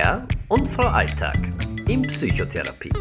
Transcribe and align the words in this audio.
Herr 0.00 0.28
und 0.46 0.68
Frau 0.68 0.86
Alltag 0.86 1.36
in 1.88 2.02
Psychotherapie. 2.02 2.92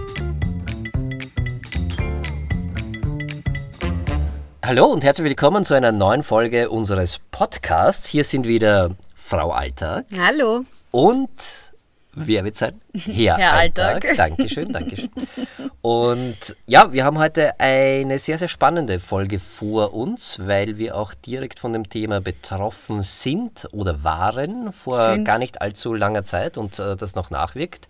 Hallo 4.65 4.85
und 4.85 5.03
herzlich 5.03 5.25
willkommen 5.25 5.63
zu 5.63 5.75
einer 5.75 5.91
neuen 5.91 6.23
Folge 6.23 6.71
unseres 6.71 7.19
Podcasts. 7.29 8.07
Hier 8.07 8.23
sind 8.23 8.47
wieder 8.47 8.95
Frau 9.13 9.51
Alltag. 9.51 10.07
Hallo. 10.19 10.65
Und 10.89 11.66
Wer 12.19 12.43
wird 12.43 12.57
sein? 12.57 12.81
Herr, 12.93 13.37
Herr 13.37 13.53
Alltag. 13.53 14.05
Alltag. 14.05 14.17
Dankeschön, 14.37 14.73
Dankeschön. 14.73 15.11
Und 15.81 16.57
ja, 16.65 16.91
wir 16.91 17.05
haben 17.05 17.19
heute 17.19 17.59
eine 17.59 18.17
sehr, 18.17 18.39
sehr 18.39 18.47
spannende 18.47 18.99
Folge 18.99 19.39
vor 19.39 19.93
uns, 19.93 20.39
weil 20.43 20.77
wir 20.79 20.95
auch 20.95 21.13
direkt 21.13 21.59
von 21.59 21.73
dem 21.73 21.89
Thema 21.89 22.19
betroffen 22.19 23.03
sind 23.03 23.67
oder 23.71 24.03
waren 24.03 24.73
vor 24.73 25.13
Schön. 25.13 25.25
gar 25.25 25.37
nicht 25.37 25.61
allzu 25.61 25.93
langer 25.93 26.23
Zeit 26.23 26.57
und 26.57 26.79
äh, 26.79 26.95
das 26.95 27.13
noch 27.13 27.29
nachwirkt. 27.29 27.87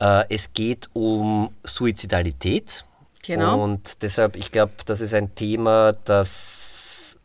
Äh, 0.00 0.24
es 0.30 0.54
geht 0.54 0.88
um 0.94 1.50
Suizidalität. 1.62 2.86
Genau. 3.22 3.62
Und 3.62 4.02
deshalb, 4.02 4.36
ich 4.36 4.50
glaube, 4.50 4.72
das 4.86 5.02
ist 5.02 5.12
ein 5.12 5.34
Thema, 5.34 5.92
das 6.04 7.18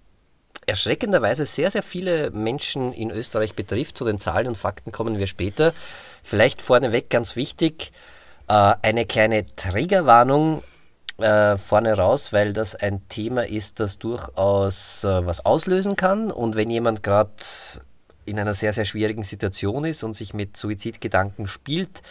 erschreckenderweise 0.67 1.45
sehr, 1.45 1.71
sehr 1.71 1.83
viele 1.83 2.31
Menschen 2.31 2.91
in 2.93 3.11
Österreich 3.11 3.55
betrifft. 3.55 3.97
Zu 3.97 4.05
den 4.05 4.19
Zahlen 4.19 4.47
und 4.47 4.57
Fakten 4.57 4.91
kommen 4.91 5.17
wir 5.17 5.27
später. 5.27 5.73
Vielleicht 6.25 6.63
vorneweg 6.63 7.11
ganz 7.11 7.35
wichtig, 7.35 7.91
äh, 8.47 8.73
eine 8.81 9.05
kleine 9.05 9.45
Triggerwarnung 9.55 10.63
äh, 11.19 11.55
vorne 11.59 11.93
raus, 11.93 12.33
weil 12.33 12.51
das 12.51 12.73
ein 12.73 13.07
Thema 13.09 13.47
ist, 13.47 13.79
das 13.79 13.99
durchaus 13.99 15.03
äh, 15.03 15.23
was 15.23 15.45
auslösen 15.45 15.95
kann. 15.95 16.31
Und 16.31 16.55
wenn 16.55 16.71
jemand 16.71 17.03
gerade 17.03 17.29
in 18.25 18.39
einer 18.39 18.55
sehr, 18.55 18.73
sehr 18.73 18.85
schwierigen 18.85 19.23
Situation 19.23 19.85
ist 19.85 20.03
und 20.03 20.15
sich 20.15 20.33
mit 20.33 20.57
Suizidgedanken 20.57 21.47
spielt, 21.47 22.01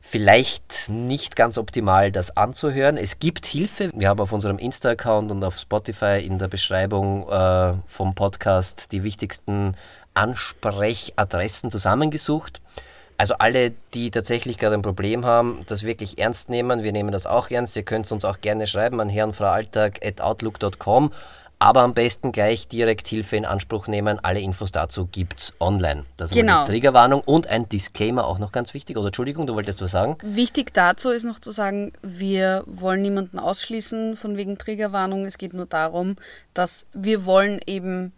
vielleicht 0.00 0.88
nicht 0.88 1.36
ganz 1.36 1.56
optimal, 1.56 2.10
das 2.10 2.36
anzuhören. 2.36 2.96
Es 2.96 3.20
gibt 3.20 3.46
Hilfe. 3.46 3.92
Wir 3.94 4.08
haben 4.08 4.18
auf 4.18 4.32
unserem 4.32 4.58
Insta-Account 4.58 5.30
und 5.30 5.44
auf 5.44 5.56
Spotify 5.56 6.20
in 6.20 6.40
der 6.40 6.48
Beschreibung 6.48 7.28
äh, 7.28 7.74
vom 7.86 8.16
Podcast 8.16 8.90
die 8.90 9.04
wichtigsten 9.04 9.76
Ansprechadressen 10.14 11.70
zusammengesucht. 11.70 12.60
Also 13.16 13.34
alle, 13.38 13.72
die 13.94 14.10
tatsächlich 14.10 14.58
gerade 14.58 14.74
ein 14.74 14.82
Problem 14.82 15.24
haben, 15.24 15.60
das 15.66 15.84
wirklich 15.84 16.18
ernst 16.18 16.50
nehmen. 16.50 16.82
Wir 16.82 16.92
nehmen 16.92 17.12
das 17.12 17.26
auch 17.26 17.50
ernst. 17.50 17.76
Ihr 17.76 17.84
könnt 17.84 18.10
uns 18.10 18.24
auch 18.24 18.40
gerne 18.40 18.66
schreiben 18.66 19.00
an 19.00 19.08
herrenfraualltag.outlook.com. 19.08 21.12
Aber 21.62 21.82
am 21.82 21.94
besten 21.94 22.32
gleich 22.32 22.66
direkt 22.66 23.06
Hilfe 23.06 23.36
in 23.36 23.44
Anspruch 23.44 23.86
nehmen. 23.86 24.18
Alle 24.20 24.40
Infos 24.40 24.72
dazu 24.72 25.06
gibt 25.06 25.38
es 25.38 25.52
online. 25.60 26.06
Das 26.16 26.32
ist 26.32 26.36
genau. 26.36 26.62
eine 26.62 26.66
Triggerwarnung 26.66 27.20
und 27.20 27.46
ein 27.46 27.68
Disclaimer 27.68 28.26
auch 28.26 28.40
noch 28.40 28.50
ganz 28.50 28.74
wichtig. 28.74 28.96
Oder 28.96 29.06
Entschuldigung, 29.06 29.46
du 29.46 29.54
wolltest 29.54 29.80
was 29.80 29.92
sagen? 29.92 30.16
Wichtig 30.24 30.74
dazu 30.74 31.10
ist 31.10 31.22
noch 31.22 31.38
zu 31.38 31.52
sagen, 31.52 31.92
wir 32.02 32.64
wollen 32.66 33.02
niemanden 33.02 33.38
ausschließen 33.38 34.16
von 34.16 34.36
wegen 34.36 34.58
Triggerwarnung. 34.58 35.24
Es 35.24 35.38
geht 35.38 35.54
nur 35.54 35.66
darum, 35.66 36.16
dass 36.52 36.86
wir 36.94 37.26
wollen 37.26 37.60
eben 37.64 38.12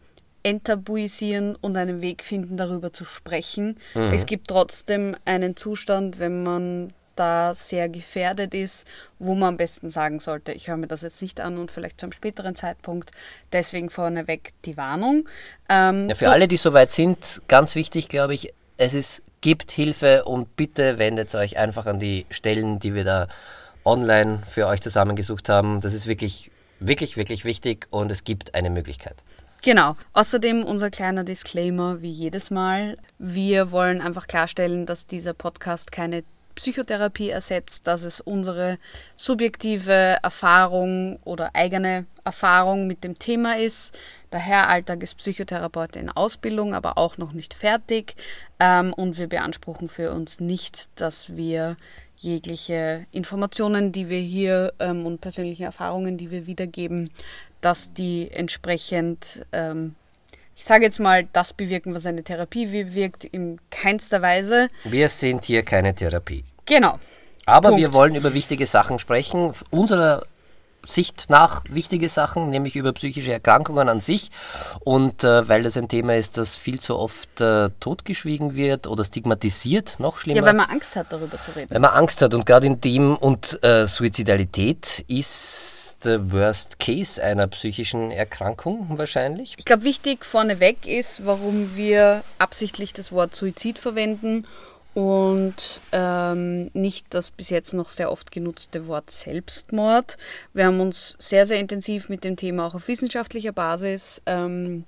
enttabuisieren 0.44 1.56
und 1.56 1.76
einen 1.76 2.00
Weg 2.02 2.22
finden, 2.22 2.56
darüber 2.56 2.92
zu 2.92 3.04
sprechen. 3.04 3.78
Mhm. 3.94 4.12
Es 4.12 4.26
gibt 4.26 4.48
trotzdem 4.48 5.16
einen 5.24 5.56
Zustand, 5.56 6.20
wenn 6.20 6.44
man 6.44 6.92
da 7.16 7.54
sehr 7.54 7.88
gefährdet 7.88 8.54
ist, 8.54 8.86
wo 9.18 9.34
man 9.34 9.50
am 9.50 9.56
besten 9.56 9.90
sagen 9.90 10.20
sollte, 10.20 10.52
ich 10.52 10.68
höre 10.68 10.76
mir 10.76 10.86
das 10.86 11.02
jetzt 11.02 11.22
nicht 11.22 11.40
an 11.40 11.58
und 11.58 11.70
vielleicht 11.70 12.00
zu 12.00 12.06
einem 12.06 12.12
späteren 12.12 12.56
Zeitpunkt. 12.56 13.12
Deswegen 13.52 13.90
vorneweg 13.90 14.52
die 14.64 14.76
Warnung. 14.76 15.28
Ähm, 15.68 16.08
ja, 16.08 16.14
für 16.14 16.24
so 16.24 16.30
alle, 16.30 16.48
die 16.48 16.56
soweit 16.56 16.90
sind, 16.90 17.42
ganz 17.48 17.74
wichtig, 17.74 18.08
glaube 18.08 18.34
ich, 18.34 18.52
es 18.76 18.94
ist, 18.94 19.22
gibt 19.40 19.70
Hilfe 19.70 20.24
und 20.24 20.56
bitte 20.56 20.98
wendet 20.98 21.34
euch 21.34 21.56
einfach 21.56 21.86
an 21.86 22.00
die 22.00 22.26
Stellen, 22.30 22.80
die 22.80 22.94
wir 22.94 23.04
da 23.04 23.28
online 23.84 24.42
für 24.48 24.66
euch 24.66 24.80
zusammengesucht 24.80 25.48
haben. 25.48 25.80
Das 25.80 25.92
ist 25.92 26.06
wirklich, 26.06 26.50
wirklich, 26.80 27.16
wirklich 27.16 27.44
wichtig 27.44 27.86
und 27.90 28.10
es 28.10 28.24
gibt 28.24 28.54
eine 28.54 28.70
Möglichkeit. 28.70 29.16
Genau. 29.64 29.96
Außerdem 30.12 30.62
unser 30.62 30.90
kleiner 30.90 31.24
Disclaimer 31.24 32.02
wie 32.02 32.10
jedes 32.10 32.50
Mal. 32.50 32.98
Wir 33.18 33.70
wollen 33.70 34.02
einfach 34.02 34.26
klarstellen, 34.26 34.84
dass 34.84 35.06
dieser 35.06 35.32
Podcast 35.32 35.90
keine 35.90 36.22
Psychotherapie 36.54 37.30
ersetzt, 37.30 37.86
dass 37.86 38.02
es 38.02 38.20
unsere 38.20 38.76
subjektive 39.16 40.18
Erfahrung 40.22 41.18
oder 41.24 41.54
eigene 41.54 42.04
Erfahrung 42.24 42.86
mit 42.86 43.04
dem 43.04 43.18
Thema 43.18 43.56
ist. 43.56 43.98
Der 44.32 44.38
Herr 44.38 44.68
Alltag 44.68 45.02
ist 45.02 45.16
Psychotherapeut 45.16 45.96
in 45.96 46.10
Ausbildung, 46.10 46.74
aber 46.74 46.98
auch 46.98 47.16
noch 47.16 47.32
nicht 47.32 47.54
fertig. 47.54 48.16
Ähm, 48.60 48.92
und 48.92 49.16
wir 49.16 49.28
beanspruchen 49.28 49.88
für 49.88 50.12
uns 50.12 50.40
nicht, 50.40 50.90
dass 51.00 51.36
wir 51.36 51.76
jegliche 52.16 53.06
Informationen, 53.12 53.92
die 53.92 54.10
wir 54.10 54.20
hier 54.20 54.74
ähm, 54.78 55.06
und 55.06 55.22
persönliche 55.22 55.64
Erfahrungen, 55.64 56.18
die 56.18 56.30
wir 56.30 56.46
wiedergeben, 56.46 57.10
dass 57.64 57.92
die 57.94 58.30
entsprechend, 58.30 59.46
ähm, 59.52 59.94
ich 60.54 60.64
sage 60.64 60.84
jetzt 60.84 61.00
mal, 61.00 61.26
das 61.32 61.52
bewirken, 61.52 61.94
was 61.94 62.04
eine 62.04 62.22
Therapie 62.22 62.66
bewirkt, 62.66 63.24
in 63.24 63.58
keinster 63.70 64.20
Weise. 64.20 64.68
Wir 64.84 65.08
sind 65.08 65.44
hier 65.44 65.62
keine 65.62 65.94
Therapie. 65.94 66.44
Genau. 66.66 66.98
Aber 67.46 67.70
Punkt. 67.70 67.80
wir 67.82 67.92
wollen 67.92 68.14
über 68.14 68.34
wichtige 68.34 68.66
Sachen 68.66 68.98
sprechen. 68.98 69.54
Unserer 69.70 70.26
Sicht 70.86 71.30
nach 71.30 71.62
wichtige 71.70 72.08
Sachen, 72.08 72.50
nämlich 72.50 72.76
über 72.76 72.92
psychische 72.92 73.32
Erkrankungen 73.32 73.88
an 73.88 74.00
sich. 74.00 74.30
Und 74.80 75.24
äh, 75.24 75.48
weil 75.48 75.62
das 75.62 75.76
ein 75.76 75.88
Thema 75.88 76.16
ist, 76.16 76.36
das 76.36 76.56
viel 76.56 76.78
zu 76.80 76.96
oft 76.96 77.40
äh, 77.40 77.70
totgeschwiegen 77.80 78.54
wird 78.54 78.86
oder 78.86 79.04
stigmatisiert, 79.04 79.98
noch 79.98 80.18
schlimmer. 80.18 80.40
Ja, 80.40 80.44
weil 80.44 80.54
man 80.54 80.68
Angst 80.68 80.96
hat, 80.96 81.06
darüber 81.10 81.40
zu 81.40 81.52
reden. 81.56 81.70
Weil 81.70 81.80
man 81.80 81.92
Angst 81.92 82.20
hat 82.22 82.34
und 82.34 82.44
gerade 82.44 82.66
in 82.66 82.80
dem 82.80 83.16
und 83.16 83.58
äh, 83.62 83.86
Suizidalität 83.86 85.04
ist 85.08 85.83
der 86.04 86.32
Worst 86.32 86.78
Case 86.78 87.22
einer 87.22 87.46
psychischen 87.48 88.10
Erkrankung 88.10 88.86
wahrscheinlich? 88.98 89.54
Ich 89.58 89.64
glaube, 89.64 89.84
wichtig 89.84 90.24
vorneweg 90.24 90.86
ist, 90.86 91.26
warum 91.26 91.76
wir 91.76 92.22
absichtlich 92.38 92.92
das 92.92 93.12
Wort 93.12 93.34
Suizid 93.34 93.78
verwenden 93.78 94.46
und 94.94 95.80
ähm, 95.90 96.70
nicht 96.72 97.06
das 97.10 97.32
bis 97.32 97.50
jetzt 97.50 97.74
noch 97.74 97.90
sehr 97.90 98.12
oft 98.12 98.30
genutzte 98.30 98.86
Wort 98.86 99.10
Selbstmord. 99.10 100.16
Wir 100.52 100.66
haben 100.66 100.80
uns 100.80 101.16
sehr, 101.18 101.46
sehr 101.46 101.58
intensiv 101.58 102.08
mit 102.08 102.22
dem 102.22 102.36
Thema 102.36 102.66
auch 102.66 102.74
auf 102.74 102.86
wissenschaftlicher 102.86 103.52
Basis 103.52 104.22
ähm, 104.26 104.84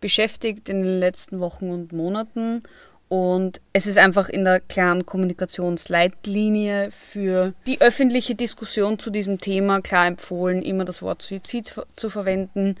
beschäftigt 0.00 0.68
in 0.68 0.82
den 0.82 1.00
letzten 1.00 1.40
Wochen 1.40 1.70
und 1.70 1.92
Monaten 1.92 2.62
und 3.10 3.60
es 3.72 3.88
ist 3.88 3.98
einfach 3.98 4.28
in 4.28 4.44
der 4.44 4.60
klaren 4.60 5.04
Kommunikationsleitlinie 5.04 6.92
für 6.92 7.54
die 7.66 7.80
öffentliche 7.80 8.36
Diskussion 8.36 9.00
zu 9.00 9.10
diesem 9.10 9.40
Thema 9.40 9.80
klar 9.80 10.06
empfohlen, 10.06 10.62
immer 10.62 10.84
das 10.84 11.02
Wort 11.02 11.20
Suizid 11.20 11.74
zu 11.96 12.08
verwenden, 12.08 12.76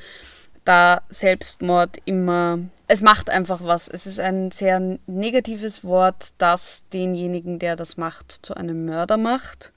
da 0.64 1.02
Selbstmord 1.08 1.98
immer, 2.04 2.60
es 2.86 3.02
macht 3.02 3.28
einfach 3.28 3.64
was. 3.64 3.88
Es 3.88 4.06
ist 4.06 4.20
ein 4.20 4.52
sehr 4.52 4.98
negatives 5.08 5.82
Wort, 5.82 6.32
das 6.38 6.84
denjenigen, 6.92 7.58
der 7.58 7.74
das 7.74 7.96
macht, 7.96 8.30
zu 8.30 8.54
einem 8.54 8.84
Mörder 8.84 9.16
macht 9.16 9.72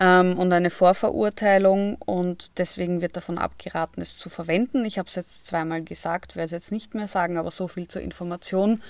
ähm, 0.00 0.38
und 0.38 0.50
eine 0.54 0.70
Vorverurteilung 0.70 1.96
und 1.96 2.58
deswegen 2.58 3.02
wird 3.02 3.16
davon 3.16 3.36
abgeraten, 3.36 4.00
es 4.00 4.16
zu 4.16 4.30
verwenden. 4.30 4.86
Ich 4.86 4.98
habe 4.98 5.10
es 5.10 5.14
jetzt 5.14 5.44
zweimal 5.44 5.82
gesagt, 5.82 6.36
werde 6.36 6.46
es 6.46 6.52
jetzt 6.52 6.72
nicht 6.72 6.94
mehr 6.94 7.06
sagen, 7.06 7.36
aber 7.36 7.50
so 7.50 7.68
viel 7.68 7.86
zur 7.86 8.00
Information 8.00 8.80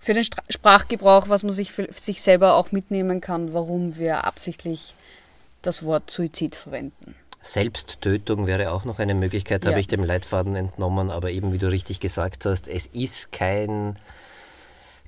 für 0.00 0.14
den 0.14 0.24
Sprachgebrauch, 0.24 1.28
was 1.28 1.42
man 1.42 1.52
sich 1.52 1.72
für 1.72 1.88
sich 1.94 2.22
selber 2.22 2.54
auch 2.54 2.72
mitnehmen 2.72 3.20
kann, 3.20 3.52
warum 3.52 3.96
wir 3.98 4.24
absichtlich 4.24 4.94
das 5.62 5.82
Wort 5.82 6.10
Suizid 6.10 6.56
verwenden. 6.56 7.14
Selbsttötung 7.42 8.46
wäre 8.46 8.72
auch 8.72 8.84
noch 8.84 8.98
eine 8.98 9.14
Möglichkeit, 9.14 9.64
ja. 9.64 9.70
habe 9.70 9.80
ich 9.80 9.88
dem 9.88 10.04
Leitfaden 10.04 10.56
entnommen, 10.56 11.10
aber 11.10 11.30
eben 11.30 11.52
wie 11.52 11.58
du 11.58 11.70
richtig 11.70 12.00
gesagt 12.00 12.44
hast, 12.44 12.68
es 12.68 12.86
ist 12.86 13.32
kein, 13.32 13.98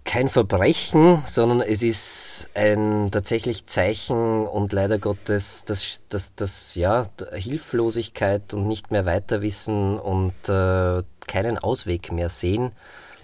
kein 0.04 0.28
Verbrechen, 0.28 1.22
sondern 1.26 1.60
es 1.60 1.82
ist 1.82 2.48
ein 2.54 3.10
tatsächlich 3.10 3.66
Zeichen 3.66 4.46
und 4.46 4.72
leider 4.72 4.98
Gottes 4.98 5.64
das, 5.66 6.04
das, 6.08 6.34
das 6.34 6.74
ja, 6.74 7.06
Hilflosigkeit 7.32 8.54
und 8.54 8.66
nicht 8.66 8.90
mehr 8.90 9.04
weiterwissen 9.04 9.98
und 9.98 10.32
äh, 10.48 11.02
keinen 11.26 11.58
Ausweg 11.58 12.12
mehr 12.12 12.30
sehen. 12.30 12.72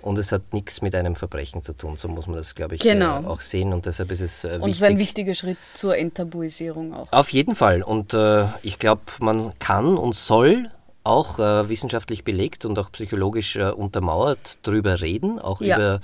Und 0.03 0.19
es 0.19 0.33
hat 0.33 0.53
nichts 0.53 0.83
mit 0.83 0.95
einem 0.95 1.17
Verbrechen 1.17 1.63
zu 1.63 1.73
tun, 1.73 1.97
so 1.97 2.09
muss 2.09 2.27
man 2.27 2.37
das, 2.37 2.55
glaube 2.55 2.77
ich, 2.77 2.81
genau. 2.81 3.23
äh, 3.23 3.27
auch 3.27 3.41
sehen. 3.41 3.73
Und 3.73 3.87
deshalb 3.87 4.11
ist 4.13 4.21
es 4.21 4.45
äh, 4.45 4.49
wichtig. 4.49 4.63
Und 4.63 4.71
es 4.71 4.77
ist 4.77 4.83
ein 4.83 4.99
wichtiger 4.99 5.35
Schritt 5.35 5.59
zur 5.75 5.97
Enttabuisierung 5.97 6.95
auch. 6.95 7.13
Auf 7.13 7.33
jeden 7.33 7.55
Fall. 7.55 7.83
Und 7.83 8.15
äh, 8.15 8.47
ich 8.63 8.79
glaube, 8.79 9.03
man 9.21 9.53
kann 9.59 9.97
und 9.97 10.15
soll 10.15 10.71
auch 11.05 11.39
äh, 11.39 11.69
wissenschaftlich 11.69 12.25
belegt 12.25 12.65
und 12.65 12.79
auch 12.79 12.93
psychologisch 12.93 13.57
äh, 13.57 13.71
untermauert 13.71 14.59
darüber 14.63 15.01
reden, 15.01 15.39
auch 15.39 15.61
ja. 15.61 15.77
über 15.77 16.01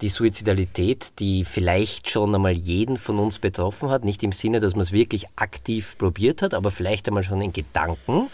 die 0.00 0.08
Suizidalität, 0.08 1.18
die 1.18 1.44
vielleicht 1.44 2.08
schon 2.08 2.34
einmal 2.34 2.52
jeden 2.52 2.96
von 2.96 3.18
uns 3.18 3.38
betroffen 3.38 3.90
hat. 3.90 4.04
Nicht 4.04 4.22
im 4.22 4.32
Sinne, 4.32 4.60
dass 4.60 4.74
man 4.74 4.82
es 4.82 4.92
wirklich 4.92 5.26
aktiv 5.36 5.96
probiert 5.98 6.40
hat, 6.42 6.54
aber 6.54 6.70
vielleicht 6.70 7.08
einmal 7.08 7.24
schon 7.24 7.40
in 7.40 7.52
Gedanken 7.52 8.28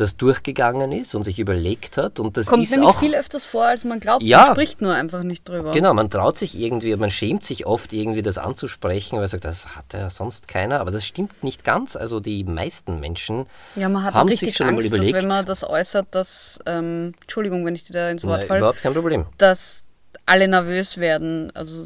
das 0.00 0.16
durchgegangen 0.16 0.90
ist 0.92 1.14
und 1.14 1.22
sich 1.24 1.38
überlegt 1.38 1.96
hat. 1.98 2.18
Und 2.18 2.36
das 2.36 2.46
Kommt 2.46 2.62
ist 2.64 2.70
nämlich 2.72 2.88
auch 2.88 2.98
viel 2.98 3.14
öfters 3.14 3.44
vor, 3.44 3.64
als 3.66 3.84
man 3.84 4.00
glaubt. 4.00 4.22
Ja. 4.22 4.38
Man 4.46 4.50
spricht 4.52 4.80
nur 4.80 4.94
einfach 4.94 5.22
nicht 5.22 5.48
drüber. 5.48 5.72
Genau, 5.72 5.94
man 5.94 6.10
traut 6.10 6.38
sich 6.38 6.58
irgendwie, 6.58 6.96
man 6.96 7.10
schämt 7.10 7.44
sich 7.44 7.66
oft 7.66 7.92
irgendwie 7.92 8.22
das 8.22 8.38
anzusprechen, 8.38 9.12
weil 9.12 9.20
man 9.20 9.28
sagt, 9.28 9.44
das 9.44 9.76
hat 9.76 9.92
ja 9.92 10.10
sonst 10.10 10.48
keiner. 10.48 10.80
Aber 10.80 10.90
das 10.90 11.04
stimmt 11.06 11.44
nicht 11.44 11.64
ganz. 11.64 11.96
Also 11.96 12.20
die 12.20 12.42
meisten 12.44 13.00
Menschen 13.00 13.46
Ja, 13.76 13.88
man 13.88 14.02
hat 14.04 14.14
haben 14.14 14.28
sich 14.30 14.56
schon 14.56 14.66
Angst, 14.68 14.78
einmal 14.78 14.84
überlegt. 14.86 15.14
dass 15.16 15.22
wenn 15.22 15.28
man 15.28 15.46
das 15.46 15.62
äußert, 15.64 16.06
dass, 16.12 16.58
ähm, 16.66 17.12
Entschuldigung, 17.20 17.64
wenn 17.66 17.74
ich 17.74 17.84
dir 17.84 17.92
da 17.92 18.10
ins 18.10 18.24
Wort 18.24 18.44
falle, 18.44 18.58
überhaupt 18.60 18.80
kein 18.82 18.94
Problem. 18.94 19.26
dass 19.38 19.86
alle 20.26 20.48
nervös 20.48 20.98
werden. 20.98 21.50
Also 21.54 21.84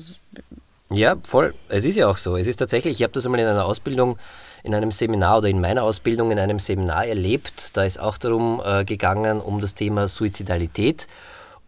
Ja, 0.91 1.17
voll. 1.25 1.55
Es 1.69 1.85
ist 1.85 1.97
ja 1.97 2.09
auch 2.09 2.19
so. 2.19 2.37
Es 2.37 2.47
ist 2.47 2.57
tatsächlich, 2.57 2.95
ich 2.99 3.03
habe 3.03 3.13
das 3.13 3.25
einmal 3.25 3.41
in 3.41 3.47
einer 3.47 3.65
Ausbildung, 3.65 4.19
in 4.65 4.75
einem 4.75 4.91
Seminar 4.91 5.39
oder 5.39 5.49
in 5.49 5.61
meiner 5.61 5.85
Ausbildung 5.85 6.31
in 6.33 6.39
einem 6.39 6.59
Seminar 6.59 7.07
erlebt. 7.07 7.77
Da 7.77 7.85
ist 7.85 8.01
auch 8.01 8.19
darum 8.19 8.61
äh, 8.65 8.85
gegangen, 8.85 9.41
um 9.41 9.61
das 9.61 9.75
Thema 9.75 10.09
Suizidalität. 10.09 11.07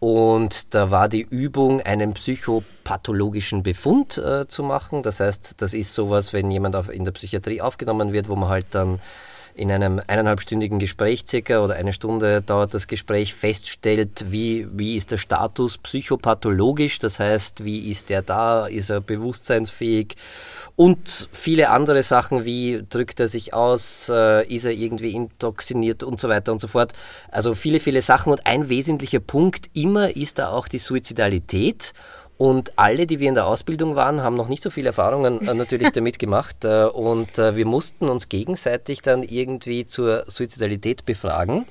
Und 0.01 0.75
da 0.75 0.91
war 0.91 1.09
die 1.09 1.23
Übung, 1.23 1.81
einen 1.83 2.15
psychopathologischen 2.15 3.63
Befund 3.63 4.19
äh, 4.19 4.49
zu 4.49 4.63
machen. 4.63 5.03
Das 5.03 5.21
heißt, 5.21 5.61
das 5.63 5.75
ist 5.75 5.93
sowas, 5.93 6.33
wenn 6.33 6.51
jemand 6.51 6.75
auf, 6.75 6.91
in 6.91 7.05
der 7.05 7.13
Psychiatrie 7.13 7.61
aufgenommen 7.61 8.13
wird, 8.13 8.29
wo 8.29 8.35
man 8.35 8.49
halt 8.49 8.67
dann 8.71 8.99
in 9.57 9.73
einem 9.73 10.03
eineinhalbstündigen 10.07 10.79
Gespräch 10.79 11.25
circa 11.27 11.65
oder 11.65 11.77
eine 11.77 11.95
Stunde 11.95 12.43
dauert 12.43 12.75
das 12.75 12.89
Gespräch, 12.89 13.35
feststellt, 13.35 14.27
wie, 14.29 14.69
wie 14.71 14.97
ist 14.97 15.11
der 15.11 15.17
Status 15.17 15.79
psychopathologisch, 15.79 16.99
das 16.99 17.19
heißt, 17.19 17.65
wie 17.65 17.91
ist 17.91 18.11
der 18.11 18.21
da, 18.21 18.67
ist 18.67 18.91
er 18.91 19.01
bewusstseinsfähig 19.01 20.17
und 20.77 21.31
viele 21.33 21.71
andere 21.71 22.03
Sachen, 22.03 22.45
wie 22.45 22.85
drückt 22.87 23.19
er 23.19 23.29
sich 23.29 23.55
aus, 23.55 24.11
äh, 24.11 24.47
ist 24.47 24.67
er 24.67 24.73
irgendwie 24.73 25.13
intoxiniert 25.13 26.03
und 26.03 26.21
so 26.21 26.29
weiter 26.29 26.53
und 26.53 26.61
so 26.61 26.69
fort. 26.69 26.93
Also 27.31 27.55
viele, 27.55 27.81
viele 27.81 28.03
Sachen 28.03 28.33
und 28.33 28.47
ein 28.47 28.69
wesentlicher 28.69 29.21
Punkt 29.21 29.71
immer 29.73 30.15
ist 30.15 30.39
da 30.39 30.51
auch 30.51 30.69
die 30.69 30.79
Suizidalität. 30.79 31.95
Und 32.39 32.79
alle, 32.79 33.07
die 33.07 33.19
wir 33.19 33.29
in 33.29 33.35
der 33.35 33.47
Ausbildung 33.47 33.97
waren, 33.97 34.23
haben 34.23 34.37
noch 34.37 34.49
nicht 34.49 34.63
so 34.63 34.71
viele 34.71 34.89
Erfahrungen 34.89 35.47
äh, 35.47 35.55
natürlich 35.55 35.91
damit 35.93 36.19
gemacht. 36.19 36.65
Äh, 36.65 36.85
und 36.85 37.39
äh, 37.39 37.57
wir 37.57 37.65
mussten 37.65 38.09
uns 38.09 38.29
gegenseitig 38.29 39.01
dann 39.01 39.23
irgendwie 39.23 39.87
zur 39.87 40.25
Suizidalität 40.27 41.07
befragen. 41.07 41.67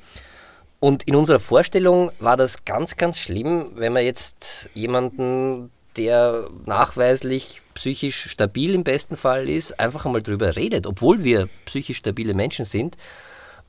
Und 0.80 1.04
in 1.04 1.16
unserer 1.16 1.40
Vorstellung 1.40 2.12
war 2.20 2.36
das 2.36 2.66
ganz, 2.66 2.98
ganz 2.98 3.20
schlimm, 3.20 3.72
wenn 3.76 3.94
man 3.94 4.04
jetzt 4.04 4.70
jemanden, 4.74 5.72
der 5.98 6.48
nachweislich 6.66 7.62
psychisch 7.76 8.30
stabil 8.30 8.74
im 8.74 8.84
besten 8.84 9.18
Fall 9.18 9.48
ist, 9.48 9.80
einfach 9.80 10.06
einmal 10.06 10.22
drüber 10.22 10.56
redet, 10.56 10.88
obwohl 10.88 11.24
wir 11.24 11.48
psychisch 11.66 11.98
stabile 11.98 12.34
Menschen 12.34 12.66
sind. 12.66 12.98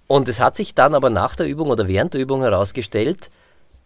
Und 0.06 0.28
es 0.28 0.40
hat 0.40 0.56
sich 0.56 0.75
dann 0.75 0.94
aber 0.94 1.10
nach 1.10 1.37
der 1.37 1.46
Übung 1.46 1.69
oder 1.69 1.88
während 1.88 2.14
der 2.14 2.20
Übung 2.20 2.42
herausgestellt, 2.42 3.31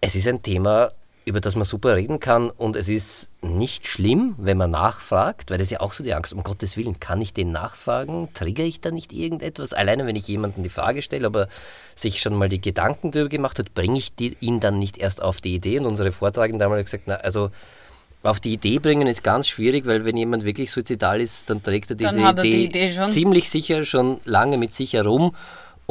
es 0.01 0.15
ist 0.15 0.29
ein 0.29 0.43
Thema, 0.43 0.93
über 1.25 1.41
das 1.41 1.55
man 1.55 1.65
super 1.65 1.97
reden 1.97 2.19
kann 2.19 2.51
und 2.51 2.77
es 2.77 2.89
ist 2.89 3.31
nicht 3.43 3.87
schlimm, 3.87 4.35
wenn 4.39 4.57
man 4.57 4.71
nachfragt, 4.71 5.51
weil 5.51 5.59
das 5.59 5.67
ist 5.67 5.73
ja 5.73 5.81
auch 5.81 5.93
so 5.93 6.03
die 6.03 6.15
Angst, 6.15 6.33
um 6.33 6.43
Gottes 6.43 6.77
Willen, 6.77 6.99
kann 6.99 7.21
ich 7.21 7.33
den 7.33 7.53
nachfragen? 7.53 8.29
Triggere 8.35 8.67
ich 8.67 8.81
da 8.81 8.91
nicht 8.91 9.13
irgendetwas? 9.13 9.73
Alleine 9.73 10.07
wenn 10.07 10.17
ich 10.17 10.27
jemanden 10.29 10.63
die 10.63 10.71
Frage 10.71 11.03
stelle, 11.03 11.27
aber 11.27 11.49
sich 11.95 12.21
schon 12.21 12.35
mal 12.35 12.49
die 12.49 12.61
Gedanken 12.61 13.11
darüber 13.11 13.29
gemacht 13.29 13.59
hat, 13.59 13.75
bringe 13.75 13.99
ich 13.99 14.15
die, 14.15 14.37
ihn 14.41 14.61
dann 14.61 14.79
nicht 14.79 14.99
erst 14.99 15.23
auf 15.23 15.41
die 15.41 15.55
Idee? 15.55 15.79
Und 15.79 15.87
unsere 15.87 16.13
Vortragenden 16.13 16.71
haben 16.71 16.83
gesagt, 16.83 17.05
na, 17.07 17.17
also 17.17 17.51
auf 18.23 18.41
die 18.41 18.53
Idee 18.53 18.79
bringen 18.79 19.07
ist 19.07 19.23
ganz 19.23 19.49
schwierig, 19.49 19.87
weil 19.87 20.05
wenn 20.05 20.17
jemand 20.17 20.45
wirklich 20.45 20.71
suizidal 20.71 21.21
ist, 21.21 21.49
dann 21.49 21.63
trägt 21.63 21.91
er 21.91 21.97
diese 21.97 22.21
er 22.21 22.35
die 22.35 22.65
Idee, 22.65 22.89
Idee 22.89 23.07
ziemlich 23.09 23.49
sicher 23.49 23.85
schon 23.85 24.21
lange 24.25 24.59
mit 24.59 24.75
sich 24.75 24.93
herum. 24.93 25.35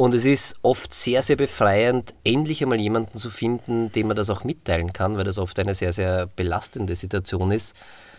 Und 0.00 0.14
es 0.14 0.24
ist 0.24 0.56
oft 0.62 0.94
sehr, 0.94 1.22
sehr 1.22 1.36
befreiend, 1.36 2.14
endlich 2.24 2.62
einmal 2.62 2.80
jemanden 2.80 3.18
zu 3.18 3.30
finden, 3.30 3.92
dem 3.92 4.06
man 4.06 4.16
das 4.16 4.30
auch 4.30 4.44
mitteilen 4.44 4.94
kann, 4.94 5.18
weil 5.18 5.24
das 5.24 5.36
oft 5.36 5.58
eine 5.58 5.74
sehr, 5.74 5.92
sehr 5.92 6.26
belastende 6.26 6.96
Situation 6.96 7.50
ist, 7.50 7.76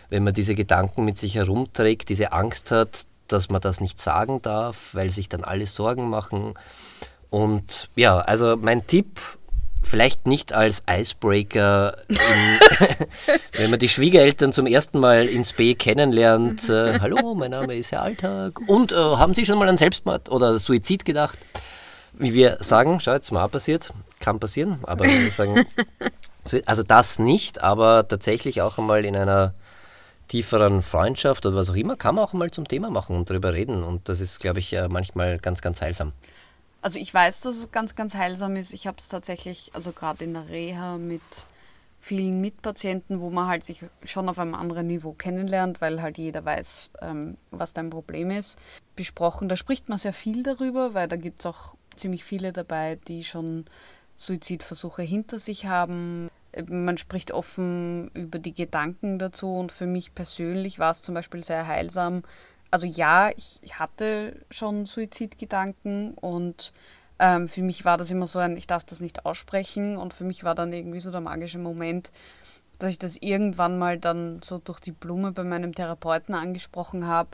wenn 0.08 0.22
man 0.22 0.32
diese 0.32 0.54
Gedanken 0.54 1.04
mit 1.04 1.18
sich 1.18 1.34
herumträgt, 1.34 2.08
diese 2.08 2.30
Angst 2.30 2.70
hat, 2.70 3.06
dass 3.26 3.48
man 3.48 3.60
das 3.60 3.80
nicht 3.80 4.00
sagen 4.00 4.40
darf, 4.42 4.90
weil 4.92 5.10
sich 5.10 5.28
dann 5.28 5.42
alle 5.42 5.66
Sorgen 5.66 6.08
machen. 6.08 6.54
Und 7.30 7.88
ja, 7.96 8.20
also 8.20 8.56
mein 8.56 8.86
Tipp, 8.86 9.18
vielleicht 9.82 10.28
nicht 10.28 10.52
als 10.52 10.84
Icebreaker, 10.88 11.96
in, 12.06 12.16
wenn 13.54 13.70
man 13.70 13.80
die 13.80 13.88
Schwiegereltern 13.88 14.52
zum 14.52 14.66
ersten 14.66 15.00
Mal 15.00 15.26
ins 15.26 15.52
B 15.52 15.74
kennenlernt. 15.74 16.68
Äh, 16.68 17.00
Hallo, 17.00 17.34
mein 17.34 17.50
Name 17.50 17.74
ist 17.74 17.90
Herr 17.90 18.02
Alltag. 18.02 18.60
Und 18.68 18.92
äh, 18.92 18.94
haben 18.94 19.34
Sie 19.34 19.44
schon 19.44 19.58
mal 19.58 19.68
an 19.68 19.76
Selbstmord 19.76 20.30
oder 20.30 20.60
Suizid 20.60 21.04
gedacht? 21.04 21.36
Wie 22.22 22.34
wir 22.34 22.58
sagen, 22.60 23.00
schau 23.00 23.14
jetzt 23.14 23.32
mal 23.32 23.48
passiert, 23.48 23.92
kann 24.20 24.38
passieren, 24.38 24.78
aber 24.84 25.06
wir 25.06 25.30
sagen, 25.32 25.66
also 26.66 26.84
das 26.84 27.18
nicht, 27.18 27.60
aber 27.60 28.06
tatsächlich 28.06 28.62
auch 28.62 28.78
einmal 28.78 29.04
in 29.04 29.16
einer 29.16 29.54
tieferen 30.28 30.82
Freundschaft 30.82 31.44
oder 31.46 31.56
was 31.56 31.70
auch 31.70 31.74
immer, 31.74 31.96
kann 31.96 32.14
man 32.14 32.24
auch 32.24 32.32
mal 32.32 32.52
zum 32.52 32.68
Thema 32.68 32.90
machen 32.90 33.16
und 33.16 33.28
darüber 33.28 33.52
reden. 33.54 33.82
Und 33.82 34.08
das 34.08 34.20
ist, 34.20 34.38
glaube 34.38 34.60
ich, 34.60 34.72
äh, 34.72 34.86
manchmal 34.86 35.38
ganz, 35.38 35.62
ganz 35.62 35.80
heilsam. 35.80 36.12
Also 36.80 37.00
ich 37.00 37.12
weiß, 37.12 37.40
dass 37.40 37.56
es 37.56 37.72
ganz, 37.72 37.96
ganz 37.96 38.14
heilsam 38.14 38.54
ist. 38.54 38.72
Ich 38.72 38.86
habe 38.86 38.98
es 39.00 39.08
tatsächlich, 39.08 39.72
also 39.74 39.90
gerade 39.90 40.22
in 40.22 40.34
der 40.34 40.48
Reha 40.48 40.98
mit 40.98 41.22
vielen 42.00 42.40
Mitpatienten, 42.40 43.20
wo 43.20 43.30
man 43.30 43.48
halt 43.48 43.64
sich 43.64 43.84
schon 44.04 44.28
auf 44.28 44.38
einem 44.38 44.54
anderen 44.54 44.86
Niveau 44.86 45.12
kennenlernt, 45.12 45.80
weil 45.80 46.00
halt 46.00 46.18
jeder 46.18 46.44
weiß, 46.44 46.90
ähm, 47.00 47.36
was 47.50 47.72
dein 47.72 47.90
Problem 47.90 48.30
ist, 48.30 48.60
besprochen. 48.94 49.48
Da 49.48 49.56
spricht 49.56 49.88
man 49.88 49.98
sehr 49.98 50.12
viel 50.12 50.44
darüber, 50.44 50.94
weil 50.94 51.08
da 51.08 51.16
gibt 51.16 51.40
es 51.40 51.46
auch 51.46 51.74
ziemlich 51.96 52.24
viele 52.24 52.52
dabei, 52.52 52.98
die 53.08 53.24
schon 53.24 53.64
Suizidversuche 54.16 55.02
hinter 55.02 55.38
sich 55.38 55.66
haben. 55.66 56.30
Man 56.68 56.98
spricht 56.98 57.32
offen 57.32 58.10
über 58.14 58.38
die 58.38 58.54
Gedanken 58.54 59.18
dazu 59.18 59.56
und 59.56 59.72
für 59.72 59.86
mich 59.86 60.14
persönlich 60.14 60.78
war 60.78 60.90
es 60.90 61.02
zum 61.02 61.14
Beispiel 61.14 61.42
sehr 61.42 61.66
heilsam, 61.66 62.22
also 62.72 62.86
ja, 62.86 63.30
ich, 63.36 63.78
hatte 63.78 64.34
schon 64.50 64.86
Suizidgedanken 64.86 66.14
und 66.14 66.72
ähm, 67.18 67.46
für 67.46 67.62
mich 67.62 67.84
war 67.84 67.98
das 67.98 68.10
immer 68.10 68.26
so 68.26 68.38
ein, 68.38 68.56
ich 68.56 68.66
darf 68.66 68.82
das 68.82 69.00
nicht 69.00 69.26
aussprechen 69.26 69.98
und 69.98 70.14
für 70.14 70.24
mich 70.24 70.42
war 70.42 70.54
dann 70.54 70.72
irgendwie 70.72 70.98
so 70.98 71.10
der 71.10 71.20
magische 71.20 71.58
Moment, 71.58 72.10
dass 72.78 72.90
ich 72.90 72.98
das 72.98 73.18
irgendwann 73.18 73.78
mal 73.78 73.98
dann 73.98 74.40
so 74.42 74.56
durch 74.56 74.80
die 74.80 74.90
Blume 74.90 75.32
bei 75.32 75.44
meinem 75.44 75.74
Therapeuten 75.74 76.34
angesprochen 76.34 77.06
habe 77.06 77.30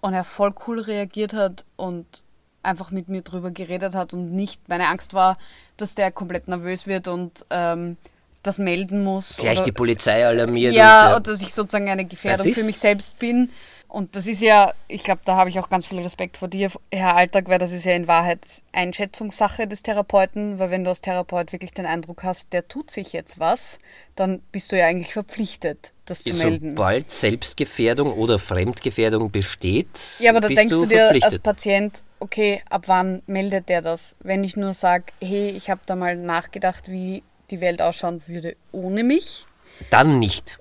und 0.00 0.14
er 0.14 0.24
voll 0.24 0.52
cool 0.66 0.80
reagiert 0.80 1.32
hat 1.32 1.64
und 1.76 2.24
einfach 2.66 2.90
mit 2.90 3.08
mir 3.08 3.22
drüber 3.22 3.50
geredet 3.50 3.94
hat 3.94 4.12
und 4.12 4.32
nicht, 4.32 4.68
meine 4.68 4.88
Angst 4.88 5.14
war, 5.14 5.38
dass 5.76 5.94
der 5.94 6.10
komplett 6.10 6.48
nervös 6.48 6.86
wird 6.86 7.08
und 7.08 7.46
ähm, 7.50 7.96
das 8.42 8.58
melden 8.58 9.02
muss. 9.02 9.36
Gleich 9.36 9.56
oder- 9.58 9.64
die 9.64 9.72
Polizei 9.72 10.26
alarmiert. 10.26 10.74
ja, 10.74 11.10
und, 11.10 11.16
und 11.16 11.26
dass 11.28 11.42
ich 11.42 11.52
sozusagen 11.54 11.88
eine 11.88 12.04
Gefährdung 12.04 12.52
für 12.52 12.62
mich 12.64 12.78
selbst 12.78 13.18
bin. 13.18 13.50
Und 13.88 14.16
das 14.16 14.26
ist 14.26 14.42
ja, 14.42 14.74
ich 14.88 15.04
glaube, 15.04 15.20
da 15.24 15.36
habe 15.36 15.48
ich 15.48 15.58
auch 15.58 15.68
ganz 15.68 15.86
viel 15.86 16.00
Respekt 16.00 16.36
vor 16.36 16.48
dir, 16.48 16.70
Herr 16.92 17.16
Alltag, 17.16 17.48
weil 17.48 17.58
das 17.58 17.72
ist 17.72 17.84
ja 17.84 17.92
in 17.92 18.08
Wahrheit 18.08 18.40
Einschätzungssache 18.72 19.66
des 19.66 19.82
Therapeuten, 19.82 20.58
weil 20.58 20.70
wenn 20.70 20.84
du 20.84 20.90
als 20.90 21.00
Therapeut 21.00 21.52
wirklich 21.52 21.72
den 21.72 21.86
Eindruck 21.86 22.22
hast, 22.24 22.52
der 22.52 22.66
tut 22.68 22.90
sich 22.90 23.12
jetzt 23.12 23.38
was, 23.38 23.78
dann 24.16 24.40
bist 24.52 24.72
du 24.72 24.78
ja 24.78 24.86
eigentlich 24.86 25.12
verpflichtet, 25.12 25.92
das 26.04 26.22
zu 26.22 26.34
melden. 26.34 26.70
Sobald 26.76 27.10
Selbstgefährdung 27.10 28.12
oder 28.12 28.38
Fremdgefährdung 28.38 29.30
besteht, 29.30 29.88
Ja, 30.18 30.30
aber 30.30 30.40
da 30.40 30.48
bist 30.48 30.58
denkst 30.60 30.74
du, 30.74 30.82
du, 30.82 30.88
dir 30.88 31.24
als. 31.24 31.38
Patient, 31.38 32.02
okay, 32.18 32.62
ab 32.68 32.84
wann 32.86 33.22
meldet 33.26 33.68
der 33.68 33.82
das? 33.82 34.16
Wenn 34.20 34.42
ich 34.42 34.56
nur 34.56 34.74
sage, 34.74 35.06
hey, 35.20 35.50
ich 35.50 35.70
habe 35.70 35.80
da 35.86 35.94
mal 35.96 36.16
nachgedacht, 36.16 36.88
wie 36.88 37.22
die 37.50 37.60
Welt 37.60 37.80
ausschauen 37.80 38.22
würde 38.26 38.56
ohne 38.72 39.04
mich, 39.04 39.46
Dann 39.90 40.18
nicht. 40.18 40.58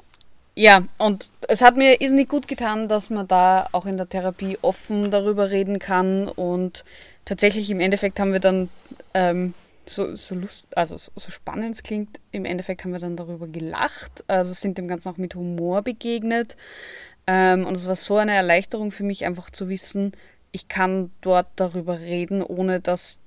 Ja, 0.57 0.85
und 0.97 1.31
es 1.49 1.61
hat 1.61 1.75
mir 1.75 1.99
irrsinnig 1.99 2.29
gut 2.29 2.47
getan, 2.47 2.87
dass 2.87 3.09
man 3.09 3.27
da 3.27 3.67
auch 3.73 3.85
in 3.85 3.97
der 3.97 4.07
Therapie 4.07 4.57
offen 4.61 5.11
darüber 5.11 5.51
reden 5.51 5.79
kann. 5.79 6.29
Und 6.29 6.85
tatsächlich 7.25 7.69
im 7.69 7.81
Endeffekt 7.81 8.19
haben 8.19 8.31
wir 8.31 8.39
dann, 8.39 8.69
ähm, 9.13 9.53
so, 9.85 10.15
so 10.15 10.33
lust, 10.33 10.75
also 10.77 10.97
so, 10.97 11.11
so 11.15 11.29
spannend 11.29 11.75
es 11.75 11.83
klingt, 11.83 12.19
im 12.31 12.45
Endeffekt 12.45 12.83
haben 12.83 12.93
wir 12.93 12.99
dann 12.99 13.17
darüber 13.17 13.47
gelacht, 13.47 14.23
also 14.27 14.53
sind 14.53 14.77
dem 14.77 14.87
Ganzen 14.87 15.09
auch 15.09 15.17
mit 15.17 15.35
Humor 15.35 15.81
begegnet. 15.81 16.55
Ähm, 17.27 17.65
und 17.65 17.75
es 17.75 17.85
war 17.85 17.95
so 17.95 18.15
eine 18.15 18.33
Erleichterung 18.33 18.91
für 18.91 19.03
mich, 19.03 19.25
einfach 19.25 19.49
zu 19.49 19.69
wissen, 19.69 20.13
ich 20.51 20.69
kann 20.69 21.11
dort 21.21 21.47
darüber 21.57 21.99
reden, 21.99 22.41
ohne 22.41 22.79
dass 22.79 23.19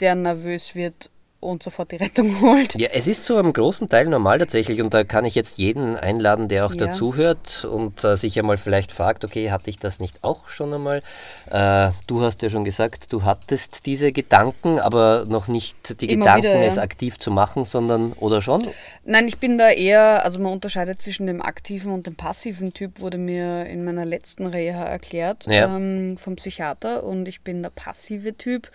der 0.00 0.14
nervös 0.14 0.74
wird 0.74 1.10
und 1.42 1.62
sofort 1.62 1.90
die 1.92 1.96
Rettung 1.96 2.40
holt. 2.40 2.74
Ja, 2.80 2.88
es 2.92 3.06
ist 3.06 3.24
zu 3.24 3.36
einem 3.36 3.52
großen 3.52 3.88
Teil 3.88 4.06
normal 4.06 4.38
tatsächlich 4.38 4.80
und 4.80 4.94
da 4.94 5.04
kann 5.04 5.24
ich 5.24 5.34
jetzt 5.34 5.58
jeden 5.58 5.96
einladen, 5.96 6.48
der 6.48 6.64
auch 6.66 6.70
Ja. 6.74 6.86
dazuhört 6.86 7.64
und 7.64 8.02
äh, 8.04 8.16
sich 8.16 8.38
einmal 8.38 8.56
vielleicht 8.56 8.92
fragt, 8.92 9.24
okay, 9.24 9.50
hatte 9.50 9.68
ich 9.70 9.78
das 9.78 10.00
nicht 10.00 10.22
auch 10.22 10.48
schon 10.48 10.72
einmal? 10.72 11.02
Äh, 11.50 11.90
du 12.06 12.22
hast 12.22 12.42
ja 12.42 12.50
schon 12.50 12.64
gesagt, 12.64 13.12
du 13.12 13.24
hattest 13.24 13.86
diese 13.86 14.12
Gedanken, 14.12 14.78
aber 14.78 15.24
noch 15.28 15.48
nicht 15.48 16.00
die 16.00 16.10
Immer 16.10 16.24
Gedanken, 16.26 16.42
wieder, 16.44 16.60
ja. 16.60 16.66
es 16.68 16.78
aktiv 16.78 17.18
zu 17.18 17.30
machen, 17.30 17.64
sondern, 17.64 18.12
oder 18.14 18.40
schon? 18.40 18.66
Nein, 19.04 19.26
ich 19.28 19.38
bin 19.38 19.58
da 19.58 19.70
eher, 19.70 20.24
also 20.24 20.38
man 20.38 20.52
unterscheidet 20.52 21.02
zwischen 21.02 21.26
dem 21.26 21.42
aktiven 21.42 21.92
und 21.92 22.06
dem 22.06 22.14
passiven 22.14 22.72
Typ, 22.72 23.00
wurde 23.00 23.18
mir 23.18 23.66
in 23.66 23.84
meiner 23.84 24.04
letzten 24.04 24.46
Reha 24.46 24.84
erklärt 24.84 25.46
Ja. 25.46 25.76
ähm, 25.76 26.16
vom 26.18 26.36
Psychiater 26.36 27.02
und 27.02 27.26
ich 27.26 27.40
bin 27.40 27.62
der 27.62 27.70
passive 27.70 28.36
Typ. 28.36 28.70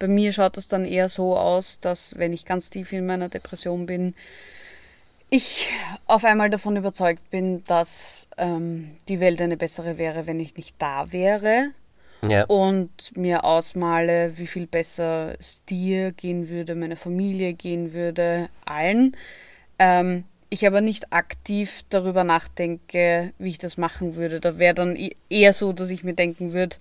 Bei 0.00 0.08
mir 0.08 0.32
schaut 0.32 0.56
es 0.56 0.66
dann 0.66 0.84
eher 0.84 1.08
so 1.08 1.36
aus, 1.36 1.78
dass 1.78 2.18
wenn 2.18 2.32
ich 2.32 2.44
ganz 2.44 2.70
tief 2.70 2.92
in 2.92 3.06
meiner 3.06 3.28
Depression 3.28 3.86
bin, 3.86 4.14
ich 5.28 5.68
auf 6.06 6.24
einmal 6.24 6.50
davon 6.50 6.76
überzeugt 6.76 7.30
bin, 7.30 7.62
dass 7.66 8.26
ähm, 8.36 8.90
die 9.08 9.20
Welt 9.20 9.40
eine 9.40 9.56
bessere 9.56 9.98
wäre, 9.98 10.26
wenn 10.26 10.40
ich 10.40 10.56
nicht 10.56 10.74
da 10.78 11.12
wäre. 11.12 11.70
Ja. 12.28 12.44
Und 12.44 13.16
mir 13.16 13.44
ausmale, 13.44 14.36
wie 14.36 14.46
viel 14.46 14.66
besser 14.66 15.38
es 15.38 15.64
dir 15.66 16.12
gehen 16.12 16.48
würde, 16.48 16.74
meiner 16.74 16.96
Familie 16.96 17.54
gehen 17.54 17.92
würde, 17.92 18.48
allen. 18.64 19.16
Ähm, 19.78 20.24
ich 20.50 20.66
aber 20.66 20.80
nicht 20.80 21.12
aktiv 21.12 21.84
darüber 21.90 22.24
nachdenke, 22.24 23.32
wie 23.38 23.50
ich 23.50 23.58
das 23.58 23.76
machen 23.76 24.16
würde. 24.16 24.40
Da 24.40 24.58
wäre 24.58 24.74
dann 24.74 24.96
e-, 24.96 25.16
eher 25.28 25.52
so, 25.52 25.72
dass 25.72 25.90
ich 25.90 26.04
mir 26.04 26.14
denken 26.14 26.52
würde, 26.52 26.76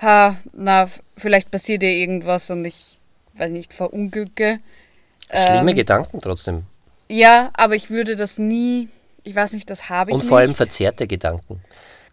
ha, 0.00 0.36
na, 0.52 0.88
vielleicht 1.16 1.50
passiert 1.50 1.82
dir 1.82 1.90
irgendwas 1.90 2.50
und 2.50 2.64
ich, 2.64 3.00
weiß 3.34 3.50
nicht, 3.50 3.72
verunglücke. 3.72 4.58
Schlimme 5.30 5.70
Ähm, 5.72 5.76
Gedanken 5.76 6.20
trotzdem. 6.20 6.64
Ja, 7.08 7.50
aber 7.54 7.74
ich 7.74 7.90
würde 7.90 8.16
das 8.16 8.38
nie, 8.38 8.88
ich 9.24 9.34
weiß 9.34 9.52
nicht, 9.52 9.68
das 9.70 9.88
habe 9.90 10.10
ich 10.10 10.14
Und 10.14 10.20
nicht. 10.20 10.28
vor 10.28 10.38
allem 10.38 10.54
verzerrte 10.54 11.06
Gedanken. 11.06 11.62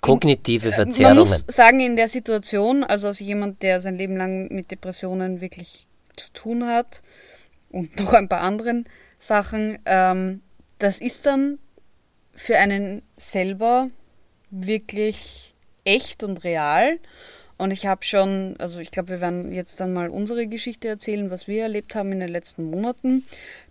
Kognitive 0.01 0.67
Man 0.69 0.75
Verzerrungen. 0.75 1.29
muss 1.29 1.45
sagen, 1.47 1.79
in 1.79 1.95
der 1.95 2.09
Situation, 2.09 2.83
also 2.83 3.07
als 3.07 3.19
jemand, 3.19 3.63
der 3.63 3.79
sein 3.81 3.95
Leben 3.95 4.17
lang 4.17 4.49
mit 4.51 4.69
Depressionen 4.69 5.39
wirklich 5.41 5.87
zu 6.17 6.29
tun 6.33 6.67
hat 6.67 7.01
und 7.71 7.97
noch 7.99 8.13
ein 8.13 8.27
paar 8.29 8.41
anderen 8.41 8.83
Sachen, 9.19 9.79
ähm, 9.85 10.41
das 10.79 10.99
ist 10.99 11.25
dann 11.25 11.57
für 12.35 12.57
einen 12.57 13.01
selber 13.15 13.87
wirklich 14.49 15.53
echt 15.85 16.23
und 16.23 16.43
real. 16.43 16.99
Und 17.63 17.71
ich 17.71 17.85
habe 17.85 18.03
schon, 18.03 18.55
also 18.59 18.79
ich 18.79 18.91
glaube, 18.91 19.07
wir 19.07 19.21
werden 19.21 19.53
jetzt 19.53 19.79
dann 19.79 19.93
mal 19.93 20.09
unsere 20.09 20.47
Geschichte 20.47 20.89
erzählen, 20.89 21.31
was 21.31 21.47
wir 21.47 21.61
erlebt 21.61 21.95
haben 21.95 22.11
in 22.11 22.19
den 22.19 22.27
letzten 22.27 22.65
Monaten. 22.65 23.23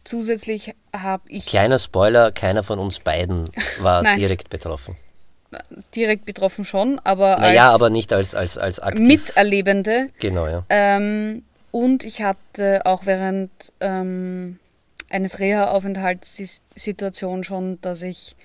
Zusätzlich 0.03 0.75
habe 0.97 1.25
ich 1.29 1.45
Kleiner 1.45 1.79
Spoiler, 1.79 2.33
keiner 2.33 2.63
von 2.63 2.79
uns 2.79 3.01
beiden 3.01 3.51
war 3.81 4.03
direkt 4.17 4.49
betroffen. 4.49 4.97
direkt 5.95 6.25
betroffen 6.25 6.65
schon, 6.65 7.01
aber 7.05 7.37
Naja, 7.37 7.67
als 7.67 7.75
aber 7.75 7.91
nicht 7.91 8.15
als, 8.15 8.35
als, 8.35 8.57
als 8.57 8.79
aktiv. 8.79 9.07
Miterlebende 9.07 10.09
Genau, 10.21 10.47
ja. 10.47 10.65
Ähm, 10.71 11.43
und 11.71 12.03
ich 12.03 12.23
hatte 12.23 12.87
auch 12.87 13.05
während 13.05 13.75
ähm, 13.81 14.59
eines 15.11 15.39
Reha-Aufenthalts 15.39 16.35
die 16.37 16.49
Situation 16.77 17.45
schon, 17.45 17.79
dass 17.83 18.01
ich 18.01 18.37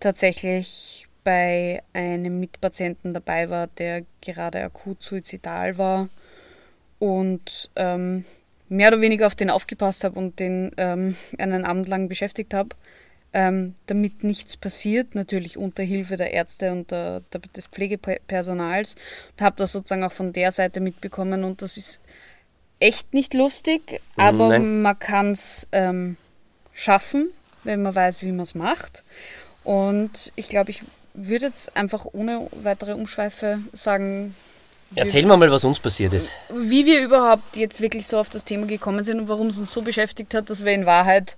tatsächlich 0.00 1.08
bei 1.24 1.82
einem 1.92 2.40
Mitpatienten 2.40 3.14
dabei 3.14 3.50
war, 3.50 3.66
der 3.66 4.04
gerade 4.20 4.62
akut 4.62 5.02
suizidal 5.02 5.78
war 5.78 6.08
und 6.98 7.70
ähm, 7.76 8.24
mehr 8.68 8.88
oder 8.88 9.00
weniger 9.00 9.26
auf 9.26 9.34
den 9.34 9.50
aufgepasst 9.50 10.04
habe 10.04 10.18
und 10.18 10.40
den 10.40 10.72
ähm, 10.76 11.16
einen 11.38 11.64
Abend 11.64 11.88
lang 11.88 12.08
beschäftigt 12.08 12.54
habe, 12.54 12.70
ähm, 13.32 13.74
damit 13.86 14.24
nichts 14.24 14.56
passiert, 14.56 15.14
natürlich 15.14 15.56
unter 15.56 15.82
Hilfe 15.82 16.16
der 16.16 16.32
Ärzte 16.32 16.72
und 16.72 16.90
der, 16.90 17.20
der, 17.32 17.40
des 17.56 17.66
Pflegepersonals 17.66 18.96
und 19.32 19.42
habe 19.42 19.56
das 19.56 19.72
sozusagen 19.72 20.04
auch 20.04 20.12
von 20.12 20.32
der 20.32 20.52
Seite 20.52 20.80
mitbekommen 20.80 21.44
und 21.44 21.62
das 21.62 21.76
ist 21.76 21.98
echt 22.78 23.14
nicht 23.14 23.32
lustig, 23.32 24.00
aber 24.16 24.48
Nein. 24.48 24.82
man 24.82 24.98
kann 24.98 25.32
es 25.32 25.68
ähm, 25.72 26.16
schaffen, 26.72 27.28
wenn 27.64 27.82
man 27.82 27.94
weiß, 27.94 28.22
wie 28.22 28.32
man 28.32 28.40
es 28.40 28.54
macht. 28.54 29.04
Und 29.64 30.32
ich 30.34 30.48
glaube, 30.48 30.70
ich 30.70 30.82
würde 31.14 31.46
jetzt 31.46 31.76
einfach 31.76 32.06
ohne 32.12 32.48
weitere 32.62 32.92
Umschweife 32.94 33.58
sagen, 33.72 34.34
Erzähl 34.94 35.24
mal 35.24 35.38
mal, 35.38 35.50
was 35.50 35.64
uns 35.64 35.80
passiert 35.80 36.12
ist. 36.12 36.34
wie 36.54 36.84
wir 36.84 37.02
überhaupt 37.02 37.56
jetzt 37.56 37.80
wirklich 37.80 38.06
so 38.06 38.18
auf 38.18 38.28
das 38.28 38.44
Thema 38.44 38.66
gekommen 38.66 39.04
sind 39.04 39.20
und 39.20 39.28
warum 39.28 39.46
es 39.46 39.58
uns 39.58 39.72
so 39.72 39.80
beschäftigt 39.82 40.34
hat, 40.34 40.50
dass 40.50 40.64
wir 40.64 40.72
in 40.72 40.84
Wahrheit 40.84 41.36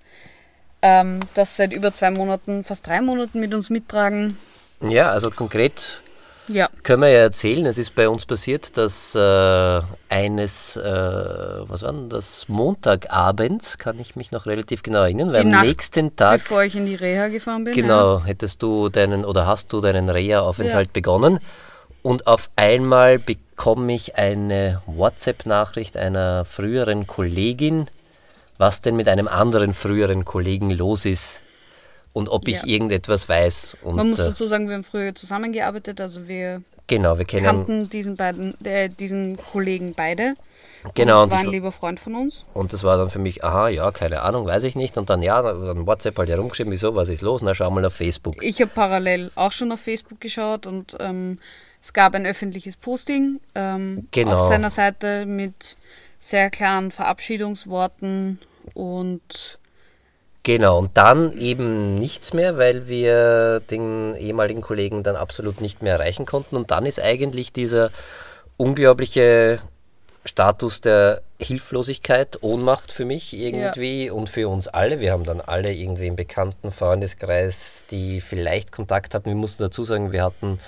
ähm, 0.83 1.21
das 1.35 1.57
seit 1.57 1.73
über 1.73 1.95
zwei 1.95 2.11
Monaten, 2.11 2.65
fast 2.65 2.87
drei 2.87 3.01
Monaten 3.01 3.39
mit 3.41 3.55
uns 3.55 3.71
mittragen. 3.71 4.39
Ja, 4.81 5.11
also 5.11 5.31
konkret 5.31 6.01
Ja, 6.49 6.69
können 6.83 7.03
wir 7.03 7.09
ja 7.09 7.21
erzählen, 7.21 7.65
es 7.67 7.79
ist 7.79 7.95
bei 7.95 8.09
uns 8.09 8.27
passiert, 8.27 8.77
dass 8.77 9.15
äh, 9.15 9.81
eines, 10.09 10.77
äh, 10.77 10.83
was 10.83 11.83
war 11.83 11.93
denn 11.93 12.09
das, 12.11 12.49
Montagabends, 12.49 13.79
kann 13.79 13.99
ich 13.99 14.15
mich 14.15 14.31
noch 14.31 14.47
relativ 14.47 14.83
genau 14.83 15.03
erinnern, 15.03 15.29
weil 15.29 15.41
Die 15.41 15.47
am 15.47 15.51
Nacht, 15.51 15.67
nächsten 15.67 16.17
Tag, 16.17 16.41
bevor 16.41 16.65
ich 16.65 16.77
in 16.77 16.87
die 16.87 16.95
Reha 16.95 17.29
gefahren 17.29 17.65
bin. 17.65 17.75
genau, 17.75 18.23
hättest 18.25 18.63
du 18.63 18.91
deinen 18.91 19.25
oder 19.25 19.47
hast 19.47 19.73
du 19.73 19.81
deinen 19.81 20.09
Reha-Aufenthalt 20.11 20.93
begonnen. 20.93 21.39
Und 22.03 22.27
auf 22.27 22.51
einmal 22.57 23.19
bekomme 23.19 23.95
ich 23.95 24.17
eine 24.17 24.83
WhatsApp-Nachricht 24.85 25.97
einer 25.97 26.45
früheren 26.45 27.07
Kollegin, 27.07 27.89
was 28.59 28.83
denn 28.83 28.97
mit 28.97 29.09
einem 29.09 29.27
anderen 29.27 29.73
früheren 29.73 30.27
Kollegen 30.27 30.71
los 30.71 31.07
ist 31.07 31.41
und 32.15 32.31
ob 32.31 32.49
ich 32.49 32.63
Ja. 32.63 32.67
irgendetwas 32.67 33.29
weiß. 33.29 33.77
Und, 33.83 33.97
Man 33.97 34.09
muss 34.09 34.21
äh, 34.21 34.29
dazu 34.29 34.47
sagen, 34.47 34.69
wir 34.69 34.75
haben 34.77 34.85
früher 34.85 35.15
zusammengearbeitet, 35.15 36.01
also 36.01 36.27
wir 36.27 36.63
genau, 36.87 37.19
wir 37.19 37.27
kannten 37.27 37.91
diesen 37.91 38.17
beiden, 38.17 38.55
äh, 38.65 38.89
diesen 38.89 39.37
Kollegen 39.37 39.93
beide. 39.95 40.35
Genau, 40.95 41.23
Und 41.23 41.31
war 41.31 41.39
ein 41.39 41.47
lieber 41.47 41.73
Freund 41.73 41.99
von 41.99 42.15
uns. 42.15 42.45
Und 42.53 42.75
das 42.75 42.85
war 42.85 42.99
dann 42.99 43.09
für 43.09 43.19
mich, 43.19 43.43
aha, 43.43 43.69
ja, 43.69 43.91
keine 43.91 44.21
Ahnung, 44.21 44.47
weiß 44.47 44.65
ich 44.65 44.77
nicht. 44.77 44.99
Und 44.99 45.09
dann, 45.09 45.23
ja, 45.23 45.41
dann 45.41 45.87
WhatsApp 45.87 46.19
halt 46.19 46.29
herumgeschrieben, 46.29 46.71
wieso, 46.71 46.95
was 46.95 47.09
ist 47.09 47.23
los? 47.23 47.41
Na, 47.41 47.55
schau 47.55 47.71
mal 47.71 47.85
auf 47.87 47.95
Facebook. 47.95 48.43
Ich 48.43 48.61
habe 48.61 48.71
parallel 48.75 49.31
auch 49.35 49.51
schon 49.51 49.73
auf 49.73 49.81
Facebook 49.81 50.21
geschaut 50.21 50.67
und 50.67 50.95
ähm, 51.01 51.39
es 51.83 51.95
gab 51.95 52.15
ein 52.15 52.27
öffentliches 52.27 52.77
Posting 52.77 53.41
ähm, 53.55 54.09
Genau. 54.11 54.37
auf 54.37 54.49
seiner 54.49 54.69
Seite 54.69 55.25
mit 55.25 55.77
sehr 56.21 56.51
klaren 56.51 56.91
Verabschiedungsworten 56.91 58.41
und 58.75 59.59
Genau, 60.45 60.79
und 60.79 60.97
dann 60.99 61.33
eben 61.39 61.95
nichts 61.95 62.35
mehr, 62.35 62.59
weil 62.59 62.87
wir 62.87 63.61
den 63.61 64.15
ehemaligen 64.15 64.61
Kollegen 64.61 65.03
dann 65.03 65.17
absolut 65.17 65.63
nicht 65.63 65.83
mehr 65.83 65.95
erreichen 65.95 66.27
konnten. 66.27 66.57
Und 66.57 66.71
dann 66.71 66.85
ist 66.85 67.01
eigentlich 67.01 67.55
dieser 67.55 67.91
unglaubliche 68.59 69.61
Status 70.27 70.83
der 70.83 71.23
Hilflosigkeit, 71.39 72.43
Ohnmacht 72.43 72.93
für 72.93 73.07
mich 73.07 73.33
irgendwie 73.33 74.11
und 74.11 74.29
für 74.29 74.49
uns 74.49 74.69
alle. 74.69 75.01
Wir 75.01 75.13
haben 75.13 75.25
dann 75.25 75.41
alle 75.41 75.73
irgendwie 75.73 76.09
im 76.09 76.17
bekannten 76.17 76.73
Freundeskreis, 76.73 77.87
die 77.91 78.21
vielleicht 78.21 78.71
Kontakt 78.71 79.15
hatten. 79.15 79.31
Wir 79.31 79.37
mussten 79.37 79.63
dazu 79.63 79.83
sagen, 79.85 80.13
wir 80.13 80.25
hatten 80.25 80.61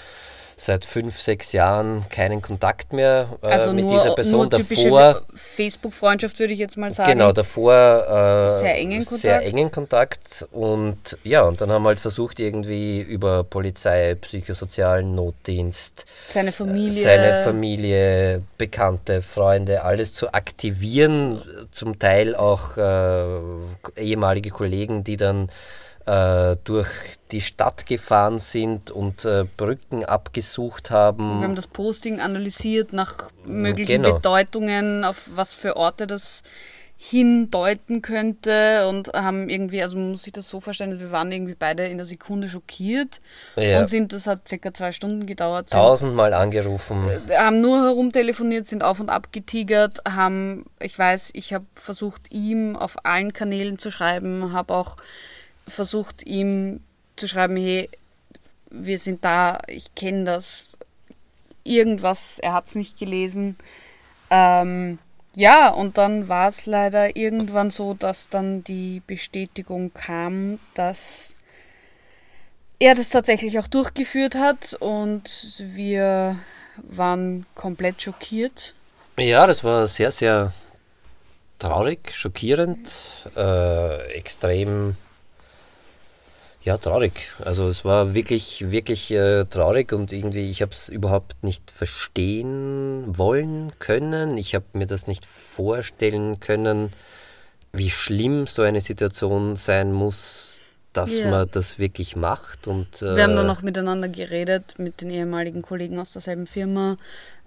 seit 0.58 0.86
fünf, 0.86 1.20
sechs 1.20 1.52
Jahren 1.52 2.08
keinen 2.08 2.40
Kontakt 2.40 2.94
mehr 2.94 3.28
äh, 3.42 3.46
also 3.46 3.74
mit 3.74 3.84
nur, 3.84 3.92
dieser 3.98 4.14
Person. 4.14 4.32
nur 4.32 4.48
Davor 4.48 5.22
Facebook-Freundschaft 5.34 6.38
würde 6.38 6.54
ich 6.54 6.58
jetzt 6.58 6.78
mal 6.78 6.90
sagen. 6.90 7.10
Genau, 7.10 7.32
davor 7.32 7.74
äh, 7.74 8.60
Sehr 8.60 8.78
engen 8.78 9.00
Kontakt. 9.04 9.20
sehr 9.20 9.44
engen 9.44 9.70
Kontakt 9.70 10.46
und 10.52 11.18
ja, 11.24 11.42
und 11.42 11.60
dann 11.60 11.70
haben 11.70 11.82
wir 11.82 11.88
halt 11.88 12.00
versucht, 12.00 12.40
irgendwie 12.40 13.02
über 13.02 13.44
Polizei, 13.44 14.14
psychosozialen 14.14 15.14
Notdienst, 15.14 16.06
Seine 16.28 16.52
Familie. 16.52 17.02
seine 17.02 17.44
Familie, 17.44 18.42
Bekannte, 18.56 19.20
Freunde, 19.20 19.82
alles 19.82 20.14
zu 20.14 20.32
aktivieren, 20.32 21.42
zum 21.70 21.98
Teil 21.98 22.34
auch 22.34 22.78
äh, 22.78 23.26
ehemalige 24.00 24.48
Kollegen, 24.50 25.04
die 25.04 25.18
dann 25.18 25.48
äh, 25.48 25.52
durch 26.64 26.88
die 27.32 27.40
Stadt 27.40 27.84
gefahren 27.86 28.38
sind 28.38 28.90
und 28.92 29.24
äh, 29.24 29.44
Brücken 29.56 30.04
abgesucht 30.04 30.90
haben. 30.92 31.40
Wir 31.40 31.44
haben 31.48 31.56
das 31.56 31.66
Posting 31.66 32.20
analysiert 32.20 32.92
nach 32.92 33.30
möglichen 33.44 34.02
Genau. 34.02 34.14
Bedeutungen, 34.14 35.04
auf 35.04 35.28
was 35.34 35.52
für 35.54 35.76
Orte 35.76 36.06
das 36.06 36.42
hindeuten 36.98 38.00
könnte 38.02 38.88
und 38.88 39.08
haben 39.12 39.48
irgendwie, 39.50 39.82
also 39.82 39.96
man 39.98 40.12
muss 40.12 40.22
sich 40.22 40.32
das 40.32 40.48
so 40.48 40.60
vorstellen, 40.60 40.98
wir 40.98 41.12
waren 41.12 41.30
irgendwie 41.30 41.54
beide 41.58 41.84
in 41.86 41.98
der 41.98 42.06
Sekunde 42.06 42.48
schockiert 42.48 43.20
Ja. 43.54 43.80
und 43.80 43.88
sind, 43.88 44.12
das 44.14 44.26
hat 44.26 44.48
circa 44.48 44.72
zwei 44.72 44.92
Stunden 44.92 45.26
gedauert, 45.26 45.70
Tausendmal 45.70 46.32
angerufen. 46.32 47.04
haben 47.36 47.60
nur 47.60 47.82
herumtelefoniert, 47.84 48.66
sind 48.66 48.82
auf 48.82 48.98
und 48.98 49.10
ab 49.10 49.28
getigert, 49.30 50.00
haben, 50.08 50.64
ich 50.80 50.98
weiß, 50.98 51.30
ich 51.34 51.52
habe 51.52 51.66
versucht, 51.74 52.32
ihm 52.32 52.76
auf 52.76 52.96
allen 53.04 53.34
Kanälen 53.34 53.78
zu 53.78 53.90
schreiben, 53.90 54.52
habe 54.54 54.72
auch 54.74 54.96
versucht, 55.66 56.26
ihm 56.26 56.80
zu 57.16 57.28
schreiben, 57.28 57.56
hey, 57.56 57.88
wir 58.70 58.98
sind 58.98 59.24
da, 59.24 59.58
ich 59.68 59.94
kenne 59.94 60.24
das, 60.24 60.78
irgendwas, 61.64 62.38
er 62.38 62.52
hat 62.52 62.66
es 62.68 62.74
nicht 62.74 62.98
gelesen. 62.98 63.56
Ähm, 64.30 64.98
ja, 65.34 65.68
und 65.68 65.98
dann 65.98 66.28
war 66.28 66.48
es 66.48 66.66
leider 66.66 67.16
irgendwann 67.16 67.70
so, 67.70 67.94
dass 67.94 68.28
dann 68.28 68.64
die 68.64 69.02
Bestätigung 69.06 69.92
kam, 69.92 70.58
dass 70.74 71.34
er 72.78 72.94
das 72.94 73.10
tatsächlich 73.10 73.58
auch 73.58 73.66
durchgeführt 73.66 74.34
hat 74.34 74.74
und 74.80 75.62
wir 75.74 76.38
waren 76.76 77.46
komplett 77.54 78.02
schockiert. 78.02 78.74
Ja, 79.18 79.46
das 79.46 79.64
war 79.64 79.86
sehr, 79.86 80.10
sehr 80.10 80.52
traurig, 81.58 82.14
schockierend, 82.14 82.92
äh, 83.34 84.12
extrem 84.12 84.96
Ja, 86.66 86.78
traurig. 86.78 87.12
Also 87.44 87.68
es 87.68 87.84
war 87.84 88.12
wirklich, 88.12 88.72
wirklich 88.72 89.12
äh, 89.12 89.44
traurig 89.44 89.92
und 89.92 90.12
irgendwie, 90.12 90.50
ich 90.50 90.62
habe 90.62 90.72
es 90.72 90.88
überhaupt 90.88 91.44
nicht 91.44 91.70
verstehen 91.70 93.16
wollen 93.16 93.70
können. 93.78 94.36
Ich 94.36 94.56
habe 94.56 94.64
mir 94.72 94.86
das 94.88 95.06
nicht 95.06 95.24
vorstellen 95.26 96.40
können, 96.40 96.90
wie 97.72 97.88
schlimm 97.90 98.48
so 98.48 98.62
eine 98.62 98.80
Situation 98.80 99.54
sein 99.54 99.92
muss, 99.92 100.60
dass 100.92 101.18
Ja. 101.20 101.30
man 101.30 101.48
das 101.52 101.78
wirklich 101.78 102.16
macht. 102.16 102.66
Und, 102.66 103.00
äh, 103.00 103.14
Wir 103.14 103.22
haben 103.22 103.36
dann 103.36 103.46
noch 103.46 103.62
miteinander 103.62 104.08
geredet, 104.08 104.74
mit 104.76 105.00
den 105.02 105.10
ehemaligen 105.10 105.62
Kollegen 105.62 106.00
aus 106.00 106.14
derselben 106.14 106.48
Firma. 106.48 106.96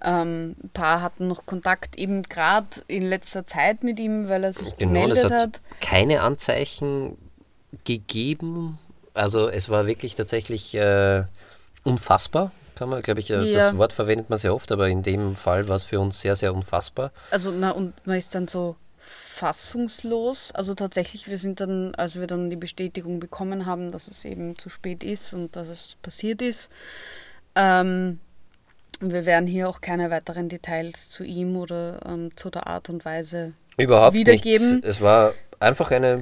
Ähm, 0.02 0.56
ein 0.64 0.70
paar 0.70 1.02
hatten 1.02 1.28
noch 1.28 1.46
Kontakt, 1.46 1.98
eben 1.98 2.24
gerade 2.24 2.68
in 2.88 3.04
letzter 3.04 3.46
Zeit 3.46 3.84
mit 3.84 4.00
ihm, 4.00 4.30
weil 4.30 4.46
er 4.46 4.54
sich 4.54 4.78
Genau, 4.78 5.08
es 5.10 5.10
gemeldet 5.10 5.24
hat 5.26 5.32
hat. 5.34 5.62
keine 5.82 6.22
Anzeichen 6.22 7.18
gegeben. 7.84 8.80
Also 9.14 9.50
es 9.50 9.70
war 9.70 9.88
wirklich 9.88 10.16
tatsächlich 10.16 10.76
äh, 10.76 11.24
unfassbar, 11.84 12.52
kann 12.76 12.90
man, 12.90 13.02
glaube 13.02 13.20
ich, 13.20 13.30
äh, 13.32 13.44
Ja. 13.44 13.70
das 13.72 13.78
Wort 13.78 13.94
verwendet 13.94 14.30
man 14.30 14.40
sehr 14.40 14.54
oft, 14.54 14.72
aber 14.72 14.88
in 14.90 15.04
dem 15.04 15.36
Fall 15.36 15.68
war 15.68 15.76
es 15.76 15.84
für 15.84 16.00
uns 16.00 16.22
sehr, 16.22 16.36
sehr 16.36 16.54
unfassbar. 16.54 17.12
Also, 17.32 17.52
na, 17.52 17.72
und 17.72 17.94
man 18.06 18.18
ist 18.18 18.36
dann 18.36 18.48
so 18.48 18.76
fassungslos. 19.00 20.52
Also 20.54 20.76
tatsächlich, 20.76 21.28
wir 21.28 21.38
sind 21.38 21.60
dann, 21.60 21.96
als 21.96 22.20
wir 22.20 22.28
dann 22.28 22.50
die 22.50 22.56
Bestätigung 22.56 23.20
bekommen 23.20 23.66
haben, 23.66 23.92
dass 23.92 24.08
es 24.08 24.26
eben 24.26 24.58
zu 24.58 24.70
spät 24.70 25.04
ist 25.04 25.34
und 25.34 25.56
dass 25.56 25.68
es 25.70 25.96
passiert 26.02 26.42
ist, 26.42 26.72
ähm, 27.56 28.20
wir 29.00 29.26
werden 29.26 29.48
hier 29.48 29.70
auch 29.70 29.82
keine 29.82 30.12
weiteren 30.12 30.50
Details 30.50 31.10
zu 31.10 31.24
ihm 31.24 31.56
oder 31.56 32.00
ähm, 32.06 32.36
zu 32.36 32.50
der 32.50 32.68
Art 32.68 32.90
und 32.90 33.06
Weise 33.06 33.54
Überhaupt 33.78 34.14
Wiedergeben. 34.14 34.76
nicht. 34.76 34.86
Es 34.86 35.00
war 35.02 35.34
einfach 35.60 35.92
eine 35.92 36.22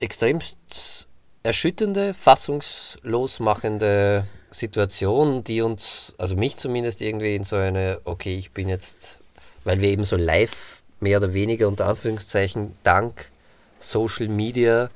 extremst 0.00 1.07
erschütternde, 1.48 2.12
fassungslos 2.14 3.40
machende 3.40 4.26
Situation, 4.50 5.42
die 5.44 5.62
uns, 5.62 6.14
also 6.18 6.36
mich 6.36 6.58
zumindest 6.58 7.00
irgendwie 7.00 7.34
in 7.34 7.42
so 7.42 7.56
eine, 7.56 8.00
okay, 8.04 8.36
ich 8.36 8.52
bin 8.52 8.68
jetzt, 8.68 9.18
weil 9.64 9.80
wir 9.80 9.88
eben 9.88 10.04
so 10.04 10.16
live 10.16 10.82
mehr 11.00 11.18
oder 11.18 11.32
weniger 11.32 11.66
unter 11.66 11.86
Anführungszeichen 11.86 12.76
dank 12.84 13.30
Social 13.78 14.28
Media 14.28 14.90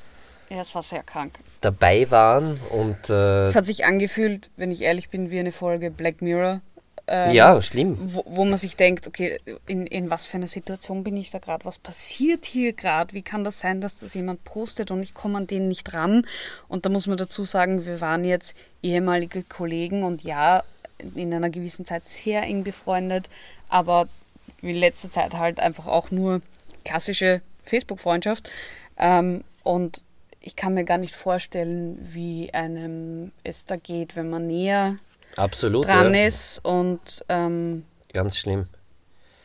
Ja, 0.50 0.60
es 0.60 0.74
war 0.74 0.82
sehr 0.82 1.02
krank. 1.02 1.38
dabei 1.62 2.10
waren 2.10 2.60
und 2.70 3.08
äh, 3.08 3.44
Es 3.44 3.56
hat 3.56 3.64
sich 3.66 3.84
angefühlt, 3.86 4.50
wenn 4.56 4.70
ich 4.70 4.82
ehrlich 4.82 5.08
bin, 5.08 5.30
wie 5.30 5.38
eine 5.38 5.52
Folge 5.52 5.90
Black 5.90 6.20
Mirror. 6.20 6.60
Ähm, 7.08 7.32
ja, 7.32 7.60
schlimm. 7.60 7.96
Wo, 8.14 8.24
wo 8.26 8.44
man 8.44 8.58
sich 8.58 8.76
denkt, 8.76 9.06
okay, 9.06 9.40
in, 9.66 9.86
in 9.86 10.08
was 10.10 10.24
für 10.24 10.36
einer 10.36 10.48
Situation 10.48 11.02
bin 11.02 11.16
ich 11.16 11.30
da 11.30 11.38
gerade? 11.38 11.64
Was 11.64 11.78
passiert 11.78 12.46
hier 12.46 12.72
gerade? 12.72 13.12
Wie 13.12 13.22
kann 13.22 13.44
das 13.44 13.58
sein, 13.58 13.80
dass 13.80 13.96
das 13.96 14.14
jemand 14.14 14.44
postet 14.44 14.90
und 14.90 15.02
ich 15.02 15.12
komme 15.12 15.38
an 15.38 15.46
den 15.46 15.68
nicht 15.68 15.92
ran? 15.94 16.26
Und 16.68 16.86
da 16.86 16.90
muss 16.90 17.06
man 17.06 17.16
dazu 17.16 17.44
sagen, 17.44 17.86
wir 17.86 18.00
waren 18.00 18.24
jetzt 18.24 18.56
ehemalige 18.82 19.42
Kollegen 19.42 20.04
und 20.04 20.22
ja, 20.22 20.62
in 21.14 21.34
einer 21.34 21.50
gewissen 21.50 21.84
Zeit 21.84 22.08
sehr 22.08 22.42
eng 22.42 22.62
befreundet, 22.62 23.28
aber 23.68 24.06
in 24.60 24.76
letzter 24.76 25.10
Zeit 25.10 25.34
halt 25.34 25.58
einfach 25.58 25.86
auch 25.86 26.10
nur 26.12 26.40
klassische 26.84 27.40
Facebook-Freundschaft. 27.64 28.48
Ähm, 28.96 29.42
und 29.64 30.04
ich 30.40 30.56
kann 30.56 30.74
mir 30.74 30.84
gar 30.84 30.98
nicht 30.98 31.14
vorstellen, 31.14 31.98
wie 32.12 32.52
einem 32.52 33.32
es 33.44 33.64
da 33.64 33.76
geht, 33.76 34.16
wenn 34.16 34.30
man 34.30 34.46
näher 34.46 34.96
Absolut. 35.36 35.86
dran 35.86 36.14
ja. 36.14 36.26
ist 36.26 36.64
und 36.64 37.24
ähm, 37.28 37.84
Ganz 38.12 38.36
schlimm. 38.36 38.66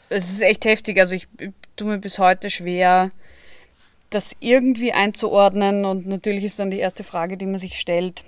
es 0.10 0.30
ist 0.30 0.42
echt 0.42 0.66
heftig. 0.66 1.00
Also 1.00 1.16
ich 1.16 1.28
ich 1.40 1.52
tue 1.76 1.88
mir 1.88 1.98
bis 2.00 2.20
heute 2.20 2.50
schwer, 2.50 3.12
das 4.10 4.36
irgendwie 4.40 4.94
einzuordnen 4.94 5.86
und 5.86 6.08
natürlich 6.08 6.44
ist 6.44 6.60
dann 6.60 6.72
die 6.72 6.80
erste 6.80 7.04
Frage, 7.04 7.38
die 7.38 7.46
man 7.46 7.60
sich 7.60 7.80
stellt, 7.80 8.24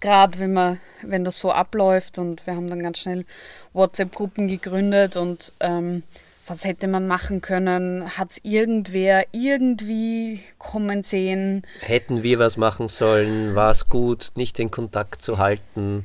gerade 0.00 0.38
wenn 0.38 0.52
man, 0.52 0.80
wenn 1.02 1.24
das 1.24 1.38
so 1.38 1.52
abläuft 1.52 2.18
und 2.18 2.46
wir 2.46 2.54
haben 2.54 2.68
dann 2.68 2.82
ganz 2.82 2.98
schnell 2.98 3.24
WhatsApp-Gruppen 3.72 4.48
gegründet 4.48 5.16
und 5.16 5.52
ähm, 5.60 6.02
was 6.46 6.64
hätte 6.64 6.88
man 6.88 7.06
machen 7.06 7.40
können? 7.40 8.18
Hat 8.18 8.32
es 8.32 8.40
irgendwer 8.42 9.24
irgendwie 9.32 10.40
kommen 10.58 11.02
sehen? 11.02 11.62
Hätten 11.80 12.22
wir 12.22 12.38
was 12.38 12.58
machen 12.58 12.88
sollen, 12.88 13.54
war 13.54 13.70
es 13.70 13.88
gut, 13.88 14.32
nicht 14.34 14.58
den 14.58 14.70
Kontakt 14.70 15.22
zu 15.22 15.38
halten. 15.38 16.04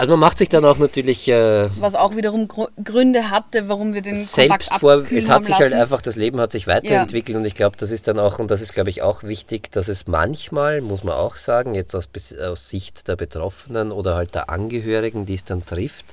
Also 0.00 0.12
man 0.12 0.20
macht 0.20 0.38
sich 0.38 0.48
dann 0.48 0.64
auch 0.64 0.78
natürlich 0.78 1.28
äh, 1.28 1.68
Was 1.78 1.94
auch 1.94 2.16
wiederum 2.16 2.48
Gründe 2.48 3.28
hatte, 3.28 3.68
warum 3.68 3.92
wir 3.92 4.00
den 4.00 4.14
selbst 4.14 4.70
Kontakt 4.70 4.80
vor, 4.80 5.04
es 5.12 5.28
hat 5.28 5.44
sich 5.44 5.54
halt 5.54 5.74
einfach, 5.74 6.00
das 6.00 6.16
Leben 6.16 6.40
hat 6.40 6.52
sich 6.52 6.66
weiterentwickelt 6.66 7.36
und 7.36 7.44
ich 7.44 7.54
glaube, 7.54 7.76
das 7.76 7.90
ist 7.90 8.08
dann 8.08 8.18
auch, 8.18 8.38
und 8.38 8.50
das 8.50 8.62
ist 8.62 8.72
glaube 8.72 8.88
ich 8.88 9.02
auch 9.02 9.24
wichtig, 9.24 9.70
dass 9.72 9.88
es 9.88 10.06
manchmal, 10.06 10.80
muss 10.80 11.04
man 11.04 11.16
auch 11.16 11.36
sagen, 11.36 11.74
jetzt 11.74 11.94
aus, 11.94 12.08
aus 12.42 12.70
Sicht 12.70 13.08
der 13.08 13.16
Betroffenen 13.16 13.92
oder 13.92 14.14
halt 14.14 14.34
der 14.34 14.48
Angehörigen, 14.48 15.26
die 15.26 15.34
es 15.34 15.44
dann 15.44 15.66
trifft, 15.66 16.06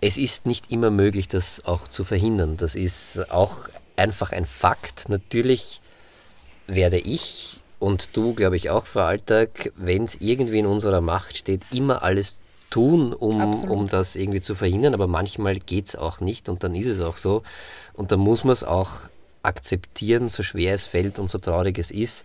es 0.00 0.16
ist 0.16 0.46
nicht 0.46 0.72
immer 0.72 0.90
möglich, 0.90 1.28
das 1.28 1.66
auch 1.66 1.88
zu 1.88 2.04
verhindern. 2.04 2.56
Das 2.56 2.74
ist 2.74 3.30
auch 3.30 3.56
einfach 3.94 4.32
ein 4.32 4.46
Fakt. 4.46 5.10
Natürlich 5.10 5.82
werde 6.66 6.98
ich 6.98 7.60
und 7.78 8.16
du, 8.16 8.32
glaube 8.32 8.56
ich, 8.56 8.70
auch 8.70 8.86
für 8.86 9.02
Alltag, 9.02 9.70
wenn 9.76 10.04
es 10.04 10.16
irgendwie 10.18 10.60
in 10.60 10.66
unserer 10.66 11.02
Macht 11.02 11.36
steht, 11.36 11.62
immer 11.72 12.02
alles 12.02 12.38
tun, 12.72 13.12
um, 13.12 13.40
Absolut. 13.40 13.70
um 13.70 13.88
das 13.88 14.16
irgendwie 14.16 14.40
zu 14.40 14.54
verhindern. 14.54 14.94
Aber 14.94 15.06
manchmal 15.06 15.58
geht 15.58 15.88
es 15.88 15.96
auch 15.96 16.20
nicht 16.20 16.48
und 16.48 16.64
dann 16.64 16.74
ist 16.74 16.86
es 16.86 17.00
auch 17.00 17.16
so. 17.16 17.42
Und 17.92 18.10
dann 18.10 18.20
muss 18.20 18.42
man 18.44 18.52
es 18.52 18.64
auch 18.64 18.90
akzeptieren, 19.42 20.28
so 20.28 20.42
schwer 20.42 20.74
es 20.74 20.86
fällt 20.86 21.18
und 21.18 21.30
so 21.30 21.38
traurig 21.38 21.78
es 21.78 21.90
ist. 21.90 22.24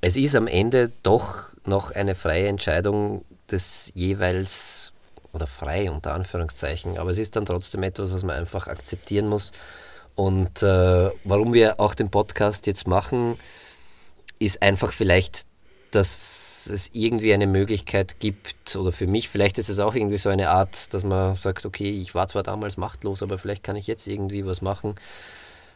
Es 0.00 0.16
ist 0.16 0.36
am 0.36 0.46
Ende 0.46 0.90
doch 1.02 1.48
noch 1.64 1.90
eine 1.90 2.14
freie 2.14 2.48
Entscheidung 2.48 3.24
des 3.50 3.90
jeweils, 3.94 4.92
oder 5.32 5.46
frei 5.46 5.90
unter 5.90 6.14
Anführungszeichen, 6.14 6.98
aber 6.98 7.10
es 7.10 7.18
ist 7.18 7.36
dann 7.36 7.46
trotzdem 7.46 7.82
etwas, 7.82 8.12
was 8.12 8.22
man 8.22 8.36
einfach 8.36 8.66
akzeptieren 8.66 9.28
muss. 9.28 9.52
Und 10.14 10.62
äh, 10.62 11.10
warum 11.24 11.54
wir 11.54 11.78
auch 11.78 11.94
den 11.94 12.10
Podcast 12.10 12.66
jetzt 12.66 12.86
machen, 12.86 13.38
ist 14.38 14.62
einfach 14.62 14.92
vielleicht, 14.92 15.44
dass 15.90 16.37
es 16.70 16.90
irgendwie 16.92 17.32
eine 17.32 17.46
Möglichkeit 17.46 18.20
gibt, 18.20 18.76
oder 18.76 18.92
für 18.92 19.06
mich, 19.06 19.28
vielleicht 19.28 19.58
ist 19.58 19.68
es 19.68 19.78
auch 19.78 19.94
irgendwie 19.94 20.18
so 20.18 20.28
eine 20.28 20.50
Art, 20.50 20.92
dass 20.94 21.04
man 21.04 21.36
sagt, 21.36 21.66
okay, 21.66 21.90
ich 21.90 22.14
war 22.14 22.28
zwar 22.28 22.42
damals 22.42 22.76
machtlos, 22.76 23.22
aber 23.22 23.38
vielleicht 23.38 23.62
kann 23.62 23.76
ich 23.76 23.86
jetzt 23.86 24.06
irgendwie 24.06 24.44
was 24.46 24.62
machen, 24.62 24.94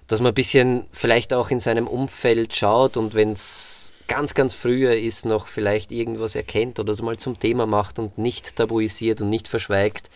dass 0.06 0.20
man 0.20 0.32
ein 0.32 0.34
bisschen 0.34 0.86
vielleicht 0.92 1.32
auch 1.32 1.50
in 1.50 1.60
seinem 1.60 1.86
Umfeld 1.86 2.54
schaut 2.54 2.96
und 2.96 3.14
wenn 3.14 3.32
es 3.32 3.92
ganz, 4.08 4.34
ganz 4.34 4.52
früher 4.52 4.94
ist, 4.94 5.24
noch 5.24 5.46
vielleicht 5.46 5.92
irgendwas 5.92 6.34
erkennt 6.34 6.78
oder 6.78 6.92
es 6.92 7.00
mal 7.00 7.16
zum 7.16 7.38
Thema 7.38 7.66
macht 7.66 7.98
und 7.98 8.18
nicht 8.18 8.56
tabuisiert 8.56 9.22
und 9.22 9.30
nicht 9.30 9.48
verschweigt 9.48 10.10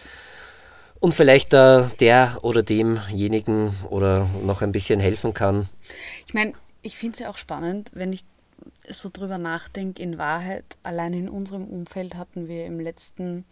und 1.01 1.15
vielleicht 1.15 1.53
da 1.53 1.91
der 2.01 2.39
oder 2.43 2.63
demjenigen 2.63 3.75
oder 3.89 4.29
noch 4.43 4.63
ein 4.63 4.73
bisschen 4.73 5.01
helfen 5.01 5.35
kann. 5.35 5.69
Ich 6.27 6.35
meine, 6.35 6.53
ich 6.83 6.97
finde 6.97 7.15
es 7.15 7.19
ja 7.21 7.31
auch 7.31 7.37
spannend, 7.37 7.91
wenn 7.95 8.13
ich 8.13 8.25
so 8.91 9.11
drüber 9.13 9.39
nachdenke, 9.39 10.03
in 10.03 10.19
Wahrheit, 10.19 10.65
allein 10.83 11.13
in 11.15 11.29
unserem 11.29 11.65
Umfeld 11.65 12.15
hatten 12.15 12.49
wir 12.49 12.67
im 12.67 12.81
letzten, 12.81 13.45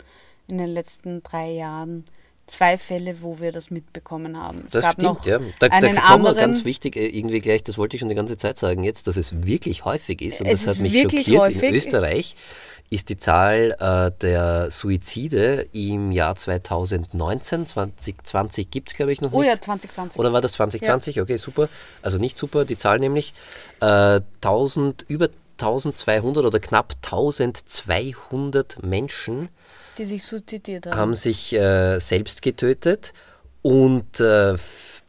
in 0.48 0.58
den 0.58 0.68
letzten 0.68 1.22
drei 1.22 1.50
Jahren 1.52 2.04
zwei 2.46 2.76
Fälle, 2.76 3.22
wo 3.22 3.40
wir 3.40 3.52
das 3.52 3.70
mitbekommen 3.70 4.38
haben. 4.38 4.64
Es 4.66 4.72
Das 4.72 4.82
gab 4.82 4.92
stimmt, 4.94 5.08
noch 5.08 5.26
ja. 5.26 5.38
Da, 5.60 5.68
da 5.68 5.76
einen 5.76 5.96
kommen 5.96 6.24
wir 6.24 6.34
ganz 6.34 6.64
wichtig, 6.64 6.96
äh, 6.96 7.06
irgendwie 7.06 7.38
gleich, 7.38 7.62
das 7.64 7.78
wollte 7.78 7.96
ich 7.96 8.00
schon 8.00 8.10
die 8.10 8.14
ganze 8.14 8.36
Zeit 8.36 8.58
sagen 8.58 8.84
jetzt, 8.84 9.06
dass 9.06 9.16
es 9.16 9.44
wirklich 9.46 9.84
häufig 9.84 10.20
ist 10.20 10.40
und 10.40 10.46
Es 10.46 10.64
das 10.64 10.74
hat 10.76 10.82
mich 10.82 11.00
schockiert. 11.00 11.40
häufig. 11.40 11.62
In 11.62 11.74
Österreich 11.74 12.36
ist 12.94 13.08
die 13.08 13.18
Zahl 13.18 13.76
äh, 13.80 14.12
der 14.22 14.70
Suizide 14.70 15.66
im 15.72 16.12
Jahr 16.12 16.36
2019, 16.36 17.66
2020 17.66 18.70
gibt 18.70 18.90
es 18.90 18.96
glaube 18.96 19.12
ich 19.12 19.20
noch 19.20 19.32
oh 19.32 19.40
nicht. 19.40 19.48
ja, 19.48 19.60
2020. 19.60 20.18
Oder 20.18 20.32
war 20.32 20.40
das 20.40 20.52
2020? 20.52 21.20
Okay, 21.20 21.36
super. 21.36 21.68
Also 22.02 22.18
nicht 22.18 22.38
super, 22.38 22.64
die 22.64 22.76
Zahl 22.76 23.00
nämlich. 23.00 23.34
Äh, 23.80 24.20
1000, 24.42 25.04
über 25.08 25.28
1200 25.58 26.44
oder 26.44 26.60
knapp 26.60 26.94
1200 27.04 28.82
Menschen 28.82 29.48
die 29.98 30.06
sich 30.06 30.24
suizidiert 30.24 30.86
haben. 30.86 30.96
haben 30.96 31.14
sich 31.14 31.52
äh, 31.52 31.98
selbst 31.98 32.42
getötet 32.42 33.12
und 33.62 34.20
äh, 34.20 34.56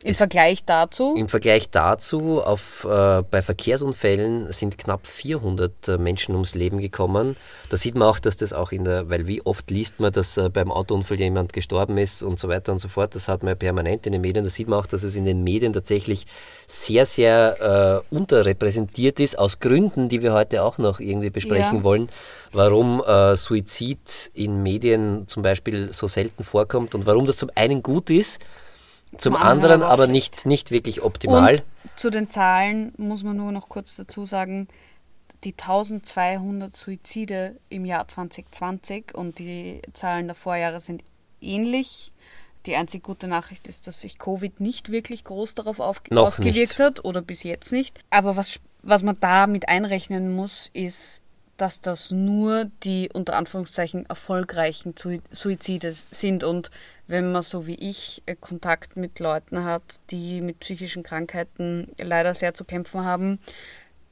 Im 0.03 0.13
Vergleich 0.13 0.63
dazu, 0.65 1.15
im 1.17 1.27
Vergleich 1.27 1.69
dazu, 1.71 2.43
auf, 2.43 2.83
äh, 2.83 3.23
bei 3.23 3.41
Verkehrsunfällen 3.41 4.51
sind 4.51 4.77
knapp 4.77 5.07
400 5.07 5.87
äh, 5.87 5.97
Menschen 5.97 6.35
ums 6.35 6.53
Leben 6.53 6.77
gekommen. 6.77 7.37
Da 7.69 7.77
sieht 7.77 7.95
man 7.95 8.07
auch, 8.07 8.19
dass 8.19 8.37
das 8.37 8.53
auch 8.53 8.71
in 8.71 8.83
der, 8.83 9.09
weil 9.09 9.25
wie 9.25 9.41
oft 9.43 9.71
liest 9.71 9.99
man, 9.99 10.11
dass 10.11 10.37
äh, 10.37 10.49
beim 10.49 10.71
Autounfall 10.71 11.19
jemand 11.19 11.53
gestorben 11.53 11.97
ist 11.97 12.21
und 12.21 12.39
so 12.39 12.49
weiter 12.49 12.71
und 12.71 12.79
so 12.79 12.87
fort. 12.87 13.15
Das 13.15 13.27
hat 13.27 13.41
man 13.41 13.49
ja 13.51 13.55
permanent 13.55 14.05
in 14.05 14.11
den 14.11 14.21
Medien. 14.21 14.43
Da 14.45 14.51
sieht 14.51 14.67
man 14.67 14.77
auch, 14.79 14.85
dass 14.85 15.01
es 15.01 15.15
in 15.15 15.25
den 15.25 15.43
Medien 15.43 15.73
tatsächlich 15.73 16.27
sehr, 16.67 17.05
sehr 17.07 18.03
äh, 18.11 18.15
unterrepräsentiert 18.15 19.19
ist, 19.19 19.39
aus 19.39 19.59
Gründen, 19.59 20.09
die 20.09 20.21
wir 20.21 20.33
heute 20.33 20.61
auch 20.61 20.77
noch 20.77 20.99
irgendwie 20.99 21.31
besprechen 21.31 21.77
Ja. 21.77 21.83
wollen, 21.83 22.09
warum 22.51 23.01
äh, 23.07 23.35
Suizid 23.35 24.29
in 24.33 24.61
Medien 24.61 25.27
zum 25.27 25.41
Beispiel 25.41 25.91
so 25.93 26.07
selten 26.07 26.43
vorkommt 26.43 26.93
und 26.93 27.07
warum 27.07 27.25
das 27.25 27.37
zum 27.37 27.49
einen 27.55 27.81
gut 27.81 28.09
ist, 28.11 28.39
zum, 29.17 29.35
anderen 29.35 29.83
aber 29.83 30.07
nicht, 30.07 30.45
nicht 30.45 30.71
wirklich 30.71 31.01
optimal. 31.01 31.63
Und 31.83 31.91
zu 31.95 32.09
den 32.09 32.29
Zahlen 32.29 32.93
muss 32.97 33.23
man 33.23 33.37
nur 33.37 33.51
noch 33.51 33.69
kurz 33.69 33.95
dazu 33.95 34.25
sagen, 34.25 34.67
die 35.43 35.53
1200 35.53 36.75
Suizide 36.75 37.57
im 37.69 37.85
Jahr 37.85 38.07
2020 38.07 39.13
und 39.13 39.39
die 39.39 39.81
Zahlen 39.93 40.27
der 40.27 40.35
Vorjahre 40.35 40.79
sind 40.79 41.03
ähnlich. 41.39 42.11
Die 42.65 42.75
einzig 42.75 43.03
gute 43.03 43.27
Nachricht 43.27 43.67
ist, 43.67 43.85
dass 43.85 44.01
sich 44.01 44.17
Covid 44.17 44.59
nicht 44.59 44.91
wirklich 44.91 45.23
groß 45.23 45.53
darauf 45.53 45.79
ausgewirkt 45.79 46.39
nicht. 46.39 46.79
hat 46.79 47.05
oder 47.05 47.21
bis 47.21 47.43
jetzt 47.43 47.71
nicht. 47.71 47.99
Aber 48.09 48.35
was, 48.35 48.59
was 48.81 49.03
man 49.03 49.19
da 49.19 49.45
mit 49.45 49.69
einrechnen 49.69 50.35
muss, 50.35 50.71
ist, 50.73 51.21
dass 51.57 51.81
das 51.81 52.11
nur 52.11 52.65
die 52.83 53.09
unter 53.13 53.35
Anführungszeichen 53.35 54.05
erfolgreichen 54.07 54.93
Suizide 55.31 55.95
sind. 56.11 56.43
Und 56.43 56.71
wenn 57.07 57.31
man 57.31 57.43
so 57.43 57.65
wie 57.67 57.75
ich 57.75 58.23
äh, 58.25 58.35
Kontakt 58.35 58.97
mit 58.97 59.19
Leuten 59.19 59.63
hat, 59.63 59.99
die 60.11 60.41
mit 60.41 60.59
psychischen 60.59 61.03
Krankheiten 61.03 61.91
leider 61.97 62.33
sehr 62.33 62.53
zu 62.53 62.65
kämpfen 62.65 63.05
haben, 63.05 63.39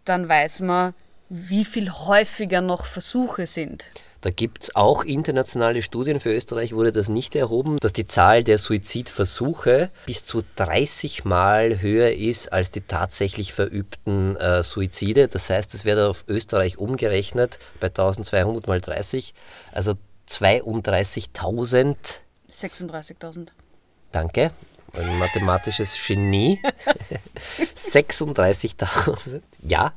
dann 0.06 0.28
weiß 0.28 0.62
man, 0.62 0.94
wie 1.30 1.66
viel 1.66 1.92
häufiger 1.92 2.62
noch 2.62 2.86
Versuche 2.86 3.48
sind. 3.48 3.90
Da 4.24 4.30
gibt 4.30 4.64
es 4.64 4.76
auch 4.76 5.04
internationale 5.04 5.82
Studien, 5.82 6.22
für 6.22 6.34
Österreich 6.34 6.74
wurde 6.74 6.94
das 6.94 7.10
nicht 7.10 7.36
erhoben, 7.36 7.78
dass 7.82 7.92
die 7.92 8.08
Zahl 8.08 8.46
der 8.46 8.58
Suizidversuche 8.58 9.90
bis 10.06 10.24
zu 10.24 10.44
30 10.56 11.26
Mal 11.26 11.82
höher 11.82 12.14
ist 12.14 12.54
als 12.54 12.72
die 12.72 12.80
tatsächlich 12.80 13.52
verübten 13.52 14.38
äh, 14.38 14.64
Suizide. 14.64 15.28
Das 15.28 15.50
heißt, 15.50 15.74
es 15.74 15.84
wird 15.84 16.00
auf 16.00 16.24
Österreich 16.30 16.78
umgerechnet 16.78 17.60
bei 17.82 17.88
1200 17.88 18.66
mal 18.66 18.80
30, 18.80 19.34
also 19.74 19.96
32.000. 20.30 21.96
36.000. 22.50 23.48
Danke 24.14 24.52
ein 24.94 25.18
mathematisches 25.18 25.96
Genie. 26.06 26.60
36.000. 27.78 29.42
Ja. 29.62 29.94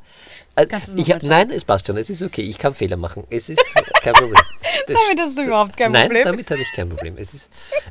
Äh, 0.57 0.67
ich 0.97 1.13
hab, 1.13 1.23
nein, 1.23 1.51
es 1.51 1.65
passt 1.65 1.87
schon. 1.87 1.97
Es 1.97 2.09
ist 2.09 2.23
okay. 2.23 2.43
Ich 2.43 2.59
kann 2.59 2.75
Fehler 2.75 2.97
machen. 2.97 3.25
Es 3.31 3.49
ist 3.49 3.63
kein 4.03 4.15
Problem. 4.15 4.43
Das, 4.87 5.01
damit 5.03 5.19
hast 5.19 5.37
du 5.37 5.43
überhaupt 5.43 5.77
kein 5.77 5.91
nein, 5.91 6.03
Problem. 6.03 6.23
Nein, 6.23 6.33
damit 6.33 6.51
habe 6.51 6.61
ich 6.61 6.73
kein 6.73 6.89
Problem. 6.89 7.17
Es 7.19 7.35
ist, 7.35 7.49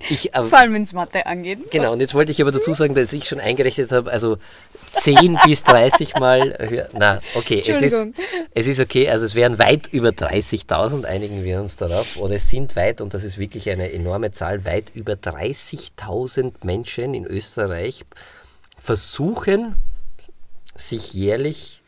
ich, 0.07 0.33
äh, 0.33 0.43
Vor 0.43 0.59
allem, 0.59 0.73
wenn 0.73 0.83
es 0.83 0.93
Mathe 0.93 1.25
angeht. 1.25 1.69
Genau, 1.69 1.91
und 1.91 1.99
jetzt 1.99 2.13
wollte 2.13 2.31
ich 2.31 2.41
aber 2.41 2.53
dazu 2.53 2.73
sagen, 2.73 2.95
dass 2.95 3.11
ich 3.11 3.27
schon 3.27 3.41
eingerechnet 3.41 3.91
habe, 3.91 4.09
also 4.11 4.37
10 5.01 5.38
bis 5.45 5.63
30 5.63 6.15
Mal. 6.17 6.89
Na, 6.93 7.19
okay, 7.36 7.62
es 7.65 7.81
ist, 7.81 8.08
es 8.53 8.67
ist 8.67 8.79
okay. 8.79 9.10
Also 9.10 9.25
es 9.25 9.36
wären 9.36 9.60
weit 9.60 9.88
über 9.88 10.10
30.000, 10.10 11.05
einigen 11.05 11.43
wir 11.43 11.60
uns 11.62 11.75
darauf. 11.75 12.17
Oder 12.17 12.36
es 12.36 12.49
sind 12.49 12.75
weit, 12.75 13.01
und 13.01 13.13
das 13.13 13.23
ist 13.23 13.38
wirklich 13.38 13.69
eine 13.69 13.91
enorme 13.91 14.31
Zahl, 14.31 14.65
weit 14.65 14.91
über 14.93 15.13
30.000 15.13 16.53
Menschen 16.63 17.13
in 17.13 17.25
Österreich 17.25 18.05
versuchen, 18.77 19.75
sich 20.75 21.13
jährlich 21.13 21.81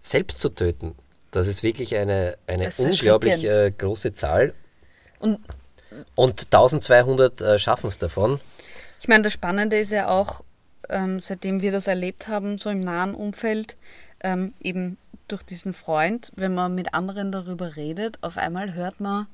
selbst 0.00 0.40
zu 0.40 0.48
töten. 0.48 0.94
Das 1.30 1.46
ist 1.46 1.62
wirklich 1.62 1.94
eine, 1.96 2.36
eine 2.46 2.70
unglaublich 2.78 3.44
äh, 3.44 3.70
große 3.70 4.14
Zahl. 4.14 4.54
Und, 5.20 5.38
und 6.14 6.46
1200 6.46 7.40
äh, 7.40 7.58
schaffen 7.58 7.88
es 7.88 7.98
davon. 7.98 8.40
Ich 9.00 9.08
meine, 9.08 9.22
das 9.22 9.32
Spannende 9.32 9.78
ist 9.78 9.92
ja 9.92 10.08
auch, 10.08 10.42
ähm, 10.90 11.20
seitdem 11.20 11.62
wir 11.62 11.72
das 11.72 11.86
erlebt 11.86 12.28
haben, 12.28 12.58
so 12.58 12.70
im 12.70 12.80
nahen 12.80 13.14
Umfeld, 13.14 13.76
ähm, 14.22 14.52
eben 14.60 14.98
durch 15.28 15.42
diesen 15.42 15.74
Freund, 15.74 16.32
wenn 16.36 16.54
man 16.54 16.74
mit 16.74 16.94
anderen 16.94 17.32
darüber 17.32 17.76
redet, 17.76 18.18
auf 18.22 18.36
einmal 18.36 18.74
hört 18.74 19.00
man, 19.00 19.26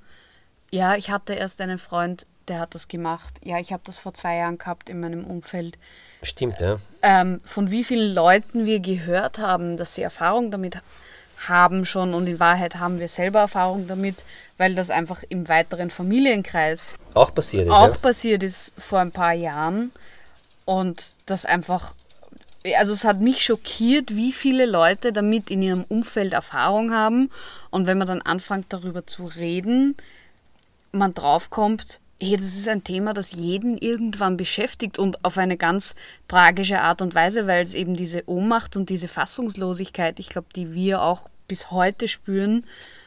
ja, 0.71 0.97
ich 0.97 1.11
hatte 1.11 1.35
erst 1.35 1.61
einen 1.61 1.79
Freund, 1.79 2.27
der 2.49 2.61
hat 2.61 2.75
das 2.75 2.89
gemacht. 2.89 3.35
Ja, 3.43 3.59
ich 3.59 3.73
habe 3.73 3.83
das 3.85 3.99
vor 3.99 4.15
zwei 4.15 4.37
Jahren 4.37 4.59
gehabt 4.59 4.89
in 4.91 5.01
meinem 5.01 5.25
Umfeld. 5.25 5.79
Stimmt, 6.23 6.61
ja. 6.61 6.77
Ähm, 7.03 7.41
von 7.45 7.71
wie 7.71 7.85
vielen 7.85 8.15
Leuten 8.15 8.67
wir 8.67 8.81
gehört 8.81 9.39
haben, 9.39 9.77
dass 9.77 9.95
sie 9.95 10.03
Erfahrung 10.03 10.51
damit 10.51 10.79
haben 11.49 11.85
schon 11.85 12.15
und 12.15 12.27
in 12.27 12.41
Wahrheit 12.41 12.77
haben 12.77 12.99
wir 12.99 13.09
selber 13.09 13.41
Erfahrung 13.41 13.87
damit, 13.87 14.17
weil 14.57 14.75
das 14.75 14.91
einfach 14.91 15.23
im 15.29 15.49
weiteren 15.49 15.91
Familienkreis 15.91 16.97
auch 17.15 17.35
passiert 17.35 17.67
ist. 17.67 17.73
Auch 17.73 17.93
ja? 17.93 17.99
passiert 17.99 18.43
ist 18.43 18.73
vor 18.79 19.01
ein 19.01 19.13
paar 19.13 19.35
Jahren 19.35 19.93
und 20.67 21.15
das 21.25 21.47
einfach, 21.47 21.95
also 22.79 22.93
es 22.93 23.05
hat 23.05 23.21
mich 23.21 23.43
schockiert, 23.43 24.15
wie 24.15 24.33
viele 24.33 24.67
Leute 24.67 25.15
damit 25.15 25.51
in 25.51 25.63
ihrem 25.63 25.85
Umfeld 25.85 26.35
Erfahrung 26.35 26.93
haben 26.93 27.31
und 27.71 27.87
wenn 27.87 27.97
man 27.97 28.07
dann 28.09 28.21
anfängt 28.21 28.67
darüber 28.69 29.07
zu 29.07 29.25
reden, 29.25 29.97
man 30.93 31.15
draufkommt, 31.15 32.01
hey, 32.19 32.37
das 32.37 32.57
ist 32.57 32.69
ein 32.69 32.85
Thema, 32.85 33.15
das 33.15 33.33
jeden 33.33 33.79
irgendwann 33.79 34.37
beschäftigt 34.37 34.99
und 34.99 35.25
auf 35.25 35.39
eine 35.39 35.57
ganz 35.57 35.95
tragische 36.29 36.81
Art 36.81 37.01
und 37.01 37.15
Weise, 37.15 37.47
weil 37.47 37.63
es 37.63 37.75
eben 37.75 37.95
diese 37.95 38.29
Ohnmacht 38.29 38.77
und 38.77 38.91
diese 38.91 39.09
Fassungslosigkeit, 39.09 40.19
ich 40.19 40.29
glaube, 40.29 40.49
die 40.55 40.73
wir 40.75 41.03
auch 41.03 41.29
bis 41.49 41.71
heute 41.71 42.09
spüren, 42.09 42.65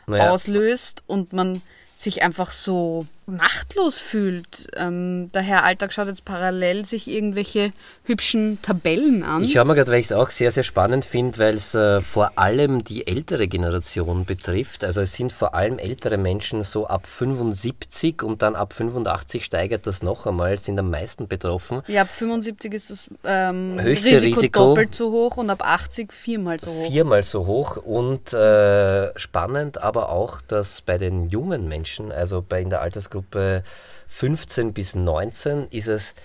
naja. 0.08 0.32
auslöst 0.32 1.04
und 1.08 1.34
man 1.34 1.62
sich 1.96 2.24
einfach 2.24 2.52
so 2.52 3.06
machtlos 3.30 4.00
fühlt. 4.00 4.68
Ähm, 4.76 5.32
der 5.34 5.42
Herr 5.42 5.64
Alltag 5.64 5.94
schaut 5.94 6.08
jetzt 6.08 6.26
parallel 6.26 6.86
sich 6.86 7.08
irgendwelche 7.10 7.72
hübschen 8.04 8.62
Tabellen 8.62 9.24
an. 9.24 9.44
Ich 9.44 9.54
schaue 9.54 9.66
mal 9.66 9.74
gerade, 9.74 9.92
weil 9.92 10.00
ich 10.00 10.08
es 10.08 10.12
auch 10.12 10.30
sehr, 10.30 10.52
sehr 10.52 10.64
spannend 10.64 11.06
finde, 11.06 11.38
weil 11.38 11.56
es 11.56 11.74
äh, 11.76 12.02
vor 12.02 12.32
allem 12.36 12.84
die 12.84 13.08
ältere 13.08 13.48
Generation 13.48 14.26
betrifft. 14.26 14.84
Also 14.84 15.02
es 15.02 15.14
sind 15.14 15.32
vor 15.32 15.54
allem 15.54 15.80
ältere 15.80 16.18
Menschen 16.18 16.64
so 16.64 16.88
ab 16.88 17.06
75 17.08 18.24
und 18.24 18.42
dann 18.42 18.56
ab 18.56 18.74
85 18.74 19.46
steigert 19.46 19.86
das 19.88 20.02
noch 20.02 20.26
einmal, 20.26 20.58
sind 20.58 20.80
am 20.80 20.90
meisten 20.90 21.28
betroffen. 21.28 21.82
Ja, 21.88 22.04
ab 22.04 22.12
75 22.12 22.74
ist 22.74 22.90
das 22.90 23.10
ähm, 23.24 23.80
Höchste 23.82 24.12
Risiko, 24.12 24.40
Risiko, 24.40 24.60
doppelt 24.60 24.96
so 24.96 25.12
hoch 25.12 25.38
und 25.38 25.50
ab 25.50 25.62
80 25.64 26.14
viermal 26.14 26.60
so 26.60 26.72
hoch. 26.72 26.92
Viermal 26.92 27.24
so 27.24 27.46
hoch 27.46 27.78
und 27.78 28.34
äh, 28.34 29.18
spannend 29.20 29.82
aber 29.82 30.10
auch, 30.10 30.42
dass 30.42 30.82
bei 30.82 30.98
den 30.98 31.30
jungen 31.30 31.68
Menschen, 31.68 32.12
also 32.12 32.44
bei 32.48 32.62
in 32.62 32.70
der 32.70 32.82
Altersgruppe 32.82 33.19
Altersgruppe 33.20 33.64
15 34.08 34.74
bis 34.74 34.96
19 34.96 35.68
ist 35.70 35.88
es 35.88 36.16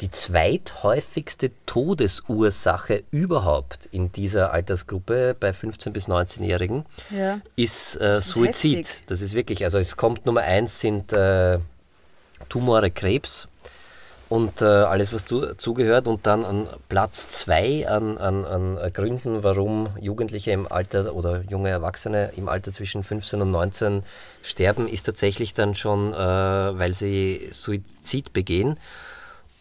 die 0.00 0.10
zweithäufigste 0.10 1.52
Todesursache 1.66 3.04
überhaupt 3.10 3.86
in 3.92 4.10
dieser 4.10 4.52
Altersgruppe 4.52 5.36
bei 5.38 5.52
15 5.52 5.92
bis 5.92 6.08
19-Jährigen 6.08 6.84
ja. 7.10 7.40
ist, 7.54 7.96
äh, 7.96 8.14
das 8.14 8.28
Suizid. 8.28 8.80
Ist 8.80 9.10
das 9.10 9.20
ist 9.20 9.34
wirklich, 9.34 9.64
also 9.64 9.78
es 9.78 9.96
kommt 9.96 10.26
Nummer 10.26 10.42
eins 10.42 10.80
sind 10.80 11.12
äh, 11.12 11.58
Tumore, 12.48 12.90
Krebs 12.90 13.46
und 14.28 14.62
äh, 14.62 14.64
alles, 14.64 15.12
was 15.12 15.24
zu, 15.24 15.54
zugehört. 15.56 16.08
Und 16.08 16.26
dann 16.26 16.44
an 16.44 16.68
Platz 16.88 17.28
zwei 17.28 17.86
an, 17.88 18.18
an, 18.18 18.44
an 18.44 18.92
Gründen, 18.92 19.42
warum 19.42 19.88
Jugendliche 20.00 20.50
im 20.50 20.70
Alter 20.70 21.14
oder 21.14 21.42
junge 21.48 21.68
Erwachsene 21.68 22.32
im 22.36 22.48
Alter 22.48 22.72
zwischen 22.72 23.02
15 23.02 23.42
und 23.42 23.50
19 23.50 24.02
sterben, 24.42 24.88
ist 24.88 25.04
tatsächlich 25.04 25.54
dann 25.54 25.74
schon, 25.74 26.12
äh, 26.12 26.16
weil 26.16 26.94
sie 26.94 27.48
Suizid 27.52 28.32
begehen. 28.32 28.78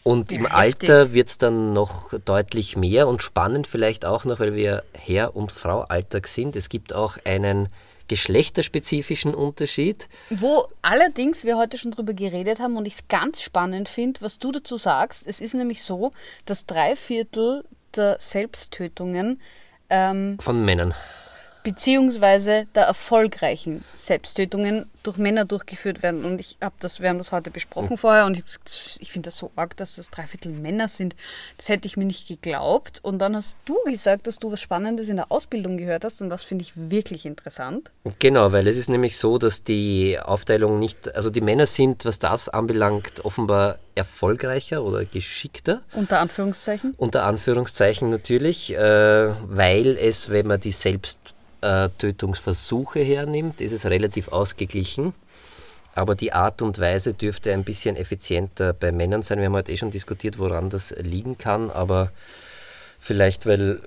Und 0.03 0.31
ja, 0.31 0.37
im 0.37 0.43
heftig. 0.45 0.89
Alter 0.89 1.13
wird 1.13 1.29
es 1.29 1.37
dann 1.37 1.73
noch 1.73 2.13
deutlich 2.25 2.75
mehr 2.75 3.07
und 3.07 3.23
spannend 3.23 3.67
vielleicht 3.67 4.05
auch 4.05 4.25
noch, 4.25 4.39
weil 4.39 4.55
wir 4.55 4.83
Herr- 4.93 5.35
und 5.35 5.51
Frau 5.51 5.81
Alltag 5.81 6.27
sind. 6.27 6.55
Es 6.55 6.69
gibt 6.69 6.93
auch 6.93 7.17
einen 7.23 7.69
geschlechterspezifischen 8.07 9.33
Unterschied. 9.33 10.07
Wo 10.29 10.67
allerdings 10.81 11.43
wir 11.43 11.57
heute 11.57 11.77
schon 11.77 11.91
drüber 11.91 12.13
geredet 12.13 12.59
haben 12.59 12.77
und 12.77 12.85
ich 12.85 12.95
es 12.95 13.07
ganz 13.07 13.41
spannend 13.41 13.89
finde, 13.89 14.21
was 14.21 14.39
du 14.39 14.51
dazu 14.51 14.77
sagst. 14.77 15.25
Es 15.25 15.41
ist 15.41 15.53
nämlich 15.53 15.83
so, 15.83 16.11
dass 16.45 16.65
drei 16.65 16.95
Viertel 16.95 17.63
der 17.95 18.17
Selbsttötungen 18.19 19.41
ähm, 19.89 20.37
von 20.39 20.63
Männern 20.65 20.93
beziehungsweise 21.63 22.67
der 22.75 22.83
erfolgreichen 22.83 23.83
Selbsttötungen 23.95 24.85
durch 25.03 25.17
Männer 25.17 25.45
durchgeführt 25.45 26.01
werden. 26.01 26.25
Und 26.25 26.39
ich 26.39 26.57
habe 26.61 26.75
das, 26.79 27.01
wir 27.01 27.09
haben 27.09 27.17
das 27.17 27.31
heute 27.31 27.51
besprochen 27.51 27.97
vorher 27.97 28.25
und 28.25 28.37
ich, 28.37 28.43
ich 28.99 29.11
finde 29.11 29.27
das 29.27 29.37
so 29.37 29.51
arg, 29.55 29.75
dass 29.77 29.95
das 29.95 30.09
Dreiviertel 30.09 30.51
Männer 30.51 30.87
sind. 30.87 31.15
Das 31.57 31.69
hätte 31.69 31.87
ich 31.87 31.97
mir 31.97 32.05
nicht 32.05 32.27
geglaubt. 32.27 32.99
Und 33.03 33.19
dann 33.19 33.35
hast 33.35 33.59
du 33.65 33.75
gesagt, 33.85 34.27
dass 34.27 34.39
du 34.39 34.51
was 34.51 34.61
Spannendes 34.61 35.09
in 35.09 35.17
der 35.17 35.31
Ausbildung 35.31 35.77
gehört 35.77 36.05
hast 36.05 36.21
und 36.21 36.29
das 36.29 36.43
finde 36.43 36.63
ich 36.63 36.73
wirklich 36.75 37.25
interessant. 37.25 37.91
Genau, 38.19 38.51
weil 38.51 38.67
es 38.67 38.77
ist 38.77 38.89
nämlich 38.89 39.17
so, 39.17 39.37
dass 39.37 39.63
die 39.63 40.17
Aufteilung 40.19 40.79
nicht, 40.79 41.15
also 41.15 41.29
die 41.29 41.41
Männer 41.41 41.67
sind, 41.67 42.05
was 42.05 42.19
das 42.19 42.49
anbelangt, 42.49 43.25
offenbar 43.25 43.77
erfolgreicher 43.95 44.83
oder 44.83 45.05
geschickter. 45.05 45.81
Unter 45.93 46.19
Anführungszeichen? 46.19 46.93
Unter 46.97 47.25
Anführungszeichen 47.25 48.09
natürlich, 48.09 48.73
äh, 48.73 48.77
weil 48.77 49.97
es, 49.97 50.29
wenn 50.29 50.47
man 50.47 50.59
die 50.59 50.71
selbst 50.71 51.32
äh, 51.63 51.89
Tötungsversuche 51.97 52.99
hernimmt, 52.99 53.61
ist 53.61 53.71
es 53.71 53.85
relativ 53.85 54.27
ausgeglichen. 54.27 55.13
Aber 55.95 56.15
die 56.15 56.33
Art 56.33 56.61
und 56.61 56.79
Weise 56.79 57.13
dürfte 57.13 57.53
ein 57.53 57.63
bisschen 57.63 57.95
effizienter 57.95 58.73
bei 58.73 58.91
Männern 58.91 59.21
sein. 59.21 59.39
Wir 59.39 59.45
haben 59.45 59.53
heute 59.53 59.71
eh 59.71 59.77
schon 59.77 59.91
diskutiert, 59.91 60.39
woran 60.39 60.69
das 60.69 60.91
liegen 60.97 61.37
kann, 61.37 61.69
aber 61.69 62.11
vielleicht, 62.99 63.45
weil 63.45 63.79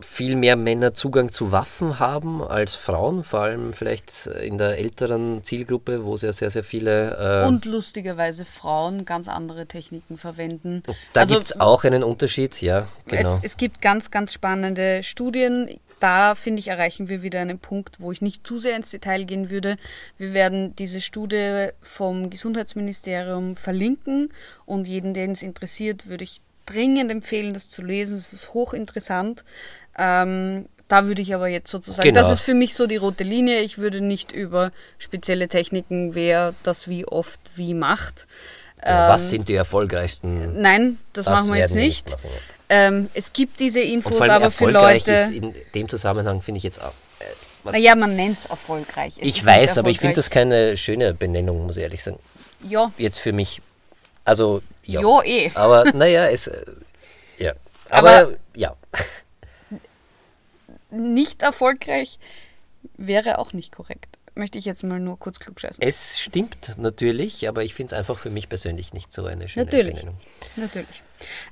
viel 0.00 0.36
mehr 0.36 0.56
Männer 0.56 0.94
Zugang 0.94 1.32
zu 1.32 1.50
Waffen 1.50 1.98
haben 1.98 2.42
als 2.42 2.74
Frauen, 2.74 3.24
vor 3.24 3.40
allem 3.40 3.72
vielleicht 3.72 4.26
in 4.26 4.58
der 4.58 4.78
älteren 4.78 5.42
Zielgruppe, 5.42 6.04
wo 6.04 6.14
es 6.14 6.22
ja 6.22 6.32
sehr, 6.32 6.50
sehr 6.50 6.64
viele. 6.64 7.42
Äh 7.44 7.48
und 7.48 7.64
lustigerweise 7.64 8.44
Frauen 8.44 9.04
ganz 9.04 9.28
andere 9.28 9.66
Techniken 9.66 10.16
verwenden. 10.16 10.82
Da 11.12 11.22
also, 11.22 11.34
gibt 11.34 11.46
es 11.46 11.60
auch 11.60 11.84
einen 11.84 12.02
Unterschied, 12.02 12.60
ja, 12.62 12.86
genau. 13.06 13.28
Es, 13.28 13.40
es 13.42 13.56
gibt 13.56 13.82
ganz, 13.82 14.10
ganz 14.10 14.32
spannende 14.32 15.02
Studien 15.02 15.68
da 16.00 16.34
finde 16.34 16.60
ich, 16.60 16.68
erreichen 16.68 17.08
wir 17.08 17.22
wieder 17.22 17.40
einen 17.40 17.58
Punkt, 17.58 18.00
wo 18.00 18.12
ich 18.12 18.22
nicht 18.22 18.46
zu 18.46 18.58
sehr 18.58 18.76
ins 18.76 18.90
Detail 18.90 19.24
gehen 19.24 19.50
würde. 19.50 19.76
Wir 20.16 20.32
werden 20.34 20.74
diese 20.76 21.00
Studie 21.00 21.68
vom 21.82 22.30
Gesundheitsministerium 22.30 23.56
verlinken 23.56 24.30
und 24.66 24.88
jeden, 24.88 25.14
den 25.14 25.32
es 25.32 25.42
interessiert, 25.42 26.08
würde 26.08 26.24
ich 26.24 26.40
dringend 26.66 27.10
empfehlen, 27.10 27.54
das 27.54 27.70
zu 27.70 27.82
lesen. 27.82 28.16
Es 28.16 28.32
ist 28.32 28.54
hochinteressant. 28.54 29.44
Ähm, 29.96 30.66
da 30.88 31.06
würde 31.06 31.20
ich 31.20 31.34
aber 31.34 31.48
jetzt 31.48 31.70
sozusagen, 31.70 32.08
genau. 32.08 32.20
das 32.20 32.30
ist 32.30 32.40
für 32.40 32.54
mich 32.54 32.74
so 32.74 32.86
die 32.86 32.96
rote 32.96 33.24
Linie. 33.24 33.60
Ich 33.60 33.78
würde 33.78 34.00
nicht 34.00 34.32
über 34.32 34.70
spezielle 34.98 35.48
Techniken, 35.48 36.14
wer 36.14 36.54
das 36.62 36.88
wie 36.88 37.06
oft 37.06 37.40
wie 37.56 37.74
macht. 37.74 38.26
Ja, 38.84 39.08
was 39.10 39.24
ähm, 39.24 39.28
sind 39.28 39.48
die 39.48 39.54
erfolgreichsten? 39.54 40.60
Nein, 40.60 40.98
das, 41.12 41.26
das 41.26 41.34
machen 41.34 41.52
wir 41.52 41.58
jetzt 41.58 41.74
nicht. 41.74 42.06
nicht 42.06 42.18
ähm, 42.68 43.08
es 43.14 43.32
gibt 43.32 43.60
diese 43.60 43.80
Infos, 43.80 44.20
aber 44.20 44.50
für 44.50 44.70
Leute. 44.70 45.12
Ist 45.12 45.30
in 45.30 45.54
dem 45.74 45.88
Zusammenhang 45.88 46.42
finde 46.42 46.58
ich 46.58 46.64
jetzt 46.64 46.80
auch. 46.80 46.92
Äh, 47.20 47.70
naja, 47.70 47.94
man 47.94 48.16
nennt 48.16 48.38
es 48.38 48.46
erfolgreich. 48.46 49.14
Es 49.18 49.26
ich 49.26 49.44
weiß, 49.44 49.78
aber 49.78 49.90
ich 49.90 50.00
finde 50.00 50.16
das 50.16 50.30
keine 50.30 50.76
schöne 50.76 51.14
Benennung, 51.14 51.66
muss 51.66 51.76
ich 51.76 51.82
ehrlich 51.82 52.02
sagen. 52.02 52.18
Ja. 52.62 52.92
Jetzt 52.98 53.18
für 53.18 53.32
mich. 53.32 53.62
Also, 54.24 54.62
ja. 54.84 55.00
Ja, 55.00 55.22
eh. 55.24 55.50
Aber 55.54 55.84
naja, 55.92 56.26
es. 56.26 56.46
Äh, 56.46 56.64
ja. 57.38 57.52
Aber, 57.90 58.18
aber 58.18 58.32
ja. 58.54 58.76
Nicht 60.90 61.42
erfolgreich 61.42 62.18
wäre 62.96 63.38
auch 63.38 63.52
nicht 63.52 63.72
korrekt 63.72 64.18
möchte 64.38 64.56
ich 64.56 64.64
jetzt 64.64 64.84
mal 64.84 65.00
nur 65.00 65.18
kurz 65.18 65.40
klugscheißen. 65.40 65.82
Es 65.82 66.20
stimmt 66.20 66.78
natürlich, 66.78 67.48
aber 67.48 67.64
ich 67.64 67.74
finde 67.74 67.92
es 67.94 67.98
einfach 67.98 68.18
für 68.18 68.30
mich 68.30 68.48
persönlich 68.48 68.94
nicht 68.94 69.12
so 69.12 69.26
eine 69.26 69.48
schöne 69.48 69.66
natürlich, 69.66 69.94
Benennung. 69.96 70.20
Natürlich. 70.56 71.02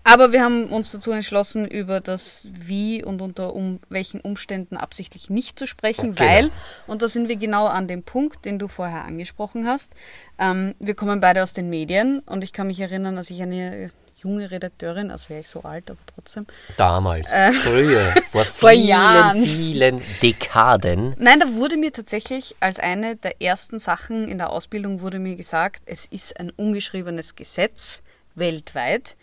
Aber 0.05 0.33
wir 0.33 0.43
haben 0.43 0.67
uns 0.67 0.93
dazu 0.93 1.11
entschlossen, 1.11 1.67
über 1.67 2.01
das 2.01 2.49
Wie 2.53 3.05
und 3.05 3.21
unter 3.21 3.55
um 3.55 3.81
welchen 3.89 4.21
Umständen 4.21 4.77
absichtlich 4.77 5.31
nicht 5.31 5.59
zu 5.59 5.67
sprechen, 5.67 6.15
genau. 6.15 6.31
weil, 6.31 6.51
und 6.87 7.03
da 7.03 7.09
sind 7.09 7.29
wir 7.29 7.37
genau 7.37 7.67
an 7.67 7.89
dem 7.89 8.03
Punkt, 8.03 8.45
den 8.45 8.59
du 8.59 8.69
vorher 8.69 9.05
angesprochen 9.05 9.67
hast, 9.67 9.93
ähm, 10.39 10.75
wir 10.79 10.95
kommen 10.95 11.21
beide 11.21 11.43
aus 11.43 11.53
den 11.53 11.71
Medien 11.71 12.21
und 12.21 12.45
ich 12.45 12.53
kann 12.53 12.67
mich 12.67 12.81
erinnern, 12.81 13.17
dass 13.17 13.31
ich 13.31 13.43
eine 13.43 13.91
junge 14.23 14.51
Redakteurin, 14.51 15.11
als 15.11 15.29
wäre 15.29 15.41
ich 15.41 15.49
so 15.49 15.63
alt, 15.63 15.91
aber 15.91 16.01
trotzdem. 16.15 16.47
Damals, 16.77 17.31
äh, 17.31 17.53
früher, 17.53 18.15
vor, 18.31 18.45
vor 18.45 18.71
vielen, 18.71 18.87
Jahren. 18.87 19.43
vielen 19.43 20.03
Dekaden. 20.23 21.15
Nein, 21.19 21.41
da 21.41 21.53
wurde 21.55 21.77
mir 21.77 21.93
tatsächlich 21.93 22.57
als 22.61 22.79
eine 22.79 23.17
der 23.17 23.43
ersten 23.43 23.79
Sachen 23.79 24.29
in 24.29 24.39
der 24.39 24.51
Ausbildung 24.51 25.01
wurde 25.01 25.19
mir 25.19 25.37
gesagt, 25.37 25.83
es 25.87 26.07
ist 26.07 26.39
ein 26.41 26.51
ungeschriebenes 26.51 27.37
Gesetz 27.37 28.01
weltweit, 28.35 29.17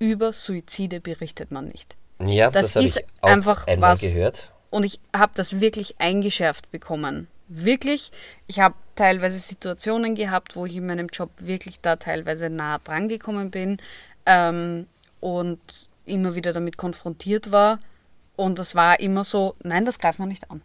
über 0.00 0.32
Suizide 0.32 1.00
berichtet 1.00 1.52
man 1.52 1.68
nicht. 1.68 1.94
Ja, 2.18 2.50
das, 2.50 2.72
das 2.72 2.84
ist 2.84 3.04
einfach 3.22 3.66
was. 3.78 4.00
Gehört. 4.00 4.52
Und 4.70 4.84
ich 4.84 4.98
habe 5.14 5.32
das 5.34 5.60
wirklich 5.60 5.94
eingeschärft 5.98 6.70
bekommen. 6.72 7.28
Wirklich, 7.48 8.12
ich 8.46 8.60
habe 8.60 8.74
teilweise 8.94 9.38
Situationen 9.38 10.14
gehabt, 10.14 10.54
wo 10.56 10.66
ich 10.66 10.76
in 10.76 10.86
meinem 10.86 11.08
Job 11.08 11.30
wirklich 11.38 11.80
da 11.80 11.96
teilweise 11.96 12.50
nah 12.50 12.78
dran 12.78 13.08
gekommen 13.08 13.50
bin, 13.50 13.78
ähm, 14.26 14.86
und 15.20 15.60
immer 16.06 16.34
wieder 16.34 16.52
damit 16.52 16.76
konfrontiert 16.76 17.52
war. 17.52 17.78
Und 18.36 18.58
das 18.58 18.74
war 18.74 19.00
immer 19.00 19.24
so, 19.24 19.54
nein, 19.62 19.84
das 19.84 19.98
greift 19.98 20.18
man 20.18 20.28
nicht 20.28 20.50
an. 20.50 20.62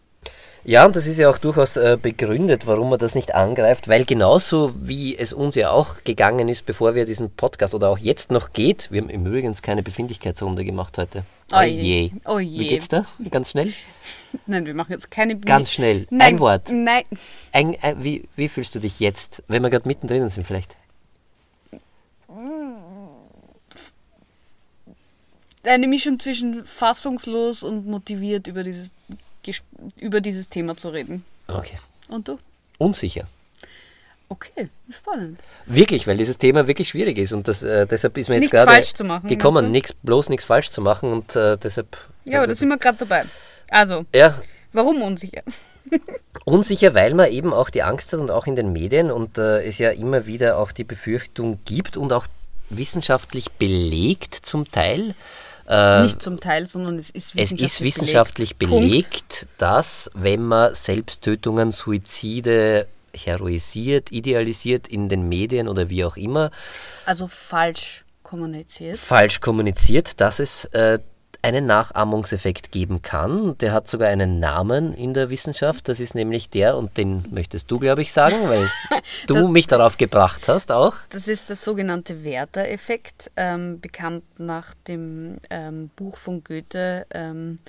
Ja, 0.68 0.84
und 0.84 0.96
das 0.96 1.06
ist 1.06 1.20
ja 1.20 1.30
auch 1.30 1.38
durchaus 1.38 1.78
äh, 1.78 1.96
begründet, 2.02 2.66
warum 2.66 2.90
man 2.90 2.98
das 2.98 3.14
nicht 3.14 3.36
angreift, 3.36 3.88
weil 3.88 4.04
genauso 4.04 4.74
wie 4.82 5.16
es 5.16 5.32
uns 5.32 5.54
ja 5.54 5.70
auch 5.70 6.04
gegangen 6.04 6.50
ist, 6.50 6.66
bevor 6.66 6.96
wir 6.96 7.06
diesen 7.06 7.30
Podcast 7.30 7.76
oder 7.76 7.90
auch 7.90 8.00
jetzt 8.00 8.32
noch 8.32 8.52
geht, 8.52 8.90
wir 8.92 9.02
haben 9.02 9.10
im 9.10 9.28
Übrigen 9.28 9.54
keine 9.62 9.84
Befindlichkeitsrunde 9.84 10.66
gemacht 10.66 10.98
heute. 10.98 11.24
Oh, 11.54 11.62
je. 11.62 12.12
Oh 12.26 12.40
je. 12.40 12.60
Wie 12.62 12.68
geht's 12.70 12.88
da? 12.88 13.06
Ganz 13.30 13.52
schnell? 13.52 13.74
Nein, 14.48 14.66
wir 14.66 14.74
machen 14.74 14.92
jetzt 14.92 15.12
keine. 15.12 15.38
Ganz 15.38 15.72
schnell. 15.72 16.08
Nein, 16.10 16.22
ein 16.36 16.40
Wort. 16.40 16.72
Nein. 16.72 17.04
Ein, 17.52 17.78
ein, 17.84 18.04
wie, 18.04 18.28
wie 18.36 18.50
fühlst 18.50 18.74
du 18.74 18.80
dich 18.80 19.00
jetzt, 19.00 19.44
wenn 19.48 19.62
wir 19.62 19.70
gerade 19.70 19.88
mittendrin 19.88 20.28
sind 20.30 20.48
vielleicht? 20.48 20.76
eine 25.68 25.88
Mischung 25.88 26.20
zwischen 26.20 26.66
fassungslos 26.66 27.64
und 27.64 27.88
motiviert 27.88 28.48
über 28.48 28.64
dieses, 28.64 28.92
über 29.98 30.22
dieses 30.22 30.50
Thema 30.50 30.78
zu 30.78 30.90
reden. 30.90 31.24
Okay. 31.48 31.78
Und 32.08 32.28
du? 32.28 32.38
Unsicher. 32.78 33.28
Okay, 34.28 34.70
spannend. 34.90 35.40
Wirklich, 35.68 36.08
weil 36.08 36.18
dieses 36.18 36.38
Thema 36.38 36.68
wirklich 36.68 36.90
schwierig 36.90 37.18
ist 37.18 37.32
und 37.32 37.48
das, 37.48 37.62
äh, 37.62 37.86
deshalb 37.86 38.18
ist 38.18 38.28
mir 38.28 38.40
jetzt 38.40 38.50
gerade 38.50 38.82
gekommen, 39.28 39.70
nix, 39.70 39.94
bloß 39.94 40.30
nichts 40.30 40.46
falsch 40.46 40.72
zu 40.72 40.82
machen 40.82 41.12
und 41.12 41.36
äh, 41.36 41.58
deshalb. 41.58 41.96
Ja, 42.26 42.40
aber 42.40 42.48
da 42.48 42.56
sind 42.56 42.70
wir 42.70 42.78
gerade 42.78 42.98
dabei. 42.98 43.26
Also, 43.70 44.06
ja. 44.16 44.36
warum 44.74 45.02
unsicher? 45.04 45.44
unsicher, 46.46 46.96
weil 46.96 47.14
man 47.14 47.32
eben 47.32 47.54
auch 47.54 47.70
die 47.70 47.84
Angst 47.84 48.14
hat 48.14 48.20
und 48.20 48.32
auch 48.32 48.48
in 48.48 48.56
den 48.56 48.74
Medien 48.74 49.12
und 49.12 49.38
äh, 49.38 49.64
es 49.64 49.78
ja 49.78 49.92
immer 49.92 50.26
wieder 50.26 50.58
auch 50.58 50.72
die 50.72 50.84
Befürchtung 50.84 51.60
gibt 51.66 51.96
und 51.96 52.12
auch 52.12 52.26
wissenschaftlich 52.72 53.52
belegt 53.52 54.34
zum 54.34 54.70
Teil, 54.72 55.14
äh, 55.68 56.04
Nicht 56.04 56.22
zum 56.22 56.40
Teil, 56.40 56.68
sondern 56.68 56.98
es 56.98 57.10
ist 57.10 57.36
wissenschaftlich, 57.36 57.62
es 57.62 57.74
ist 57.74 57.82
wissenschaftlich 57.82 58.56
belegt, 58.58 58.80
belegt 58.80 59.48
dass 59.58 60.12
wenn 60.14 60.44
man 60.44 60.76
Selbsttötungen, 60.76 61.72
Suizide 61.72 62.88
heroisiert, 63.16 64.12
idealisiert 64.12 64.88
in 64.88 65.10
den 65.10 65.28
Medien 65.28 65.68
oder 65.68 65.90
wie 65.90 66.04
auch 66.04 66.18
immer. 66.18 66.52
Also 67.06 67.28
falsch 67.28 68.04
kommuniziert. 68.24 68.98
Falsch 68.98 69.40
kommuniziert, 69.40 70.20
dass 70.20 70.40
es 70.40 70.66
äh, 70.66 71.00
einen 71.46 71.68
Nachahmungseffekt 71.68 72.72
geben 72.72 73.04
kann. 73.04 73.56
Der 73.60 73.72
hat 73.72 73.88
sogar 73.88 74.10
einen 74.10 74.40
Namen 74.40 74.94
in 74.94 75.14
der 75.14 75.30
Wissenschaft. 75.30 75.88
Das 75.88 76.00
ist 76.00 76.16
nämlich 76.16 76.50
der, 76.50 76.76
und 76.76 76.98
den 76.98 77.24
möchtest 77.30 77.70
du, 77.70 77.78
glaube 77.78 78.02
ich, 78.02 78.12
sagen, 78.12 78.50
weil 78.50 78.72
du 79.28 79.36
das, 79.36 79.50
mich 79.50 79.68
darauf 79.68 79.98
gebracht 79.98 80.48
hast 80.48 80.72
auch. 80.72 80.96
Das 81.10 81.28
ist 81.28 81.50
der 81.50 81.56
sogenannte 81.56 82.24
Werther-Effekt, 82.24 83.30
ähm, 83.36 83.80
bekannt 83.80 84.24
nach 84.40 84.74
dem 84.88 85.38
ähm, 85.52 85.92
Buch 85.96 86.18
von 86.18 86.44
Goethe, 86.44 87.06
ähm, 87.14 87.60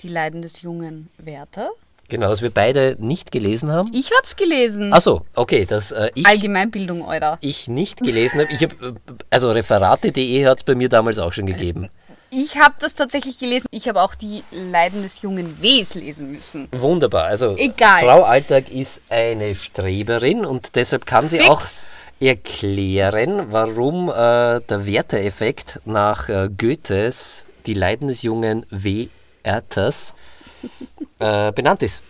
Die 0.00 0.08
Leiden 0.08 0.40
des 0.40 0.62
jungen 0.62 1.10
Werther. 1.18 1.68
Genau, 2.08 2.30
das 2.30 2.40
wir 2.40 2.50
beide 2.50 2.96
nicht 2.98 3.30
gelesen 3.30 3.70
haben. 3.70 3.90
Ich 3.92 4.06
habe 4.06 4.24
es 4.24 4.36
gelesen. 4.36 4.94
Achso, 4.94 5.26
okay. 5.34 5.66
Das, 5.68 5.92
äh, 5.92 6.10
ich, 6.14 6.26
Allgemeinbildung, 6.26 7.06
Eurer. 7.06 7.36
Ich 7.42 7.68
nicht 7.68 8.00
gelesen 8.00 8.40
habe. 8.40 8.50
Ich 8.50 8.62
hab, 8.62 8.72
äh, 8.80 8.94
also 9.28 9.50
referate.de 9.50 10.46
hat 10.46 10.58
es 10.58 10.64
bei 10.64 10.74
mir 10.74 10.88
damals 10.88 11.18
auch 11.18 11.34
schon 11.34 11.44
gegeben. 11.44 11.90
Ich 12.30 12.56
habe 12.56 12.74
das 12.78 12.94
tatsächlich 12.94 13.38
gelesen. 13.38 13.66
Ich 13.70 13.88
habe 13.88 14.02
auch 14.02 14.14
die 14.14 14.44
Leiden 14.50 15.02
des 15.02 15.22
jungen 15.22 15.62
Ws 15.62 15.94
lesen 15.94 16.30
müssen. 16.32 16.68
Wunderbar. 16.72 17.24
Also 17.24 17.56
Egal. 17.56 18.04
Frau 18.04 18.22
Alltag 18.22 18.70
ist 18.70 19.00
eine 19.08 19.54
Streberin 19.54 20.44
und 20.44 20.76
deshalb 20.76 21.06
kann 21.06 21.28
sie 21.28 21.38
Fix. 21.38 21.48
auch 21.48 21.62
erklären, 22.20 23.46
warum 23.50 24.10
äh, 24.10 24.60
der 24.60 24.86
Werteeffekt 24.86 25.80
nach 25.84 26.28
äh, 26.28 26.48
Goethes 26.56 27.44
Die 27.66 27.74
Leiden 27.74 28.08
des 28.08 28.22
jungen 28.22 28.66
W. 28.70 29.08
Erters 29.42 30.14
äh, 31.18 31.52
benannt 31.52 31.82
ist. 31.82 32.02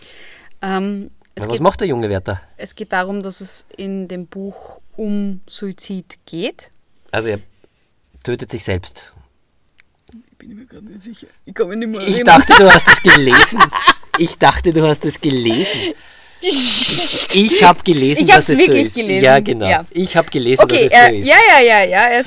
Ähm, 0.62 1.10
was 1.36 1.48
geht, 1.48 1.60
macht 1.60 1.80
der 1.80 1.88
junge 1.88 2.08
Werther? 2.08 2.40
Es 2.56 2.74
geht 2.74 2.92
darum, 2.92 3.22
dass 3.22 3.40
es 3.40 3.64
in 3.76 4.08
dem 4.08 4.26
Buch 4.26 4.80
um 4.96 5.40
Suizid 5.46 6.18
geht. 6.26 6.70
Also 7.12 7.28
er 7.28 7.40
tötet 8.24 8.50
sich 8.50 8.64
selbst 8.64 9.12
bin 10.48 10.56
ich 10.56 10.60
mir 10.60 10.66
gerade 10.66 10.86
nicht 10.86 11.02
sicher. 11.02 11.26
Ich 11.44 11.58
mich 11.58 11.78
nicht 11.78 11.88
mehr. 11.88 12.08
Ich 12.08 12.24
dachte, 12.24 12.54
du 12.58 12.72
hast 12.72 12.88
es 12.88 13.02
gelesen. 13.02 13.58
Ich 14.18 14.38
dachte, 14.38 14.72
du 14.72 14.86
hast 14.86 15.04
es 15.04 15.20
gelesen. 15.20 15.94
Ich 16.40 17.62
habe 17.62 17.82
gelesen, 17.82 18.22
ich 18.22 18.28
dass 18.28 18.48
es 18.48 18.58
wirklich 18.58 18.84
so 18.84 18.86
ist. 18.86 18.94
Gelesen. 18.94 19.24
Ja, 19.24 19.40
genau. 19.40 19.68
Ja. 19.68 19.84
Ich 19.90 20.16
habe 20.16 20.30
gelesen, 20.30 20.62
okay, 20.62 20.88
dass 20.88 21.00
es 21.00 21.06
so 21.06 21.14
ist. 21.14 21.26
Ja, 21.26 21.36
ja, 21.48 21.64
ja, 21.64 21.84
ja. 21.84 22.00
Er 22.08 22.24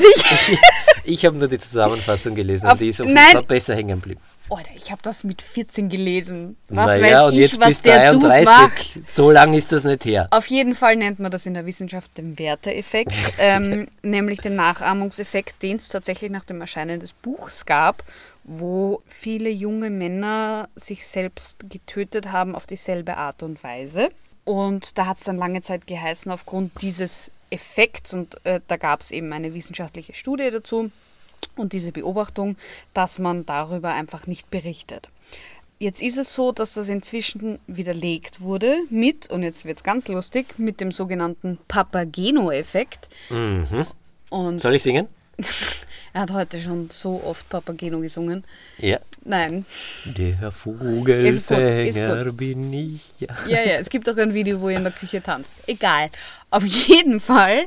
sich. 0.00 0.14
Ich, 0.16 0.58
ich 1.04 1.24
habe 1.24 1.38
nur 1.38 1.48
die 1.48 1.58
Zusammenfassung 1.58 2.34
gelesen 2.34 2.66
Auf, 2.66 2.72
und 2.72 2.80
die 2.80 2.88
ist 2.88 3.00
auf 3.00 3.06
jeden 3.06 3.18
Fall 3.18 3.42
besser 3.44 3.74
hängen 3.74 4.00
geblieben. 4.00 4.20
Alter, 4.56 4.70
ich 4.76 4.90
habe 4.90 5.02
das 5.02 5.24
mit 5.24 5.42
14 5.42 5.88
gelesen. 5.88 6.56
Was 6.68 6.98
naja, 6.98 7.26
weiß 7.26 7.34
ich, 7.34 7.60
was 7.60 7.82
der 7.82 8.10
33. 8.10 8.20
Dude 8.20 8.44
macht. 8.44 9.08
So 9.08 9.30
lange 9.30 9.56
ist 9.56 9.72
das 9.72 9.84
nicht 9.84 10.04
her. 10.04 10.28
Auf 10.30 10.46
jeden 10.46 10.74
Fall 10.74 10.96
nennt 10.96 11.18
man 11.18 11.30
das 11.30 11.46
in 11.46 11.54
der 11.54 11.66
Wissenschaft 11.66 12.16
den 12.16 12.38
Werteeffekt, 12.38 13.14
ähm, 13.38 13.88
nämlich 14.02 14.40
den 14.40 14.56
Nachahmungseffekt, 14.56 15.62
den 15.62 15.76
es 15.76 15.88
tatsächlich 15.88 16.30
nach 16.30 16.44
dem 16.44 16.60
Erscheinen 16.60 17.00
des 17.00 17.12
Buchs 17.12 17.66
gab, 17.66 18.02
wo 18.44 19.02
viele 19.08 19.50
junge 19.50 19.90
Männer 19.90 20.68
sich 20.76 21.06
selbst 21.06 21.70
getötet 21.70 22.32
haben 22.32 22.54
auf 22.54 22.66
dieselbe 22.66 23.16
Art 23.16 23.42
und 23.42 23.62
Weise. 23.64 24.10
Und 24.44 24.98
da 24.98 25.06
hat 25.06 25.18
es 25.18 25.24
dann 25.24 25.38
lange 25.38 25.62
Zeit 25.62 25.86
geheißen, 25.86 26.30
aufgrund 26.30 26.82
dieses 26.82 27.30
Effekts, 27.50 28.12
und 28.12 28.44
äh, 28.44 28.60
da 28.68 28.76
gab 28.76 29.00
es 29.00 29.10
eben 29.10 29.32
eine 29.32 29.54
wissenschaftliche 29.54 30.14
Studie 30.14 30.50
dazu, 30.50 30.90
und 31.56 31.72
diese 31.72 31.92
Beobachtung, 31.92 32.56
dass 32.92 33.18
man 33.18 33.46
darüber 33.46 33.92
einfach 33.94 34.26
nicht 34.26 34.50
berichtet. 34.50 35.08
Jetzt 35.78 36.00
ist 36.00 36.18
es 36.18 36.34
so, 36.34 36.52
dass 36.52 36.74
das 36.74 36.88
inzwischen 36.88 37.58
widerlegt 37.66 38.40
wurde 38.40 38.76
mit, 38.90 39.28
und 39.30 39.42
jetzt 39.42 39.64
wird 39.64 39.78
es 39.78 39.84
ganz 39.84 40.08
lustig, 40.08 40.58
mit 40.58 40.80
dem 40.80 40.92
sogenannten 40.92 41.58
Papageno-Effekt. 41.68 43.08
Mhm. 43.28 44.58
Soll 44.58 44.74
ich 44.74 44.82
singen? 44.82 45.08
er 46.12 46.22
hat 46.22 46.32
heute 46.32 46.60
schon 46.60 46.90
so 46.90 47.20
oft 47.24 47.48
Papageno 47.48 48.00
gesungen. 48.00 48.44
Ja. 48.78 48.98
Nein. 49.24 49.64
Der 50.04 50.52
Vogelfänger 50.52 52.32
bin 52.32 52.72
ich. 52.72 53.20
Ja. 53.20 53.28
Ja, 53.48 53.58
ja, 53.58 53.74
es 53.74 53.88
gibt 53.88 54.08
auch 54.08 54.16
ein 54.16 54.32
Video, 54.32 54.60
wo 54.60 54.68
er 54.68 54.76
in 54.76 54.84
der 54.84 54.92
Küche 54.92 55.22
tanzt. 55.22 55.54
Egal. 55.66 56.10
Auf 56.50 56.64
jeden 56.64 57.20
Fall. 57.20 57.66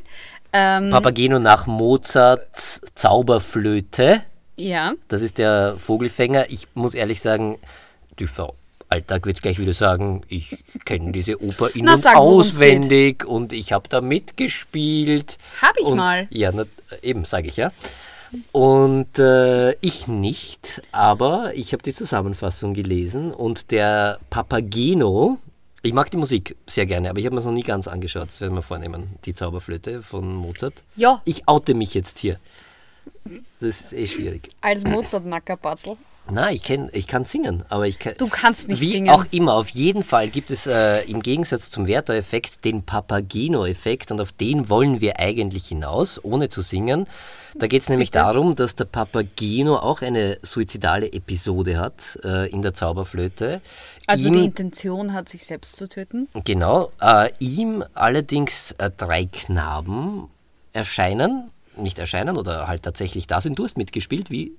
Ähm, 0.53 0.89
Papageno 0.89 1.39
nach 1.39 1.67
Mozarts 1.67 2.81
Zauberflöte. 2.95 4.21
ja, 4.55 4.93
Das 5.07 5.21
ist 5.21 5.37
der 5.37 5.75
Vogelfänger. 5.77 6.49
Ich 6.49 6.67
muss 6.73 6.93
ehrlich 6.93 7.21
sagen, 7.21 7.57
die 8.19 8.27
Frau 8.27 8.55
Alltag 8.89 9.25
wird 9.25 9.41
gleich 9.41 9.59
wieder 9.59 9.73
sagen, 9.73 10.21
ich 10.29 10.63
kenne 10.85 11.11
diese 11.11 11.41
Oper 11.43 11.75
in- 11.75 11.83
Na, 11.85 11.95
und 11.95 11.99
sag, 12.01 12.15
worum's 12.15 12.47
auswendig 12.53 13.25
und 13.25 13.51
ich 13.51 13.73
habe 13.73 13.89
da 13.89 13.99
mitgespielt. 13.99 15.37
Hab 15.61 15.75
ich 15.77 15.85
und, 15.85 15.97
mal. 15.97 16.27
Ja, 16.29 16.51
na, 16.53 16.63
eben, 17.03 17.25
sage 17.25 17.49
ich 17.49 17.57
ja. 17.57 17.71
Und 18.51 19.19
äh, 19.19 19.73
ich 19.81 20.07
nicht, 20.07 20.81
aber 20.91 21.51
ich 21.55 21.73
habe 21.73 21.83
die 21.83 21.93
Zusammenfassung 21.93 22.73
gelesen 22.73 23.33
und 23.33 23.71
der 23.71 24.19
Papageno, 24.29 25.37
ich 25.87 25.93
mag 25.93 26.11
die 26.11 26.17
Musik 26.17 26.55
sehr 26.67 26.85
gerne, 26.85 27.09
aber 27.09 27.19
ich 27.19 27.25
habe 27.25 27.33
mir 27.35 27.39
es 27.39 27.45
noch 27.45 27.53
nie 27.53 27.63
ganz 27.63 27.87
angeschaut, 27.87 28.27
das 28.27 28.41
werden 28.41 28.55
wir 28.55 28.61
vornehmen, 28.61 29.17
die 29.25 29.33
Zauberflöte 29.33 30.03
von 30.03 30.35
Mozart. 30.35 30.83
Ja. 30.95 31.21
Ich 31.23 31.47
oute 31.47 31.73
mich 31.73 31.93
jetzt 31.93 32.19
hier. 32.19 32.39
Das 33.59 33.81
ist 33.81 33.93
eh 33.93 34.05
schwierig. 34.05 34.49
als 34.61 34.83
Mozart-Nackerpatzel. 34.83 35.97
Na, 36.29 36.51
ich, 36.51 36.61
kenn, 36.61 36.89
ich 36.91 37.07
kann 37.07 37.23
singen, 37.23 37.63
aber 37.69 37.87
ich 37.87 37.99
kann. 37.99 38.13
Du 38.17 38.27
kannst 38.27 38.67
nicht 38.67 38.81
wie 38.81 38.91
singen. 38.91 39.09
auch 39.09 39.23
immer, 39.31 39.53
auf 39.53 39.69
jeden 39.69 40.03
Fall 40.03 40.27
gibt 40.29 40.51
es 40.51 40.67
äh, 40.67 41.01
im 41.09 41.21
Gegensatz 41.21 41.69
zum 41.69 41.87
Werther-Effekt 41.87 42.65
den 42.65 42.83
Papageno-Effekt 42.83 44.11
und 44.11 44.19
auf 44.19 44.31
den 44.33 44.69
wollen 44.69 44.99
wir 44.99 45.19
eigentlich 45.19 45.67
hinaus, 45.67 46.23
ohne 46.23 46.49
zu 46.49 46.61
singen. 46.61 47.07
Da 47.55 47.67
geht 47.67 47.81
es 47.83 47.89
nämlich 47.89 48.11
darum, 48.11 48.55
dass 48.55 48.75
der 48.75 48.85
Papageno 48.85 49.77
auch 49.77 50.01
eine 50.01 50.37
suizidale 50.43 51.11
Episode 51.13 51.77
hat 51.79 52.19
äh, 52.23 52.49
in 52.49 52.61
der 52.61 52.73
Zauberflöte. 52.73 53.61
Also 54.05 54.27
Ihm- 54.27 54.33
die 54.33 54.45
Intention 54.45 55.13
hat, 55.13 55.29
sich 55.29 55.45
selbst 55.45 55.75
zu 55.77 55.87
töten. 55.87 56.27
Genau, 56.43 56.91
äh, 57.01 57.29
ihm 57.39 57.83
allerdings 57.93 58.73
äh, 58.77 58.91
drei 58.95 59.25
Knaben 59.25 60.27
erscheinen, 60.73 61.51
nicht 61.77 61.99
erscheinen 61.99 62.37
oder 62.37 62.67
halt 62.67 62.83
tatsächlich 62.83 63.27
da 63.27 63.39
sind. 63.41 63.57
Du 63.57 63.63
hast 63.63 63.77
mitgespielt, 63.77 64.29
wie 64.29 64.51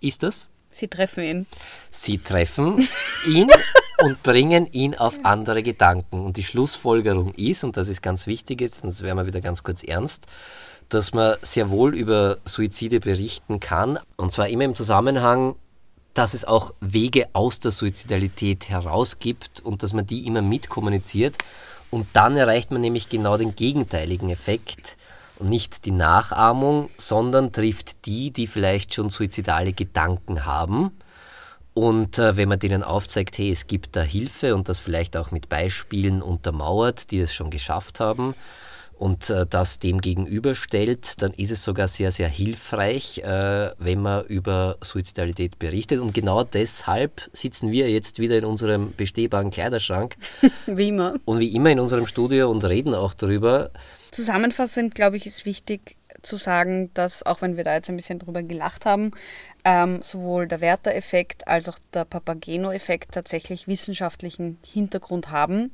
ist 0.00 0.22
das? 0.22 0.46
Sie 0.70 0.88
treffen 0.88 1.24
ihn. 1.24 1.46
Sie 1.90 2.18
treffen 2.18 2.88
ihn 3.26 3.48
und 4.02 4.22
bringen 4.22 4.66
ihn 4.72 4.94
auf 4.94 5.18
andere 5.24 5.62
Gedanken. 5.62 6.20
Und 6.20 6.36
die 6.36 6.44
Schlussfolgerung 6.44 7.34
ist, 7.34 7.64
und 7.64 7.76
das 7.76 7.88
ist 7.88 8.02
ganz 8.02 8.26
wichtig 8.26 8.60
jetzt, 8.60 8.80
sonst 8.82 9.02
werden 9.02 9.18
wir 9.18 9.26
wieder 9.26 9.40
ganz 9.40 9.62
kurz 9.62 9.82
ernst, 9.82 10.26
dass 10.88 11.12
man 11.12 11.36
sehr 11.42 11.70
wohl 11.70 11.94
über 11.94 12.38
Suizide 12.44 13.00
berichten 13.00 13.60
kann. 13.60 13.98
Und 14.16 14.32
zwar 14.32 14.48
immer 14.48 14.64
im 14.64 14.74
Zusammenhang, 14.74 15.56
dass 16.14 16.34
es 16.34 16.44
auch 16.44 16.74
Wege 16.80 17.28
aus 17.32 17.60
der 17.60 17.70
Suizidalität 17.70 18.68
herausgibt 18.68 19.60
und 19.60 19.82
dass 19.82 19.92
man 19.92 20.06
die 20.06 20.26
immer 20.26 20.42
mitkommuniziert. 20.42 21.38
Und 21.90 22.06
dann 22.12 22.36
erreicht 22.36 22.70
man 22.70 22.80
nämlich 22.80 23.08
genau 23.08 23.36
den 23.36 23.54
gegenteiligen 23.54 24.30
Effekt. 24.30 24.96
Nicht 25.40 25.84
die 25.84 25.90
Nachahmung, 25.90 26.90
sondern 26.96 27.52
trifft 27.52 28.06
die, 28.06 28.30
die 28.30 28.46
vielleicht 28.46 28.94
schon 28.94 29.10
suizidale 29.10 29.72
Gedanken 29.72 30.44
haben. 30.44 30.92
Und 31.74 32.18
äh, 32.18 32.36
wenn 32.36 32.48
man 32.48 32.58
denen 32.58 32.82
aufzeigt, 32.82 33.38
hey, 33.38 33.50
es 33.50 33.66
gibt 33.66 33.96
da 33.96 34.02
Hilfe 34.02 34.54
und 34.54 34.68
das 34.68 34.80
vielleicht 34.80 35.16
auch 35.16 35.30
mit 35.30 35.48
Beispielen 35.48 36.20
untermauert, 36.20 37.10
die 37.10 37.20
es 37.20 37.32
schon 37.32 37.50
geschafft 37.50 38.00
haben 38.00 38.34
und 39.00 39.30
äh, 39.30 39.46
das 39.48 39.78
dem 39.78 40.02
gegenüberstellt, 40.02 41.22
dann 41.22 41.32
ist 41.32 41.50
es 41.50 41.64
sogar 41.64 41.88
sehr, 41.88 42.12
sehr 42.12 42.28
hilfreich, 42.28 43.18
äh, 43.18 43.70
wenn 43.78 44.02
man 44.02 44.26
über 44.26 44.76
Suizidalität 44.82 45.58
berichtet. 45.58 46.00
Und 46.00 46.12
genau 46.12 46.44
deshalb 46.44 47.30
sitzen 47.32 47.70
wir 47.70 47.90
jetzt 47.90 48.18
wieder 48.18 48.36
in 48.36 48.44
unserem 48.44 48.92
bestehbaren 48.94 49.50
Kleiderschrank 49.50 50.16
Wie 50.66 50.88
immer. 50.88 51.14
und 51.24 51.38
wie 51.38 51.54
immer 51.54 51.70
in 51.70 51.80
unserem 51.80 52.06
Studio 52.06 52.50
und 52.50 52.62
reden 52.64 52.94
auch 52.94 53.14
darüber. 53.14 53.70
Zusammenfassend, 54.10 54.94
glaube 54.94 55.16
ich, 55.16 55.26
ist 55.26 55.44
wichtig 55.44 55.96
zu 56.22 56.36
sagen, 56.36 56.90
dass, 56.94 57.24
auch 57.24 57.40
wenn 57.40 57.56
wir 57.56 57.64
da 57.64 57.74
jetzt 57.74 57.88
ein 57.88 57.96
bisschen 57.96 58.18
drüber 58.18 58.42
gelacht 58.42 58.84
haben, 58.84 59.12
ähm, 59.64 60.02
sowohl 60.02 60.46
der 60.48 60.60
Werther-Effekt 60.60 61.48
als 61.48 61.68
auch 61.68 61.78
der 61.94 62.04
Papageno-Effekt 62.04 63.12
tatsächlich 63.12 63.68
wissenschaftlichen 63.68 64.58
Hintergrund 64.64 65.30
haben 65.30 65.72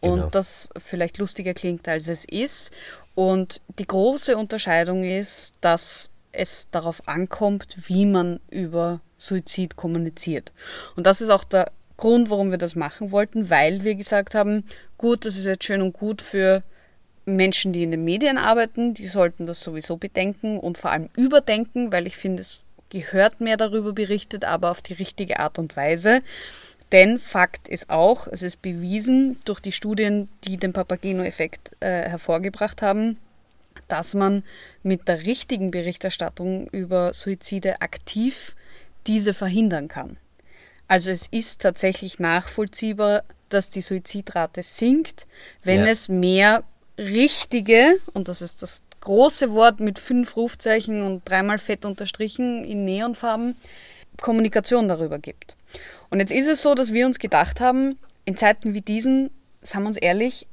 und 0.00 0.16
Genau. 0.16 0.28
das 0.30 0.68
vielleicht 0.84 1.18
lustiger 1.18 1.54
klingt, 1.54 1.88
als 1.88 2.08
es 2.08 2.24
ist. 2.24 2.70
Und 3.14 3.60
die 3.78 3.86
große 3.86 4.36
Unterscheidung 4.36 5.02
ist, 5.04 5.54
dass 5.60 6.10
es 6.32 6.68
darauf 6.70 7.08
ankommt, 7.08 7.76
wie 7.86 8.06
man 8.06 8.40
über 8.50 9.00
Suizid 9.18 9.76
kommuniziert. 9.76 10.52
Und 10.96 11.06
das 11.06 11.20
ist 11.20 11.30
auch 11.30 11.44
der 11.44 11.72
Grund, 11.96 12.30
warum 12.30 12.50
wir 12.50 12.58
das 12.58 12.76
machen 12.76 13.10
wollten, 13.10 13.50
weil 13.50 13.84
wir 13.84 13.94
gesagt 13.94 14.34
haben, 14.34 14.64
gut, 14.96 15.24
das 15.26 15.36
ist 15.36 15.44
jetzt 15.44 15.64
schön 15.64 15.82
und 15.82 15.92
gut 15.92 16.22
für 16.22 16.62
Menschen, 17.24 17.72
die 17.72 17.82
in 17.82 17.90
den 17.90 18.04
Medien 18.04 18.38
arbeiten, 18.38 18.94
die 18.94 19.06
sollten 19.06 19.46
das 19.46 19.60
sowieso 19.60 19.96
bedenken 19.96 20.58
und 20.58 20.78
vor 20.78 20.90
allem 20.90 21.10
überdenken, 21.16 21.92
weil 21.92 22.06
ich 22.06 22.16
finde, 22.16 22.40
es 22.40 22.64
gehört 22.90 23.40
mehr 23.40 23.56
darüber 23.56 23.92
berichtet, 23.92 24.44
aber 24.44 24.70
auf 24.70 24.82
die 24.82 24.94
richtige 24.94 25.38
Art 25.38 25.58
und 25.58 25.76
Weise. 25.76 26.20
Denn 26.92 27.20
Fakt 27.20 27.68
ist 27.68 27.88
auch, 27.88 28.26
es 28.26 28.42
ist 28.42 28.62
bewiesen 28.62 29.38
durch 29.44 29.60
die 29.60 29.70
Studien, 29.72 30.28
die 30.44 30.56
den 30.56 30.72
Papageno-Effekt 30.72 31.76
äh, 31.80 32.08
hervorgebracht 32.08 32.82
haben, 32.82 33.16
dass 33.86 34.14
man 34.14 34.42
mit 34.82 35.06
der 35.06 35.24
richtigen 35.24 35.70
Berichterstattung 35.70 36.66
über 36.68 37.14
Suizide 37.14 37.80
aktiv 37.80 38.56
diese 39.06 39.34
verhindern 39.34 39.86
kann. 39.86 40.16
Also 40.88 41.10
es 41.10 41.28
ist 41.30 41.62
tatsächlich 41.62 42.18
nachvollziehbar, 42.18 43.22
dass 43.50 43.70
die 43.70 43.80
Suizidrate 43.82 44.62
sinkt, 44.64 45.26
wenn 45.62 45.84
Ja. 45.84 45.86
es 45.92 46.08
mehr 46.08 46.64
richtige, 47.00 47.98
und 48.12 48.28
das 48.28 48.42
ist 48.42 48.62
das 48.62 48.82
große 49.00 49.52
Wort 49.52 49.80
mit 49.80 49.98
fünf 49.98 50.36
Rufzeichen 50.36 51.02
und 51.02 51.28
dreimal 51.28 51.58
fett 51.58 51.84
unterstrichen 51.84 52.64
in 52.64 52.84
Neonfarben, 52.84 53.56
Kommunikation 54.20 54.88
darüber 54.88 55.18
gibt. 55.18 55.56
Und 56.10 56.20
jetzt 56.20 56.32
ist 56.32 56.46
es 56.46 56.62
so, 56.62 56.74
dass 56.74 56.92
wir 56.92 57.06
uns 57.06 57.18
gedacht 57.18 57.60
haben, 57.60 57.98
in 58.24 58.36
Zeiten 58.36 58.74
wie 58.74 58.82
diesen, 58.82 59.30
sagen 59.62 59.84
wir 59.84 59.88
uns 59.88 59.96
ehrlich, 59.96 60.46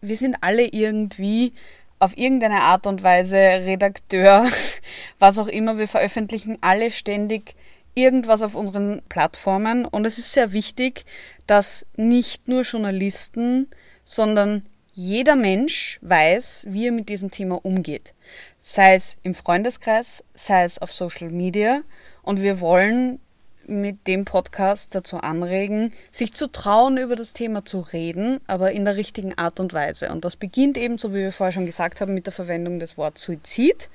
wir 0.00 0.16
sind 0.16 0.36
alle 0.42 0.66
irgendwie 0.66 1.54
auf 1.98 2.18
irgendeine 2.18 2.60
Art 2.60 2.86
und 2.86 3.02
Weise 3.02 3.36
Redakteur, 3.36 4.46
was 5.18 5.38
auch 5.38 5.48
immer. 5.48 5.78
Wir 5.78 5.88
veröffentlichen 5.88 6.58
alle 6.60 6.90
ständig 6.90 7.54
irgendwas 7.94 8.42
auf 8.42 8.54
unseren 8.54 9.00
Plattformen. 9.08 9.86
Und 9.86 10.04
es 10.04 10.18
ist 10.18 10.32
sehr 10.32 10.52
wichtig, 10.52 11.04
dass 11.46 11.86
nicht 11.96 12.48
nur 12.48 12.62
Journalisten, 12.62 13.68
sondern 14.04 14.66
jeder 14.94 15.34
Mensch 15.34 15.98
weiß, 16.02 16.66
wie 16.70 16.86
er 16.86 16.92
mit 16.92 17.08
diesem 17.08 17.30
Thema 17.30 17.64
umgeht. 17.64 18.14
Sei 18.60 18.94
es 18.94 19.16
im 19.22 19.34
Freundeskreis, 19.34 20.22
sei 20.34 20.64
es 20.64 20.78
auf 20.78 20.92
Social 20.92 21.30
Media. 21.30 21.82
Und 22.22 22.40
wir 22.40 22.60
wollen 22.60 23.18
mit 23.66 24.06
dem 24.06 24.24
Podcast 24.24 24.94
dazu 24.94 25.16
anregen, 25.16 25.92
sich 26.12 26.32
zu 26.32 26.46
trauen, 26.46 26.96
über 26.96 27.16
das 27.16 27.32
Thema 27.32 27.64
zu 27.64 27.80
reden, 27.80 28.40
aber 28.46 28.72
in 28.72 28.84
der 28.84 28.96
richtigen 28.96 29.36
Art 29.36 29.58
und 29.58 29.72
Weise. 29.72 30.12
Und 30.12 30.24
das 30.24 30.36
beginnt 30.36 30.76
eben, 30.76 30.98
so 30.98 31.10
wie 31.10 31.18
wir 31.18 31.32
vorher 31.32 31.52
schon 31.52 31.66
gesagt 31.66 32.00
haben, 32.00 32.14
mit 32.14 32.26
der 32.26 32.32
Verwendung 32.32 32.78
des 32.78 32.96
Wortes 32.96 33.24
Suizid. 33.24 33.88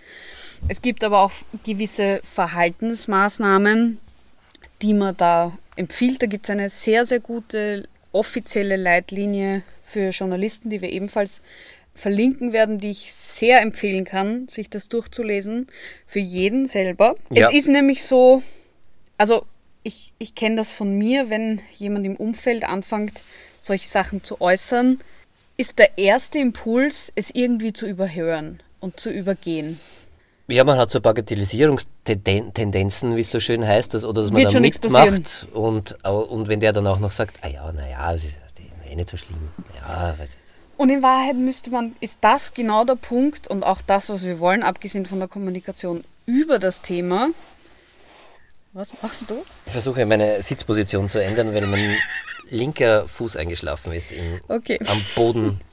Es 0.68 0.82
gibt 0.82 1.04
aber 1.04 1.22
auch 1.22 1.32
gewisse 1.64 2.20
Verhaltensmaßnahmen, 2.24 4.00
die 4.82 4.94
man 4.94 5.16
da 5.16 5.58
empfiehlt. 5.76 6.22
Da 6.22 6.26
gibt 6.26 6.48
es 6.48 6.50
eine 6.50 6.70
sehr, 6.70 7.06
sehr 7.06 7.20
gute 7.20 7.88
offizielle 8.12 8.76
Leitlinie 8.76 9.64
für 9.90 10.10
Journalisten, 10.10 10.70
die 10.70 10.82
wir 10.82 10.92
ebenfalls 10.92 11.42
verlinken 11.96 12.54
werden, 12.54 12.80
die 12.80 12.92
ich 12.92 13.14
sehr 13.14 13.62
empfehlen 13.62 14.06
kann, 14.06 14.48
sich 14.48 14.70
das 14.70 14.88
durchzulesen, 14.88 15.68
für 16.08 16.20
jeden 16.20 16.68
selber. 16.68 17.16
Ja. 17.30 17.48
Es 17.48 17.54
ist 17.54 17.68
nämlich 17.68 18.04
so, 18.04 18.42
also 19.18 19.44
ich, 19.84 20.14
ich 20.18 20.36
kenne 20.36 20.56
das 20.56 20.72
von 20.72 20.98
mir, 20.98 21.30
wenn 21.30 21.62
jemand 21.76 22.06
im 22.06 22.16
Umfeld 22.16 22.64
anfängt, 22.64 23.22
solche 23.62 23.88
Sachen 23.88 24.24
zu 24.24 24.40
äußern, 24.40 25.00
ist 25.58 25.78
der 25.78 25.98
erste 25.98 26.40
Impuls, 26.40 27.12
es 27.16 27.32
irgendwie 27.32 27.74
zu 27.74 27.86
überhören 27.86 28.62
und 28.80 29.00
zu 29.00 29.10
übergehen. 29.10 29.80
Ja, 30.48 30.64
man 30.64 30.80
hat 30.80 30.90
so 30.90 31.02
Bagatellisierungstendenzen, 31.02 33.16
wie 33.16 33.22
es 33.22 33.30
so 33.30 33.40
schön 33.40 33.68
heißt, 33.68 33.94
dass, 33.94 34.04
oder 34.04 34.24
dass 34.24 34.32
man 34.32 34.40
Wird 34.40 34.48
da 34.48 34.54
schon 34.54 34.62
nichts 34.64 34.82
mitmacht 34.82 35.48
und, 35.54 36.04
und 36.06 36.48
wenn 36.48 36.60
der 36.60 36.74
dann 36.74 36.88
auch 36.88 37.00
noch 37.00 37.12
sagt, 37.12 37.38
ah 37.42 37.48
ja, 37.48 37.72
naja, 37.72 38.16
es 38.16 38.24
ist 38.24 38.39
eh 38.90 38.96
nicht 38.96 39.10
so 39.10 39.18
schlimm. 39.18 39.50
Ja, 39.76 40.18
weiß 40.18 40.30
ich. 40.30 40.38
Und 40.78 40.90
in 40.90 41.02
Wahrheit 41.02 41.36
müsste 41.36 41.70
man, 41.72 41.96
ist 42.00 42.20
das 42.22 42.54
genau 42.54 42.86
der 42.86 42.96
Punkt 42.96 43.48
und 43.48 43.64
auch 43.64 43.82
das, 43.82 44.10
was 44.10 44.24
wir 44.24 44.40
wollen, 44.40 44.64
abgesehen 44.64 45.06
von 45.06 45.20
der 45.20 45.28
Kommunikation, 45.28 46.04
über 46.26 46.58
das 46.60 46.82
Thema. 46.82 47.30
Was 48.74 48.94
machst 49.02 49.30
du? 49.30 49.44
Ich 49.66 49.72
versuche 49.72 50.06
meine 50.06 50.42
Sitzposition 50.42 51.10
zu 51.10 51.22
ändern, 51.22 51.54
weil 51.54 51.66
mein 51.68 51.98
linker 52.50 53.08
Fuß 53.08 53.36
eingeschlafen 53.36 53.92
ist 53.94 54.12
im, 54.12 54.40
Okay. 54.48 54.80
am 54.86 55.02
Boden. 55.16 55.60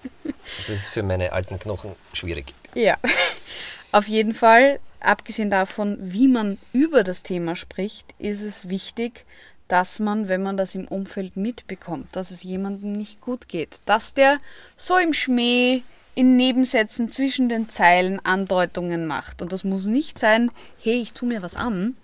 Das 0.59 0.69
ist 0.77 0.89
für 0.89 1.03
meine 1.03 1.33
alten 1.33 1.59
Knochen 1.59 1.93
schwierig. 2.13 2.53
Ja, 2.75 2.97
auf 3.93 4.07
jeden 4.09 4.33
Fall, 4.35 4.79
abgesehen 5.01 5.51
davon, 5.51 5.99
wie 6.01 6.27
man 6.29 6.59
über 6.73 7.03
das 7.05 7.23
Thema 7.23 7.55
spricht, 7.57 8.07
ist 8.19 8.43
es 8.43 8.69
wichtig, 8.69 9.25
dass 9.69 9.99
man, 9.99 10.29
wenn 10.29 10.43
man 10.43 10.57
das 10.57 10.75
im 10.75 10.87
Umfeld 10.87 11.37
mitbekommt, 11.37 12.15
dass 12.15 12.31
es 12.31 12.43
jemandem 12.43 12.93
nicht 12.93 13.21
gut 13.21 13.49
geht, 13.49 13.81
dass 13.85 14.15
der 14.15 14.39
so 14.77 14.97
im 14.97 15.13
Schmäh 15.13 15.83
in 16.15 16.37
Nebensätzen 16.37 17.13
zwischen 17.13 17.49
den 17.49 17.69
Zeilen 17.69 18.25
Andeutungen 18.25 19.07
macht. 19.07 19.43
Und 19.43 19.53
das 19.53 19.65
muss 19.65 19.85
nicht 19.85 20.19
sein, 20.19 20.51
hey, 20.83 21.01
ich 21.01 21.13
tue 21.13 21.29
mir 21.29 21.43
was 21.43 21.57
an, 21.57 21.97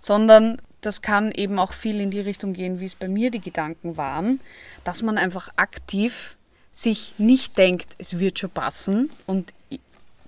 sondern 0.00 0.58
das 0.82 1.00
kann 1.00 1.32
eben 1.32 1.58
auch 1.58 1.72
viel 1.72 2.00
in 2.00 2.10
die 2.10 2.20
Richtung 2.20 2.52
gehen, 2.52 2.80
wie 2.80 2.84
es 2.84 2.94
bei 2.94 3.08
mir 3.08 3.30
die 3.30 3.40
Gedanken 3.40 3.96
waren, 3.96 4.40
dass 4.84 5.02
man 5.02 5.18
einfach 5.18 5.48
aktiv 5.56 6.36
sich 6.72 7.14
nicht 7.16 7.56
denkt, 7.56 7.96
es 7.98 8.18
wird 8.18 8.38
schon 8.38 8.50
passen 8.50 9.10
und 9.24 9.54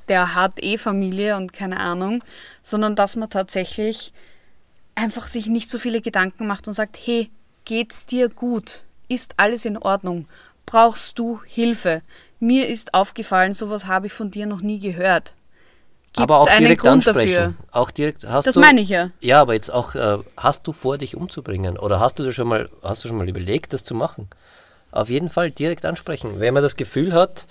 der 0.09 0.35
hat 0.35 0.63
eh 0.63 0.79
Familie 0.79 1.37
und 1.37 1.53
keine 1.53 1.79
Ahnung, 1.79 2.25
sondern 2.63 2.97
dass 2.97 3.15
man 3.15 3.29
tatsächlich 3.29 4.13
einfach 4.99 5.29
sich 5.29 5.47
nicht 5.47 5.71
so 5.71 5.79
viele 5.79 6.01
Gedanken 6.01 6.47
macht 6.47 6.67
und 6.67 6.75
sagt, 6.75 6.99
hey, 7.05 7.31
geht's 7.65 8.07
dir 8.07 8.29
gut? 8.29 8.83
Ist 9.09 9.35
alles 9.37 9.65
in 9.65 9.79
Ordnung? 9.79 10.27
Brauchst 10.67 11.19
du 11.19 11.41
Hilfe? 11.45 12.03
Mir 12.41 12.69
ist 12.69 12.95
aufgefallen, 12.95 13.55
sowas 13.55 13.87
habe 13.87 14.07
ich 14.07 14.13
von 14.13 14.31
dir 14.31 14.47
noch 14.47 14.61
nie 14.61 14.79
gehört. 14.79 15.35
Gibt 16.13 16.31
aber 16.31 16.37
es 16.37 16.43
auch 16.43 16.47
einen 16.49 16.61
direkt 16.61 16.81
Grund 16.83 17.07
ansprechen. 17.09 17.35
dafür? 17.35 17.55
Auch 17.71 17.91
direkt, 17.91 18.25
hast 18.27 18.47
Das 18.47 18.55
du, 18.55 18.61
meine 18.61 18.81
ich 18.81 18.89
ja. 18.89 19.11
Ja, 19.21 19.41
aber 19.41 19.55
jetzt 19.55 19.71
auch, 19.73 19.95
äh, 19.95 20.19
hast 20.37 20.67
du 20.67 20.73
vor, 20.73 20.99
dich 20.99 21.17
umzubringen? 21.17 21.79
Oder 21.79 22.01
hast 22.01 22.19
du 22.19 22.25
dir 22.25 22.33
schon 22.33 22.49
mal, 22.49 22.69
hast 22.83 23.05
du 23.05 23.09
schon 23.09 23.17
mal 23.19 23.29
überlegt, 23.29 23.73
das 23.73 23.85
zu 23.85 23.95
machen? 23.95 24.29
Auf 24.91 25.11
jeden 25.11 25.29
Fall 25.29 25.51
direkt 25.51 25.85
ansprechen. 25.85 26.41
Wenn 26.41 26.55
man 26.55 26.63
das 26.63 26.77
Gefühl 26.77 27.13
hat, 27.13 27.47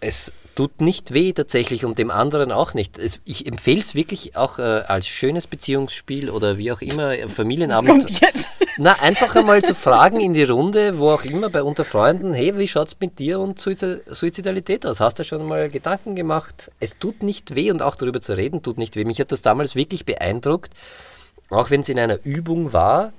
es 0.00 0.32
tut 0.54 0.80
nicht 0.80 1.12
weh 1.12 1.32
tatsächlich 1.32 1.84
und 1.84 1.98
dem 1.98 2.10
anderen 2.10 2.50
auch 2.50 2.72
nicht. 2.74 2.98
Es, 2.98 3.20
ich 3.24 3.46
empfehle 3.46 3.80
es 3.80 3.94
wirklich 3.94 4.36
auch 4.36 4.58
äh, 4.58 4.62
als 4.62 5.06
schönes 5.06 5.46
Beziehungsspiel 5.46 6.30
oder 6.30 6.56
wie 6.56 6.72
auch 6.72 6.80
immer, 6.80 7.12
äh, 7.16 7.24
Was 7.26 7.32
Familienabend. 7.32 7.88
kommt 7.90 8.20
jetzt? 8.20 8.48
Na, 8.78 8.92
einfach 9.00 9.34
einmal 9.36 9.62
zu 9.62 9.74
fragen 9.74 10.20
in 10.20 10.32
die 10.34 10.44
Runde, 10.44 10.98
wo 10.98 11.10
auch 11.10 11.24
immer, 11.24 11.50
bei 11.50 11.62
unter 11.62 11.84
Freunden, 11.84 12.32
hey, 12.34 12.56
wie 12.58 12.68
schaut 12.68 12.88
es 12.88 12.96
mit 13.00 13.18
dir 13.18 13.38
und 13.40 13.60
Suizi- 13.60 14.00
Suizidalität 14.12 14.86
aus? 14.86 15.00
Hast 15.00 15.18
du 15.18 15.24
schon 15.24 15.46
mal 15.46 15.68
Gedanken 15.68 16.14
gemacht? 16.14 16.70
Es 16.80 16.98
tut 16.98 17.22
nicht 17.22 17.54
weh 17.54 17.70
und 17.70 17.82
auch 17.82 17.96
darüber 17.96 18.20
zu 18.20 18.34
reden 18.36 18.62
tut 18.62 18.78
nicht 18.78 18.96
weh. 18.96 19.04
Mich 19.04 19.20
hat 19.20 19.32
das 19.32 19.42
damals 19.42 19.76
wirklich 19.76 20.04
beeindruckt, 20.06 20.72
auch 21.50 21.70
wenn 21.70 21.82
es 21.82 21.88
in 21.88 21.98
einer 21.98 22.18
Übung 22.24 22.72
war, 22.72 23.12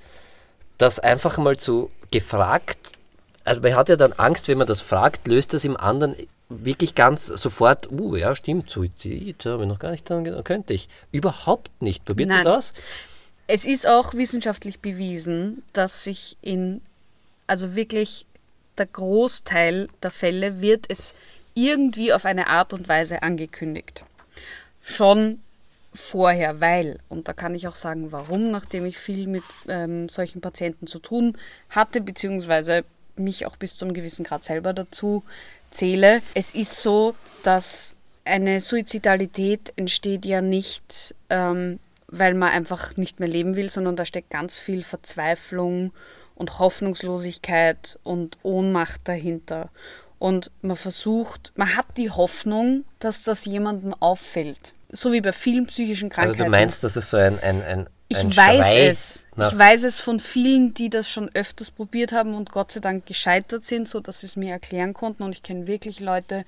das 0.78 1.00
einfach 1.00 1.38
mal 1.38 1.58
zu 1.58 1.90
gefragt, 2.12 2.94
also 3.48 3.62
man 3.62 3.76
hat 3.76 3.88
ja 3.88 3.96
dann 3.96 4.12
Angst, 4.14 4.48
wenn 4.50 4.58
man 4.58 4.68
das 4.68 4.82
fragt, 4.82 5.28
löst 5.28 5.54
das 5.54 5.64
im 5.64 5.78
anderen 5.78 6.16
wirklich 6.50 6.96
ganz 6.96 7.28
sofort, 7.28 7.90
uh, 7.90 8.18
ja, 8.18 8.36
stimmt, 8.36 8.70
Suizid, 8.70 9.46
habe 9.46 9.64
ich 9.64 9.70
noch 9.70 9.80
gar 9.80 9.92
nicht 9.92 10.10
dran 10.10 10.26
gedacht, 10.26 10.44
könnte 10.44 10.74
ich. 10.74 10.90
Überhaupt 11.14 11.72
nicht. 11.82 12.04
Probiert 12.04 12.32
es 12.32 12.46
aus? 12.46 12.74
Es 13.48 13.64
ist 13.66 13.88
auch 13.88 14.14
wissenschaftlich 14.14 14.82
bewiesen, 14.82 15.64
dass 15.72 16.04
sich 16.04 16.36
in, 16.42 16.82
also 17.48 17.74
wirklich 17.74 18.26
der 18.78 18.86
Großteil 18.86 19.88
der 20.04 20.12
Fälle 20.12 20.60
wird 20.60 20.86
es 20.90 21.16
irgendwie 21.54 22.12
auf 22.12 22.26
eine 22.26 22.48
Art 22.48 22.74
und 22.74 22.90
Weise 22.90 23.24
angekündigt. 23.24 24.04
Schon 24.82 25.40
vorher, 25.94 26.60
weil, 26.60 27.00
und 27.08 27.30
da 27.30 27.34
kann 27.34 27.56
ich 27.56 27.68
auch 27.68 27.76
sagen, 27.76 28.12
warum, 28.12 28.52
nachdem 28.52 28.86
ich 28.86 28.98
viel 28.98 29.26
mit 29.26 29.44
ähm, 29.70 30.10
solchen 30.10 30.42
Patienten 30.42 30.86
zu 30.86 31.00
tun 31.00 31.38
hatte, 31.70 32.02
beziehungsweise 32.02 32.84
mich 33.20 33.46
auch 33.46 33.56
bis 33.56 33.76
zu 33.76 33.86
einem 33.86 33.94
gewissen 33.94 34.24
Grad 34.24 34.44
selber 34.44 34.74
dazu 34.74 35.24
zähle. 35.72 36.22
Es 36.34 36.54
ist 36.54 36.82
so, 36.82 37.16
dass 37.44 37.96
eine 38.26 38.62
Suizidalität 38.62 39.74
entsteht 39.76 40.26
ja 40.26 40.42
nicht, 40.42 41.16
ähm, 41.30 41.80
weil 42.08 42.34
man 42.34 42.50
einfach 42.50 42.98
nicht 42.98 43.20
mehr 43.20 43.30
leben 43.30 43.56
will, 43.56 43.70
sondern 43.70 43.96
da 43.96 44.06
steckt 44.06 44.30
ganz 44.30 44.58
viel 44.58 44.84
Verzweiflung 44.84 45.92
und 46.36 46.60
Hoffnungslosigkeit 46.60 48.00
und 48.04 48.38
Ohnmacht 48.44 49.02
dahinter. 49.06 49.70
Und 50.20 50.52
man 50.62 50.76
versucht, 50.76 51.52
man 51.56 51.76
hat 51.76 51.86
die 51.98 52.10
Hoffnung, 52.10 52.86
dass 53.00 53.24
das 53.24 53.46
jemandem 53.46 53.94
auffällt. 53.94 54.74
So 54.90 55.12
wie 55.12 55.22
bei 55.22 55.34
vielen 55.34 55.68
psychischen 55.68 56.12
Also 56.12 56.16
Krankheiten. 56.16 56.44
du 56.46 56.50
meinst, 56.50 56.84
dass 56.84 56.96
es 56.96 57.10
so 57.10 57.18
ein, 57.18 57.40
ein, 57.40 57.62
ein, 57.62 57.90
Ich 58.10 58.24
weiß 58.24 58.34
Schrei 58.34 58.88
es. 58.88 59.26
Ich 59.36 59.58
weiß 59.58 59.84
es 59.84 60.00
von 60.00 60.20
vielen, 60.20 60.74
die 60.74 60.90
das 60.90 61.10
schon 61.10 61.30
öfters 61.34 61.72
probiert 61.72 62.12
haben 62.12 62.34
und 62.34 62.52
Gott 62.52 62.72
sei 62.72 62.80
Dank 62.80 63.06
gescheitert 63.06 63.66
sind, 63.66 63.88
so 63.88 64.00
dass 64.00 64.22
sie 64.22 64.28
es 64.28 64.36
mir 64.36 64.52
erklären 64.52 64.94
konnten. 64.94 65.24
Und 65.24 65.34
ich 65.34 65.44
kenne 65.44 65.68
wirklich 65.68 66.00
Leute, 66.00 66.46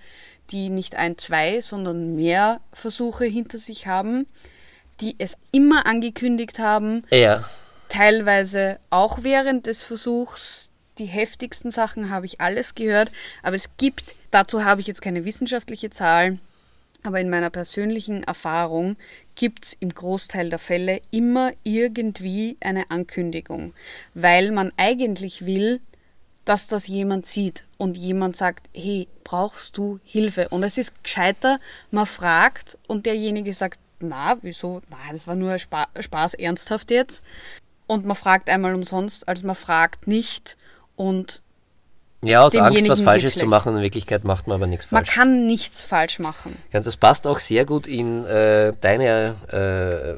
die 0.51 0.69
nicht 0.69 0.95
ein, 0.95 1.17
zwei, 1.17 1.61
sondern 1.61 2.15
mehr 2.15 2.61
Versuche 2.73 3.25
hinter 3.25 3.57
sich 3.57 3.87
haben, 3.87 4.25
die 5.01 5.15
es 5.17 5.37
immer 5.51 5.85
angekündigt 5.85 6.59
haben, 6.59 7.03
Ja, 7.11 7.43
teilweise 7.89 8.79
auch 8.89 9.19
während 9.23 9.65
des 9.65 9.83
Versuchs. 9.83 10.67
Die 10.97 11.05
heftigsten 11.05 11.71
Sachen 11.71 12.09
habe 12.09 12.25
ich 12.25 12.41
alles 12.41 12.75
gehört, 12.75 13.09
aber 13.41 13.55
es 13.55 13.77
gibt, 13.77 14.15
dazu 14.31 14.65
habe 14.65 14.81
ich 14.81 14.87
jetzt 14.87 15.01
keine 15.01 15.23
wissenschaftliche 15.23 15.91
Zahl, 15.91 16.39
aber 17.03 17.19
in 17.19 17.29
meiner 17.29 17.49
persönlichen 17.49 18.23
Erfahrung 18.23 18.97
gibt 19.35 19.65
es 19.65 19.73
im 19.79 19.89
Großteil 19.89 20.49
der 20.49 20.59
Fälle 20.59 21.01
immer 21.11 21.53
irgendwie 21.63 22.57
eine 22.59 22.91
Ankündigung, 22.91 23.73
weil 24.13 24.51
man 24.51 24.71
eigentlich 24.77 25.45
will, 25.45 25.81
dass 26.45 26.67
das 26.67 26.87
jemand 26.87 27.25
sieht 27.25 27.65
und 27.77 27.95
jemand 27.95 28.35
sagt, 28.35 28.67
hey, 28.73 29.07
brauchst 29.23 29.77
du 29.77 29.99
Hilfe? 30.03 30.49
Und 30.49 30.63
es 30.63 30.77
ist 30.77 31.03
gescheiter, 31.03 31.59
man 31.91 32.05
fragt 32.05 32.77
und 32.87 33.05
derjenige 33.05 33.53
sagt, 33.53 33.79
na, 33.99 34.37
wieso? 34.41 34.81
Na, 34.89 34.97
das 35.11 35.27
war 35.27 35.35
nur 35.35 35.59
Spa 35.59 35.87
Spaß, 35.99 36.33
ernsthaft 36.35 36.89
jetzt. 36.89 37.23
Und 37.85 38.05
man 38.05 38.15
fragt 38.15 38.49
einmal 38.49 38.73
umsonst, 38.73 39.27
als 39.27 39.43
man 39.43 39.55
fragt 39.55 40.07
nicht. 40.07 40.57
Und 40.95 41.43
ja 42.21 42.41
aus 42.41 42.55
Angst, 42.55 42.87
was 42.89 43.01
Falsches 43.01 43.35
zu 43.35 43.45
machen. 43.45 43.75
In 43.75 43.81
Wirklichkeit 43.81 44.23
macht 44.23 44.47
man 44.47 44.55
aber 44.55 44.67
nichts 44.67 44.91
man 44.91 45.05
falsch. 45.05 45.15
kann 45.15 45.47
nichts 45.47 45.81
falsch 45.81 46.19
machen. 46.19 46.57
Das 46.71 46.97
passt 46.97 47.27
auch 47.27 47.39
sehr 47.39 47.65
gut 47.65 47.87
in 47.87 48.25
äh, 48.25 48.73
deine 48.81 49.35
äh, 49.51 50.15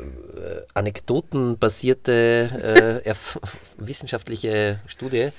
anekdotenbasierte 0.73 3.01
äh, 3.05 3.13
wissenschaftliche 3.77 4.79
Studie. 4.87 5.29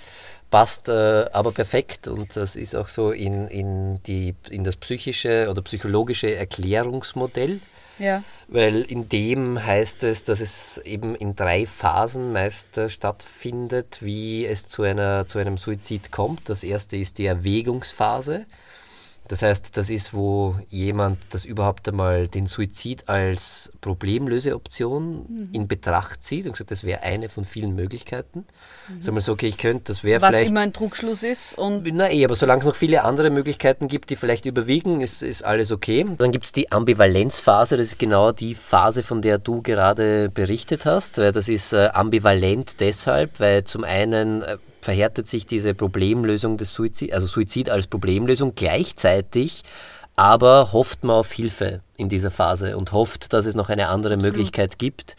Passt 0.50 0.88
äh, 0.88 1.26
aber 1.32 1.52
perfekt 1.52 2.08
und 2.08 2.36
das 2.36 2.56
ist 2.56 2.76
auch 2.76 2.88
so 2.88 3.10
in, 3.10 3.48
in, 3.48 4.02
die, 4.02 4.34
in 4.50 4.64
das 4.64 4.76
psychische 4.76 5.48
oder 5.50 5.62
psychologische 5.62 6.34
Erklärungsmodell. 6.34 7.60
Ja. 7.98 8.22
Weil 8.48 8.82
in 8.82 9.08
dem 9.08 9.64
heißt 9.64 10.02
es, 10.04 10.24
dass 10.24 10.40
es 10.40 10.78
eben 10.78 11.14
in 11.14 11.36
drei 11.36 11.66
Phasen 11.66 12.32
meist 12.32 12.76
äh, 12.78 12.88
stattfindet, 12.88 13.98
wie 14.00 14.44
es 14.44 14.66
zu, 14.66 14.82
einer, 14.82 15.26
zu 15.26 15.38
einem 15.38 15.56
Suizid 15.56 16.10
kommt. 16.10 16.48
Das 16.48 16.64
erste 16.64 16.96
ist 16.96 17.18
die 17.18 17.26
Erwägungsphase. 17.26 18.46
Das 19.28 19.42
heißt, 19.42 19.76
das 19.76 19.88
ist, 19.88 20.12
wo 20.12 20.56
jemand 20.68 21.18
das 21.30 21.44
überhaupt 21.44 21.88
einmal 21.88 22.28
den 22.28 22.46
Suizid 22.46 23.08
als 23.08 23.72
Problemlöseoption 23.80 25.48
in 25.52 25.68
Betracht 25.68 26.24
zieht 26.24 26.46
und 26.46 26.56
sagt, 26.56 26.70
das 26.70 26.84
wäre 26.84 27.02
eine 27.02 27.28
von 27.28 27.44
vielen 27.44 27.74
Möglichkeiten. 27.74 28.44
Sag 28.98 29.14
mal 29.14 29.20
so, 29.20 29.32
okay, 29.32 29.46
ich 29.46 29.58
könnte, 29.58 29.84
das 29.84 30.02
wäre 30.04 30.20
Was 30.20 30.30
vielleicht. 30.30 30.50
immer 30.50 30.60
ein 30.60 30.72
Trugschluss 30.72 31.22
ist. 31.22 31.56
Und 31.56 31.88
Na 31.94 32.10
eh, 32.10 32.24
aber 32.24 32.34
solange 32.34 32.60
es 32.60 32.66
noch 32.66 32.74
viele 32.74 33.04
andere 33.04 33.30
Möglichkeiten 33.30 33.88
gibt, 33.88 34.10
die 34.10 34.16
vielleicht 34.16 34.44
überwiegen, 34.44 35.00
ist, 35.00 35.22
ist 35.22 35.44
alles 35.44 35.70
okay. 35.70 36.04
Dann 36.18 36.32
gibt 36.32 36.46
es 36.46 36.52
die 36.52 36.72
Ambivalenzphase, 36.72 37.76
das 37.76 37.86
ist 37.86 37.98
genau 37.98 38.32
die 38.32 38.54
Phase, 38.54 39.02
von 39.02 39.22
der 39.22 39.38
du 39.38 39.62
gerade 39.62 40.30
berichtet 40.30 40.84
hast. 40.84 41.18
Weil 41.18 41.32
das 41.32 41.48
ist 41.48 41.72
äh, 41.72 41.88
ambivalent 41.92 42.80
deshalb, 42.80 43.38
weil 43.40 43.64
zum 43.64 43.84
einen 43.84 44.42
äh, 44.42 44.58
verhärtet 44.82 45.28
sich 45.28 45.46
diese 45.46 45.74
Problemlösung 45.74 46.56
des 46.56 46.74
Suizid, 46.74 47.12
also 47.12 47.26
Suizid 47.26 47.70
als 47.70 47.86
Problemlösung 47.86 48.54
gleichzeitig, 48.54 49.62
aber 50.16 50.72
hofft 50.72 51.04
man 51.04 51.16
auf 51.16 51.32
Hilfe 51.32 51.80
in 51.96 52.08
dieser 52.08 52.30
Phase 52.30 52.76
und 52.76 52.92
hofft, 52.92 53.32
dass 53.32 53.46
es 53.46 53.54
noch 53.54 53.70
eine 53.70 53.88
andere 53.88 54.16
Möglichkeit 54.16 54.78
gibt. 54.78 55.16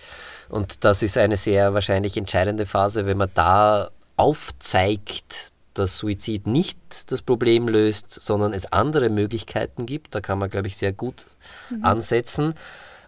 Und 0.49 0.83
das 0.83 1.01
ist 1.01 1.17
eine 1.17 1.37
sehr 1.37 1.73
wahrscheinlich 1.73 2.17
entscheidende 2.17 2.65
Phase, 2.65 3.05
wenn 3.05 3.17
man 3.17 3.31
da 3.33 3.89
aufzeigt, 4.17 5.51
dass 5.73 5.97
Suizid 5.97 6.45
nicht 6.45 7.11
das 7.11 7.21
Problem 7.21 7.67
löst, 7.67 8.11
sondern 8.11 8.53
es 8.53 8.71
andere 8.71 9.09
Möglichkeiten 9.09 9.85
gibt. 9.85 10.13
Da 10.13 10.21
kann 10.21 10.37
man, 10.37 10.49
glaube 10.49 10.67
ich, 10.67 10.77
sehr 10.77 10.93
gut 10.93 11.25
ansetzen. 11.81 12.53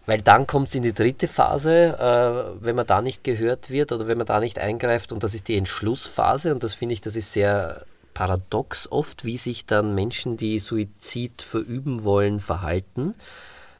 Weil 0.06 0.22
dann 0.22 0.45
kommt 0.45 0.68
es 0.70 0.76
in 0.76 0.84
die 0.84 0.93
dritte 0.93 1.28
Phase, 1.28 1.97
äh, 1.99 2.64
wenn 2.64 2.76
man 2.76 2.86
da 2.86 3.01
nicht 3.01 3.24
gehört 3.24 3.70
wird 3.72 3.91
oder 3.91 4.08
wenn 4.08 4.18
man 4.20 4.28
da 4.28 4.39
nicht 4.39 4.60
eingreift. 4.60 5.12
Und 5.12 5.24
das 5.24 5.34
ist 5.34 5.47
die 5.47 5.58
Entschlussphase. 5.58 6.53
Und 6.53 6.64
das 6.64 6.74
finde 6.76 6.93
ich, 6.93 7.01
das 7.01 7.16
ist 7.16 7.34
sehr 7.34 7.86
paradox 8.14 8.89
oft, 8.91 9.26
wie 9.26 9.38
sich 9.38 9.66
dann 9.66 9.95
Menschen, 9.95 10.38
die 10.38 10.60
Suizid 10.60 11.41
verüben 11.41 12.03
wollen, 12.03 12.39
verhalten. 12.39 13.14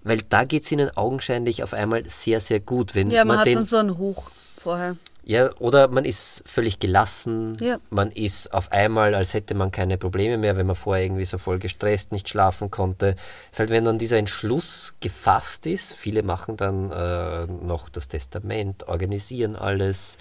weil 0.04 0.22
da 0.30 0.44
geht 0.44 0.64
es 0.64 0.72
ihnen 0.72 0.96
augenscheinlich 0.98 1.64
auf 1.64 1.74
einmal 1.74 2.04
sehr, 2.10 2.40
sehr 2.42 2.60
gut. 2.60 2.96
Wenn 2.96 3.10
Ja, 3.10 3.20
man, 3.24 3.28
man 3.28 3.38
hat 3.40 3.48
den, 3.48 3.56
dann 3.56 3.66
so 3.66 3.78
einen 3.78 3.98
Hoch 3.98 4.30
vorher. 4.66 4.96
ja, 5.28 5.50
oder 5.60 5.88
man 5.88 6.06
ist 6.06 6.44
völlig 6.46 6.80
gelassen, 6.80 7.58
Ja. 7.60 7.78
man 7.90 8.12
ist 8.12 8.54
auf 8.54 8.72
einmal, 8.72 9.16
als 9.16 9.34
hätte 9.34 9.54
man 9.56 9.72
keine 9.72 9.98
Probleme 9.98 10.38
mehr, 10.38 10.56
wenn 10.58 10.68
man 10.68 10.76
vorher 10.76 11.04
irgendwie 11.06 11.26
so 11.26 11.38
voll 11.38 11.58
gestresst, 11.60 12.12
nicht 12.12 12.30
schlafen 12.30 12.70
konnte. 12.70 13.16
ist 13.52 13.60
halt, 13.60 13.70
wenn 13.70 13.86
dann 13.86 13.98
dieser 13.98 14.18
Entschluss 14.18 14.94
gefasst 15.00 15.66
ist, 15.66 15.94
viele 15.96 16.22
machen 16.24 16.58
dann 16.58 16.92
äh, 16.92 17.48
noch 17.48 17.90
das 17.90 18.08
Testament, 18.08 18.88
organisieren 18.88 19.56
alles. 19.56 20.18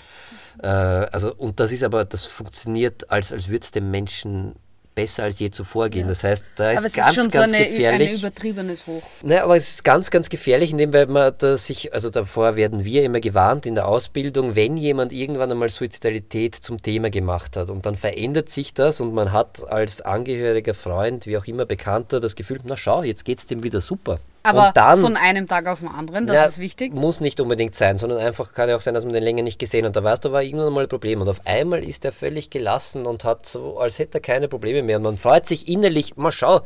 Äh, 0.62 0.68
also, 0.68 1.34
und 1.34 1.58
das 1.60 1.72
ist 1.72 1.82
aber, 1.84 2.04
das 2.04 2.24
funktioniert, 2.26 3.10
als, 3.10 3.32
als 3.32 3.48
würde 3.48 3.64
es 3.64 3.72
dem 3.72 3.90
Menschen 3.90 4.54
besser 4.94 5.24
als 5.24 5.38
je 5.38 5.50
zuvor 5.50 5.88
gehen. 5.88 6.08
Das 6.08 6.24
heißt, 6.24 6.44
da 6.56 6.70
ist 6.70 6.78
Aber 6.78 6.86
es 6.86 6.92
ganz, 6.92 7.08
ist 7.08 7.14
schon 7.14 7.30
so 7.30 7.38
ganz 7.38 7.52
eine, 7.52 7.66
gefährlich. 7.66 8.10
ein 8.10 8.16
übertriebenes 8.18 8.86
Hoch. 8.86 9.02
Naja, 9.22 9.44
aber 9.44 9.56
es 9.56 9.68
ist 9.70 9.84
ganz, 9.84 10.10
ganz 10.10 10.28
gefährlich, 10.28 10.70
indem 10.70 10.92
weil 10.92 11.06
man 11.06 11.32
da 11.38 11.56
sich, 11.56 11.92
also 11.92 12.10
davor 12.10 12.56
werden 12.56 12.84
wir 12.84 13.02
immer 13.02 13.20
gewarnt 13.20 13.66
in 13.66 13.74
der 13.74 13.88
Ausbildung, 13.88 14.54
wenn 14.54 14.76
jemand 14.76 15.12
irgendwann 15.12 15.50
einmal 15.50 15.68
Suizidalität 15.68 16.54
zum 16.54 16.82
Thema 16.82 17.10
gemacht 17.10 17.56
hat 17.56 17.70
und 17.70 17.86
dann 17.86 17.96
verändert 17.96 18.50
sich 18.50 18.74
das 18.74 19.00
und 19.00 19.14
man 19.14 19.32
hat 19.32 19.66
als 19.68 20.00
angehöriger 20.00 20.74
Freund, 20.74 21.26
wie 21.26 21.36
auch 21.36 21.46
immer 21.46 21.66
Bekannter, 21.66 22.20
das 22.20 22.36
Gefühl, 22.36 22.60
na 22.64 22.76
schau, 22.76 23.02
jetzt 23.02 23.24
geht's 23.24 23.46
dem 23.46 23.62
wieder 23.62 23.80
super. 23.80 24.18
Aber 24.46 24.68
und 24.68 24.76
dann, 24.76 25.00
von 25.00 25.16
einem 25.16 25.48
Tag 25.48 25.66
auf 25.66 25.80
den 25.80 25.88
anderen, 25.88 26.26
das 26.26 26.36
ja, 26.36 26.44
ist 26.44 26.58
wichtig. 26.58 26.92
Muss 26.92 27.20
nicht 27.20 27.40
unbedingt 27.40 27.74
sein, 27.74 27.96
sondern 27.96 28.18
einfach 28.18 28.52
kann 28.52 28.68
ja 28.68 28.76
auch 28.76 28.82
sein, 28.82 28.92
dass 28.92 29.04
man 29.04 29.14
den 29.14 29.22
länger 29.22 29.42
nicht 29.42 29.58
gesehen 29.58 29.86
hat. 29.86 29.96
Da 29.96 30.04
weißt 30.04 30.22
du, 30.22 30.32
war 30.32 30.42
irgendwann 30.42 30.70
mal 30.74 30.82
ein 30.82 30.88
Problem. 30.88 31.22
Und 31.22 31.28
auf 31.30 31.46
einmal 31.46 31.82
ist 31.82 32.04
er 32.04 32.12
völlig 32.12 32.50
gelassen 32.50 33.06
und 33.06 33.24
hat 33.24 33.46
so, 33.46 33.78
als 33.78 33.98
hätte 33.98 34.18
er 34.18 34.20
keine 34.20 34.48
Probleme 34.48 34.82
mehr. 34.82 34.98
Und 34.98 35.04
man 35.04 35.16
freut 35.16 35.46
sich 35.46 35.66
innerlich, 35.66 36.16
mal 36.16 36.30
schau, 36.30 36.60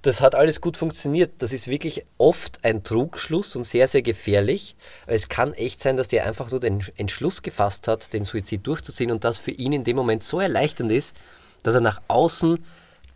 das 0.00 0.22
hat 0.22 0.34
alles 0.34 0.62
gut 0.62 0.78
funktioniert. 0.78 1.32
Das 1.38 1.52
ist 1.52 1.68
wirklich 1.68 2.06
oft 2.16 2.64
ein 2.64 2.82
Trugschluss 2.82 3.56
und 3.56 3.64
sehr, 3.64 3.88
sehr 3.88 4.02
gefährlich. 4.02 4.74
Es 5.06 5.28
kann 5.28 5.52
echt 5.52 5.82
sein, 5.82 5.98
dass 5.98 6.08
der 6.08 6.24
einfach 6.24 6.50
nur 6.50 6.60
den 6.60 6.82
Entschluss 6.96 7.42
gefasst 7.42 7.88
hat, 7.88 8.14
den 8.14 8.24
Suizid 8.24 8.66
durchzuziehen 8.66 9.10
und 9.10 9.24
das 9.24 9.36
für 9.36 9.50
ihn 9.50 9.74
in 9.74 9.84
dem 9.84 9.96
Moment 9.96 10.24
so 10.24 10.40
erleichternd 10.40 10.90
ist, 10.92 11.14
dass 11.62 11.74
er 11.74 11.82
nach 11.82 12.00
außen 12.08 12.64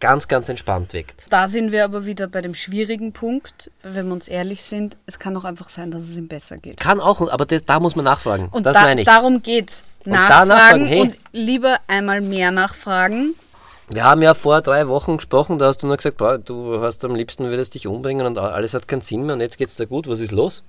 ganz, 0.02 0.26
ganz 0.28 0.48
entspannt 0.48 0.92
wirkt. 0.92 1.24
Da 1.30 1.48
sind 1.48 1.70
wir 1.72 1.84
aber 1.84 2.04
wieder 2.04 2.26
bei 2.26 2.42
dem 2.42 2.54
schwierigen 2.54 3.12
Punkt, 3.12 3.70
wenn 3.84 4.06
wir 4.08 4.12
uns 4.12 4.26
ehrlich 4.28 4.62
sind, 4.64 4.96
es 5.06 5.18
kann 5.20 5.34
auch 5.36 5.44
einfach 5.44 5.70
sein, 5.70 5.92
dass 5.92 6.02
es 6.02 6.16
ihm 6.16 6.26
besser 6.26 6.58
geht. 6.58 6.80
Kann 6.80 7.00
auch, 7.00 7.26
aber 7.30 7.46
das, 7.46 7.64
da 7.64 7.78
muss 7.80 7.94
man 7.94 8.04
nachfragen. 8.04 8.48
Und 8.50 8.66
das 8.66 8.74
da, 8.74 8.82
meine 8.82 9.00
ich. 9.02 9.06
darum 9.06 9.42
geht's. 9.42 9.84
Nachfragen 10.04 10.48
nachfragen, 10.48 10.86
hey. 10.86 11.00
und 11.02 11.16
lieber 11.30 11.78
einmal 11.86 12.20
mehr 12.20 12.50
nachfragen. 12.50 13.36
Wir 13.88 14.02
haben 14.02 14.20
ja 14.22 14.34
vor 14.34 14.60
drei 14.60 14.88
Wochen 14.88 15.18
gesprochen, 15.18 15.60
da 15.60 15.66
hast 15.66 15.84
du 15.84 15.86
nur 15.86 15.96
gesagt, 15.96 16.16
boah, 16.16 16.36
du 16.36 16.80
hast 16.80 17.04
am 17.04 17.14
liebsten 17.14 17.44
würdest 17.44 17.74
dich 17.74 17.86
umbringen 17.86 18.26
und 18.26 18.36
alles 18.38 18.74
hat 18.74 18.88
keinen 18.88 19.02
Sinn 19.02 19.24
mehr 19.24 19.36
und 19.36 19.40
jetzt 19.40 19.56
geht's 19.56 19.76
dir 19.76 19.86
gut, 19.86 20.08
was 20.08 20.18
ist 20.18 20.32
los? 20.32 20.64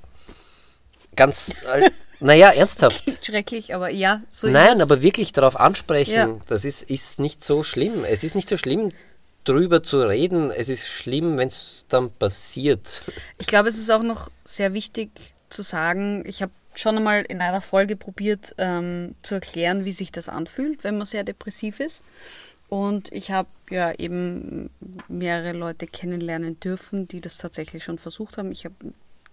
Ganz, 1.16 1.50
äh, 1.74 1.90
naja, 2.20 2.50
ernsthaft. 2.52 3.04
Schrecklich, 3.26 3.74
aber 3.74 3.90
ja, 3.90 4.22
so 4.32 4.46
ist 4.46 4.54
Nein, 4.54 4.76
es. 4.78 4.82
aber 4.82 5.02
wirklich 5.02 5.32
darauf 5.32 5.60
ansprechen, 5.60 6.14
Ja. 6.14 6.30
das 6.48 6.66
ist, 6.66 6.84
ist 6.84 7.20
nicht 7.20 7.44
so 7.44 7.64
schlimm. 7.64 8.04
Es 8.04 8.24
ist 8.24 8.36
nicht 8.36 8.48
so 8.50 8.58
schlimm, 8.58 8.92
drüber 9.44 9.84
zu 9.84 10.02
reden. 10.02 10.52
Es 10.52 10.70
ist 10.70 10.88
schlimm, 10.88 11.38
wenn 11.38 11.48
es 11.50 11.86
dann 11.89 12.12
passiert. 12.12 13.04
Ich 13.38 13.48
glaube, 13.48 13.70
es 13.70 13.78
ist 13.78 13.89
auch 13.89 14.04
noch 14.04 14.30
sehr 14.46 14.74
wichtig 14.74 15.10
zu 15.50 15.62
sagen, 15.62 16.24
ich 16.26 16.41
habe 16.41 16.52
schon 16.76 16.98
einmal 16.98 17.24
in 17.24 17.41
einer 17.41 17.62
Folge 17.62 17.96
probiert 17.96 18.56
ähm, 18.58 19.16
zu 19.22 19.36
erklären, 19.36 19.86
wie 19.86 19.91
sich 19.91 20.12
das 20.12 20.30
anfühlt, 20.30 20.84
wenn 20.84 20.98
man 20.98 21.06
sehr 21.06 21.24
depressiv 21.24 21.80
ist. 21.80 22.04
Und 22.70 23.12
ich 23.12 23.30
habe 23.30 23.50
ja 23.70 23.94
eben 23.94 24.72
mehrere 25.08 25.52
Leute 25.52 25.86
kennenlernen 25.86 26.60
dürfen, 26.60 27.08
die 27.08 27.22
das 27.22 27.38
tatsächlich 27.38 27.84
schon 27.84 28.00
versucht 28.00 28.38
haben. 28.38 28.52
Ich 28.52 28.66
habe 28.66 28.76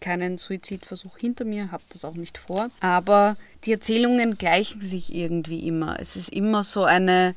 keinen 0.00 0.36
Suizidversuch 0.36 1.16
hinter 1.18 1.44
mir, 1.44 1.70
habe 1.72 1.84
das 1.90 2.04
auch 2.04 2.14
nicht 2.14 2.38
vor. 2.38 2.70
Aber 2.80 3.36
die 3.64 3.72
Erzählungen 3.72 4.36
gleichen 4.36 4.80
sich 4.80 5.14
irgendwie 5.14 5.66
immer. 5.66 5.98
Es 6.00 6.16
ist 6.16 6.30
immer 6.30 6.64
so 6.64 6.84
eine, 6.84 7.34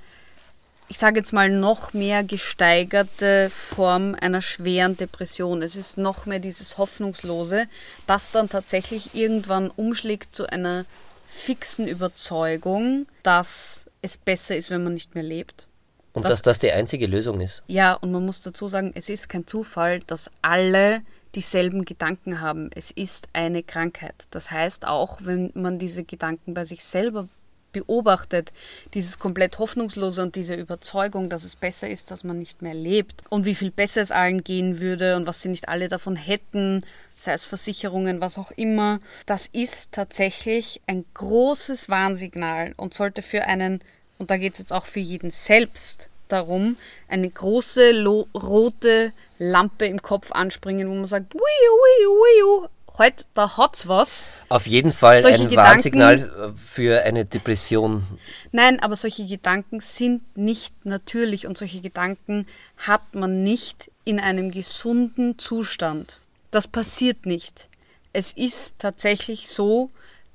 ich 0.90 0.98
sage 1.00 1.20
jetzt 1.20 1.34
mal, 1.34 1.50
noch 1.50 1.94
mehr 1.94 2.24
gesteigerte 2.24 3.50
Form 3.50 4.16
einer 4.20 4.42
schweren 4.42 4.98
Depression. 4.98 5.62
Es 5.62 5.76
ist 5.76 5.98
noch 5.98 6.26
mehr 6.26 6.40
dieses 6.40 6.78
Hoffnungslose, 6.78 7.68
das 8.06 8.32
dann 8.32 8.50
tatsächlich 8.50 9.16
irgendwann 9.16 9.70
umschlägt 9.70 10.36
zu 10.36 10.46
einer 10.48 10.86
fixen 11.28 11.88
Überzeugung, 11.88 13.08
dass 13.24 13.86
es 14.02 14.18
besser 14.18 14.56
ist, 14.56 14.70
wenn 14.70 14.84
man 14.84 14.94
nicht 14.94 15.16
mehr 15.16 15.24
lebt. 15.24 15.68
Und 16.14 16.24
Was- 16.26 16.30
dass 16.32 16.42
das 16.44 16.60
die 16.60 16.72
einzige 16.72 17.08
Lösung 17.08 17.42
ist. 17.42 17.64
Ja, 17.68 17.94
und 17.94 18.12
man 18.12 18.24
muss 18.24 18.42
dazu 18.42 18.70
sagen, 18.70 18.92
es 18.94 19.10
ist 19.10 19.30
kein 19.30 19.48
Zufall, 19.48 20.00
dass 20.02 20.30
alle 20.44 21.02
dieselben 21.34 21.86
Gedanken 21.86 22.40
haben. 22.40 22.70
Es 22.76 22.92
ist 22.92 23.28
eine 23.34 23.64
Krankheit. 23.64 24.14
Das 24.30 24.52
heißt 24.52 24.86
auch, 24.86 25.22
wenn 25.24 25.50
man 25.56 25.80
diese 25.80 26.04
Gedanken 26.04 26.54
bei 26.54 26.66
sich 26.66 26.84
selber 26.84 27.28
beobachtet, 27.74 28.54
dieses 28.94 29.20
komplett 29.20 29.60
hoffnungslose 29.60 30.22
und 30.22 30.36
diese 30.36 30.56
Überzeugung, 30.56 31.30
dass 31.30 31.44
es 31.44 31.56
besser 31.56 31.90
ist, 31.90 32.12
dass 32.12 32.24
man 32.24 32.40
nicht 32.40 32.62
mehr 32.62 32.74
lebt. 32.74 33.24
Und 33.30 33.46
wie 33.46 33.56
viel 33.56 33.72
besser 33.72 34.02
es 34.02 34.12
allen 34.12 34.44
gehen 34.44 34.80
würde 34.80 35.18
und 35.18 35.28
was 35.28 35.42
sie 35.42 35.50
nicht 35.50 35.68
alle 35.68 35.90
davon 35.90 36.16
hätten, 36.16 36.86
sei 37.18 37.34
es 37.34 37.46
Versicherungen, 37.46 38.22
was 38.22 38.38
auch 38.38 38.52
immer, 38.52 39.00
das 39.26 39.48
ist 39.48 39.92
tatsächlich 39.92 40.82
ein 40.88 41.06
großes 41.14 41.90
Warnsignal 41.90 42.74
und 42.78 42.94
sollte 42.94 43.22
für 43.22 43.46
einen, 43.46 43.82
und 44.18 44.30
da 44.30 44.38
geht 44.38 44.54
es 44.54 44.60
jetzt 44.60 44.74
auch 44.74 44.86
für 44.86 45.00
jeden 45.00 45.32
selbst 45.32 46.10
darum, 46.28 46.78
eine 47.08 47.30
große 47.30 48.04
rote 48.36 49.14
Lampe 49.40 49.86
im 49.86 50.02
Kopf 50.02 50.32
anspringen, 50.32 50.90
wo 50.90 50.94
man 50.94 51.06
sagt, 51.06 51.34
wiu, 51.34 51.40
wiu, 51.40 52.10
wiu, 52.10 52.68
heute, 52.98 53.26
da 53.34 53.58
hat's 53.58 53.88
was. 53.88 54.28
Auf 54.50 54.68
jeden 54.68 54.92
Fall 54.92 55.22
Solche 55.22 55.44
ein 55.44 55.50
Gedanken- 55.50 55.72
Warnsignal 55.72 56.54
äh, 56.54 56.58
für 56.58 57.04
eine 57.04 57.26
Depression. 57.26 58.04
Nein, 58.52 58.80
aber 58.80 58.96
solche 58.96 59.26
Gedanken 59.26 59.80
sind 59.80 60.38
nicht 60.38 60.86
natürlich 60.86 61.48
und 61.48 61.58
solche 61.58 61.82
Gedanken 61.82 62.48
hat 62.78 63.16
man 63.16 63.44
nicht 63.44 63.92
in 64.06 64.20
einem 64.20 64.52
gesunden 64.52 65.38
Zustand. 65.40 66.20
Das 66.52 66.68
passiert 66.68 67.26
nicht. 67.26 67.68
Es 68.12 68.32
ist 68.32 68.76
tatsächlich 68.78 69.48
so, 69.50 69.90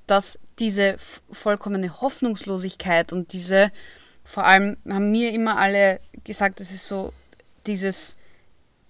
dass 0.06 0.38
diese 0.58 0.96
vollkommene 1.30 2.00
Hoffnungslosigkeit 2.00 3.12
und 3.12 3.32
diese, 3.32 3.70
vor 4.24 4.44
allem 4.44 4.76
haben 4.88 5.12
mir 5.12 5.32
immer 5.32 5.58
alle 5.58 6.00
gesagt, 6.24 6.60
es 6.60 6.72
ist 6.72 6.86
so 6.86 7.12
dieses, 7.66 8.16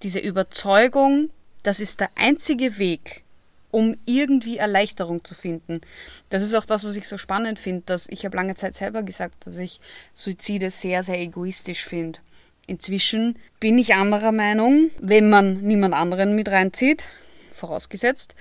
diese 0.02 0.20
Überzeugung, 0.20 1.28
das 1.64 1.80
ist 1.80 2.00
der 2.00 2.08
einzige 2.16 2.78
Weg, 2.78 3.24
um 3.70 3.96
irgendwie 4.06 4.56
Erleichterung 4.56 5.24
zu 5.24 5.34
finden. 5.34 5.80
Das 6.28 6.42
ist 6.42 6.54
auch 6.54 6.64
das, 6.64 6.84
was 6.84 6.96
ich 6.96 7.08
so 7.08 7.18
spannend 7.18 7.58
finde, 7.58 7.82
dass 7.86 8.08
ich 8.08 8.24
habe 8.24 8.36
lange 8.36 8.54
Zeit 8.54 8.74
selber 8.74 9.02
gesagt, 9.02 9.46
dass 9.46 9.58
ich 9.58 9.80
Suizide 10.14 10.70
sehr, 10.70 11.02
sehr 11.02 11.20
egoistisch 11.20 11.84
finde. 11.84 12.20
Inzwischen 12.66 13.38
bin 13.60 13.78
ich 13.78 13.94
anderer 13.94 14.32
Meinung, 14.32 14.90
wenn 15.00 15.30
man 15.30 15.62
niemand 15.62 15.94
anderen 15.94 16.34
mit 16.34 16.50
reinzieht, 16.50 17.08
vorausgesetzt, 17.52 18.34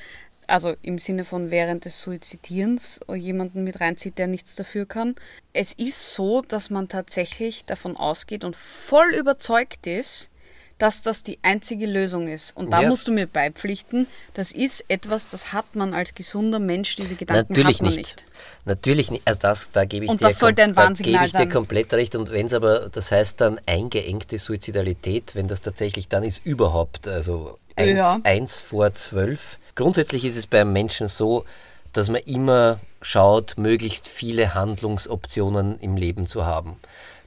also 0.47 0.75
im 0.81 0.97
Sinne 0.97 1.25
von 1.25 1.51
während 1.51 1.85
des 1.85 2.01
Suizidierens 2.01 2.99
jemanden 3.13 3.63
mit 3.63 3.79
reinzieht, 3.79 4.17
der 4.17 4.27
nichts 4.27 4.55
dafür 4.55 4.85
kann. 4.85 5.15
Es 5.53 5.73
ist 5.73 6.13
so, 6.13 6.41
dass 6.41 6.69
man 6.69 6.87
tatsächlich 6.87 7.65
davon 7.65 7.95
ausgeht 7.97 8.43
und 8.43 8.55
voll 8.55 9.13
überzeugt 9.13 9.87
ist, 9.87 10.29
dass 10.77 11.01
das 11.01 11.23
die 11.23 11.39
einzige 11.41 11.85
Lösung 11.87 12.27
ist. 12.27 12.55
Und 12.55 12.71
da 12.71 12.81
Ja. 12.83 12.89
musst 12.89 13.07
du 13.07 13.11
mir 13.11 13.25
beipflichten, 13.27 14.07
das 14.33 14.51
ist 14.51 14.85
etwas, 14.87 15.29
das 15.31 15.51
hat 15.53 15.75
man 15.75 15.93
als 15.93 16.13
gesunder 16.13 16.59
Mensch, 16.59 16.95
diese 16.95 17.15
Gedanken 17.15 17.53
Natürlich 17.53 17.77
hat 17.77 17.81
man 17.81 17.95
nicht. 17.95 17.97
nicht. 18.17 18.23
Natürlich 18.65 19.11
nicht. 19.11 19.27
Also 19.27 19.39
das, 19.41 19.71
da 19.71 19.85
gebe 19.85 20.05
ich 20.05 20.11
Und 20.11 20.21
dir, 20.21 20.27
das 20.27 20.39
sollte 20.39 20.63
ein 20.63 20.75
da 20.75 20.89
gebe 20.91 21.25
ich 21.25 21.31
dir 21.33 21.49
komplett 21.49 21.93
recht. 21.93 22.15
Und 22.15 22.31
wenn 22.31 22.45
es 22.45 22.53
aber, 22.53 22.89
das 22.89 23.11
heißt 23.11 23.41
dann 23.41 23.59
eingeengte 23.65 24.37
Suizidalität, 24.37 25.33
wenn 25.35 25.47
das 25.47 25.61
tatsächlich 25.61 26.07
dann 26.07 26.23
ist 26.23 26.45
überhaupt, 26.45 27.07
also 27.07 27.57
1, 27.75 27.97
Ja. 27.97 28.17
eins 28.23 28.59
vor 28.59 28.93
12. 28.93 29.57
Grundsätzlich 29.75 30.25
ist 30.25 30.37
es 30.37 30.47
beim 30.47 30.73
Menschen 30.73 31.07
so, 31.07 31.45
dass 31.93 32.09
man 32.09 32.21
immer 32.25 32.79
schaut, 33.01 33.55
möglichst 33.57 34.07
viele 34.07 34.53
Handlungsoptionen 34.53 35.79
im 35.79 35.95
Leben 35.97 36.27
zu 36.27 36.45
haben. 36.45 36.77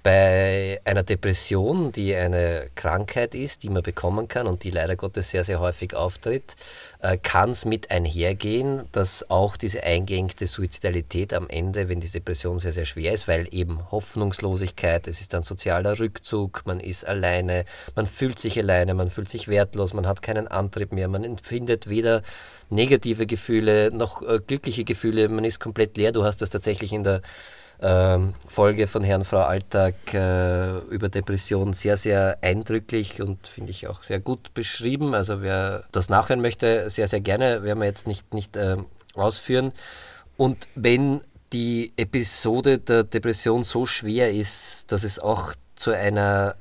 Bei 0.02 0.80
einer 0.84 1.02
Depression, 1.02 1.92
die 1.92 2.14
eine 2.14 2.68
Krankheit 2.74 3.34
ist, 3.34 3.62
die 3.62 3.68
man 3.68 3.82
bekommen 3.82 4.28
kann 4.28 4.46
und 4.46 4.64
die 4.64 4.70
leider 4.70 4.96
Gottes 4.96 5.30
sehr, 5.30 5.44
sehr 5.44 5.60
häufig 5.60 5.94
auftritt, 5.94 6.56
äh, 7.00 7.18
kann 7.18 7.50
es 7.50 7.66
mit 7.66 7.90
einhergehen, 7.90 8.88
dass 8.92 9.28
auch 9.28 9.58
diese 9.58 9.82
eingeengte 9.82 10.46
Suizidalität 10.46 11.34
am 11.34 11.50
Ende, 11.50 11.90
wenn 11.90 12.00
die 12.00 12.08
Depression 12.08 12.58
sehr, 12.58 12.72
sehr 12.72 12.86
schwer 12.86 13.12
ist, 13.12 13.28
weil 13.28 13.46
eben 13.50 13.90
Hoffnungslosigkeit, 13.90 15.06
es 15.06 15.20
ist 15.20 15.34
dann 15.34 15.42
sozialer 15.42 15.98
Rückzug, 15.98 16.62
man 16.64 16.80
ist 16.80 17.06
alleine, 17.06 17.66
man 17.94 18.06
fühlt 18.06 18.38
sich 18.38 18.58
alleine, 18.58 18.94
man 18.94 19.10
fühlt 19.10 19.28
sich 19.28 19.48
wertlos, 19.48 19.92
man 19.92 20.06
hat 20.06 20.22
keinen 20.22 20.48
Antrieb 20.48 20.92
mehr, 20.92 21.08
man 21.08 21.24
empfindet 21.24 21.90
weder 21.90 22.22
negative 22.70 23.26
Gefühle 23.26 23.90
noch 23.92 24.22
äh, 24.22 24.40
glückliche 24.46 24.84
Gefühle, 24.84 25.28
man 25.28 25.44
ist 25.44 25.60
komplett 25.60 25.98
leer. 25.98 26.12
Du 26.12 26.24
hast 26.24 26.40
das 26.40 26.48
tatsächlich 26.48 26.94
in 26.94 27.04
der 27.04 27.20
Folge 27.82 28.86
von 28.88 29.02
Herrn 29.02 29.24
Frau 29.24 29.40
Alltag 29.40 29.94
äh, 30.12 30.78
über 30.90 31.08
Depression 31.08 31.72
sehr, 31.72 31.96
sehr 31.96 32.36
eindrücklich 32.42 33.22
und 33.22 33.48
finde 33.48 33.70
ich 33.70 33.88
auch 33.88 34.02
sehr 34.02 34.20
gut 34.20 34.52
beschrieben. 34.52 35.14
Also 35.14 35.40
wer 35.40 35.84
das 35.90 36.10
nachhören 36.10 36.42
möchte, 36.42 36.90
sehr, 36.90 37.08
sehr 37.08 37.20
gerne, 37.20 37.62
werden 37.62 37.78
wir 37.78 37.86
jetzt 37.86 38.06
nicht, 38.06 38.34
nicht 38.34 38.58
äh, 38.58 38.76
ausführen. 39.14 39.72
Und 40.36 40.68
wenn 40.74 41.22
die 41.54 41.92
Episode 41.96 42.78
der 42.78 43.04
Depression 43.04 43.64
so 43.64 43.86
schwer 43.86 44.30
ist, 44.30 44.92
dass 44.92 45.02
es 45.02 45.18
auch 45.18 45.54
zu 45.74 45.92
einer 45.92 46.56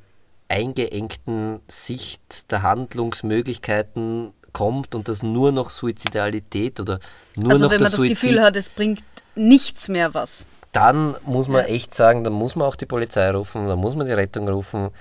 eingeengten 0.47 1.59
Sicht 1.67 2.51
der 2.51 2.63
Handlungsmöglichkeiten 2.63 4.33
kommt 4.53 4.95
und 4.95 5.07
dass 5.07 5.21
nur 5.21 5.51
noch 5.51 5.69
Suizidalität 5.69 6.79
oder 6.79 6.99
nur 7.37 7.51
also 7.51 7.65
noch 7.65 7.71
wenn 7.71 7.81
man 7.81 7.91
das 7.91 7.99
das 7.99 8.09
Gefühl 8.09 8.41
hat, 8.41 8.55
es 8.55 8.69
bringt 8.69 9.03
nichts 9.35 9.89
mehr 9.89 10.13
was. 10.13 10.47
Dann 10.71 11.15
muss 11.25 11.47
man 11.47 11.65
echt 11.65 11.95
sagen, 11.95 12.23
dann 12.23 12.33
muss 12.33 12.55
man 12.55 12.67
auch 12.67 12.75
die 12.75 12.85
Polizei 12.85 13.29
rufen, 13.31 13.67
dann 13.67 13.79
muss 13.79 13.95
man 13.95 14.05
die 14.05 14.13
Rettung 14.13 14.47
rufen, 14.47 14.91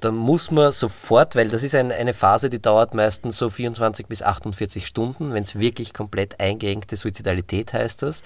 dann 0.00 0.16
muss 0.16 0.50
man 0.50 0.72
sofort, 0.72 1.36
weil 1.36 1.48
das 1.48 1.62
ist 1.62 1.74
ein, 1.74 1.92
eine 1.92 2.14
Phase, 2.14 2.48
die 2.48 2.60
dauert 2.60 2.94
meistens 2.94 3.36
so 3.36 3.50
24 3.50 4.06
bis 4.06 4.22
48 4.22 4.86
Stunden, 4.86 5.34
wenn 5.34 5.42
es 5.42 5.58
wirklich 5.58 5.92
komplett 5.92 6.40
eingeengte 6.40 6.96
Suizidalität 6.96 7.72
heißt 7.72 8.02
das. 8.02 8.22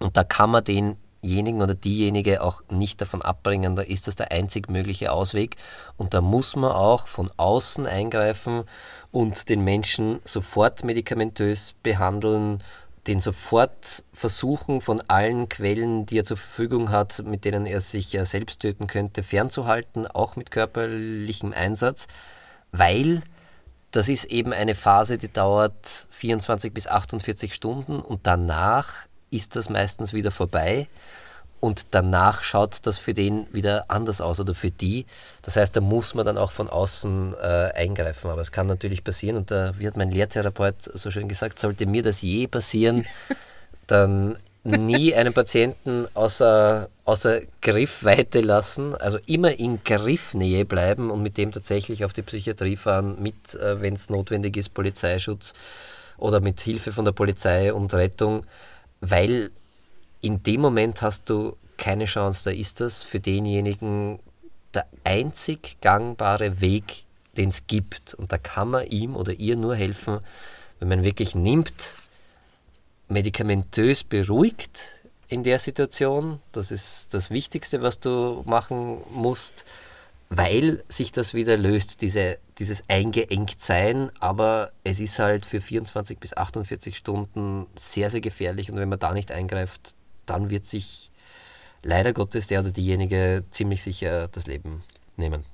Und 0.00 0.16
da 0.16 0.24
kann 0.24 0.50
man 0.50 0.64
denjenigen 0.64 1.62
oder 1.62 1.74
diejenige 1.74 2.42
auch 2.42 2.62
nicht 2.70 3.00
davon 3.00 3.22
abbringen, 3.22 3.76
da 3.76 3.82
ist 3.82 4.08
das 4.08 4.16
der 4.16 4.32
einzig 4.32 4.68
mögliche 4.68 5.12
Ausweg. 5.12 5.56
Und 5.96 6.12
da 6.12 6.20
muss 6.20 6.56
man 6.56 6.72
auch 6.72 7.06
von 7.06 7.30
außen 7.36 7.86
eingreifen 7.86 8.64
und 9.12 9.48
den 9.48 9.62
Menschen 9.62 10.20
sofort 10.24 10.82
medikamentös 10.82 11.74
behandeln 11.84 12.64
den 13.06 13.20
sofort 13.20 14.04
versuchen, 14.12 14.80
von 14.80 15.02
allen 15.08 15.48
Quellen, 15.48 16.06
die 16.06 16.18
er 16.18 16.24
zur 16.24 16.36
Verfügung 16.36 16.90
hat, 16.90 17.22
mit 17.24 17.44
denen 17.44 17.66
er 17.66 17.80
sich 17.80 18.18
selbst 18.22 18.60
töten 18.60 18.86
könnte, 18.86 19.22
fernzuhalten, 19.22 20.06
auch 20.06 20.36
mit 20.36 20.50
körperlichem 20.50 21.52
Einsatz, 21.52 22.06
weil 22.72 23.22
das 23.90 24.08
ist 24.08 24.24
eben 24.24 24.52
eine 24.52 24.74
Phase, 24.74 25.18
die 25.18 25.32
dauert 25.32 26.08
24 26.10 26.72
bis 26.72 26.86
48 26.86 27.54
Stunden 27.54 28.00
und 28.00 28.26
danach 28.26 28.92
ist 29.30 29.54
das 29.56 29.68
meistens 29.68 30.12
wieder 30.12 30.30
vorbei 30.30 30.88
und 31.64 31.86
danach 31.92 32.42
schaut 32.42 32.80
das 32.82 32.98
für 32.98 33.14
den 33.14 33.46
wieder 33.50 33.86
anders 33.88 34.20
aus 34.20 34.38
oder 34.38 34.54
für 34.54 34.70
die. 34.70 35.06
Das 35.40 35.56
heißt, 35.56 35.74
da 35.74 35.80
muss 35.80 36.12
man 36.12 36.26
dann 36.26 36.36
auch 36.36 36.52
von 36.52 36.68
außen 36.68 37.34
äh, 37.40 37.70
eingreifen. 37.74 38.28
Aber 38.28 38.42
es 38.42 38.52
kann 38.52 38.66
natürlich 38.66 39.02
passieren 39.02 39.38
und 39.38 39.50
da 39.50 39.78
wird 39.78 39.96
mein 39.96 40.10
Lehrtherapeut 40.10 40.76
so 40.92 41.10
schön 41.10 41.26
gesagt, 41.26 41.58
sollte 41.58 41.86
mir 41.86 42.02
das 42.02 42.20
je 42.20 42.48
passieren, 42.48 43.06
dann 43.86 44.36
nie 44.62 45.14
einen 45.14 45.32
Patienten 45.32 46.06
außer, 46.12 46.90
außer 47.06 47.40
Griffweite 47.62 48.42
lassen, 48.42 48.94
also 48.94 49.18
immer 49.24 49.58
in 49.58 49.82
Griffnähe 49.84 50.66
bleiben 50.66 51.10
und 51.10 51.22
mit 51.22 51.38
dem 51.38 51.50
tatsächlich 51.50 52.04
auf 52.04 52.12
die 52.12 52.22
Psychiatrie 52.22 52.76
fahren, 52.76 53.16
mit, 53.22 53.54
äh, 53.54 53.80
wenn 53.80 53.94
es 53.94 54.10
notwendig 54.10 54.58
ist, 54.58 54.74
Polizeischutz 54.74 55.54
oder 56.18 56.40
mit 56.40 56.60
Hilfe 56.60 56.92
von 56.92 57.06
der 57.06 57.12
Polizei 57.12 57.72
und 57.72 57.94
Rettung, 57.94 58.44
weil 59.00 59.50
in 60.24 60.42
dem 60.42 60.62
Moment 60.62 61.02
hast 61.02 61.28
du 61.28 61.54
keine 61.76 62.06
Chance. 62.06 62.44
Da 62.44 62.50
ist 62.50 62.80
das 62.80 63.04
für 63.04 63.20
denjenigen 63.20 64.18
der 64.72 64.86
einzig 65.04 65.76
gangbare 65.82 66.62
Weg, 66.62 67.04
den 67.36 67.50
es 67.50 67.66
gibt. 67.66 68.14
Und 68.14 68.32
da 68.32 68.38
kann 68.38 68.70
man 68.70 68.86
ihm 68.86 69.16
oder 69.16 69.34
ihr 69.34 69.56
nur 69.56 69.76
helfen, 69.76 70.20
wenn 70.80 70.88
man 70.88 71.04
wirklich 71.04 71.34
nimmt, 71.34 71.94
medikamentös 73.08 74.02
beruhigt 74.02 74.80
in 75.28 75.44
der 75.44 75.58
Situation. 75.58 76.40
Das 76.52 76.70
ist 76.70 77.08
das 77.12 77.28
Wichtigste, 77.28 77.82
was 77.82 78.00
du 78.00 78.42
machen 78.46 79.02
musst, 79.12 79.66
weil 80.30 80.82
sich 80.88 81.12
das 81.12 81.34
wieder 81.34 81.58
löst, 81.58 82.00
diese, 82.00 82.38
dieses 82.58 82.82
Eingeengtsein. 82.88 84.10
Aber 84.20 84.72
es 84.84 85.00
ist 85.00 85.18
halt 85.18 85.44
für 85.44 85.60
24 85.60 86.18
bis 86.18 86.34
48 86.34 86.96
Stunden 86.96 87.66
sehr, 87.76 88.08
sehr 88.08 88.22
gefährlich. 88.22 88.70
Und 88.70 88.78
wenn 88.78 88.88
man 88.88 88.98
da 88.98 89.12
nicht 89.12 89.30
eingreift, 89.30 89.96
dann 90.26 90.50
wird 90.50 90.66
sich 90.66 91.10
leider 91.82 92.12
Gottes 92.12 92.46
der 92.46 92.60
oder 92.60 92.70
diejenige 92.70 93.44
ziemlich 93.50 93.82
sicher 93.82 94.28
das 94.28 94.46
Leben 94.46 94.82
nehmen. 95.16 95.44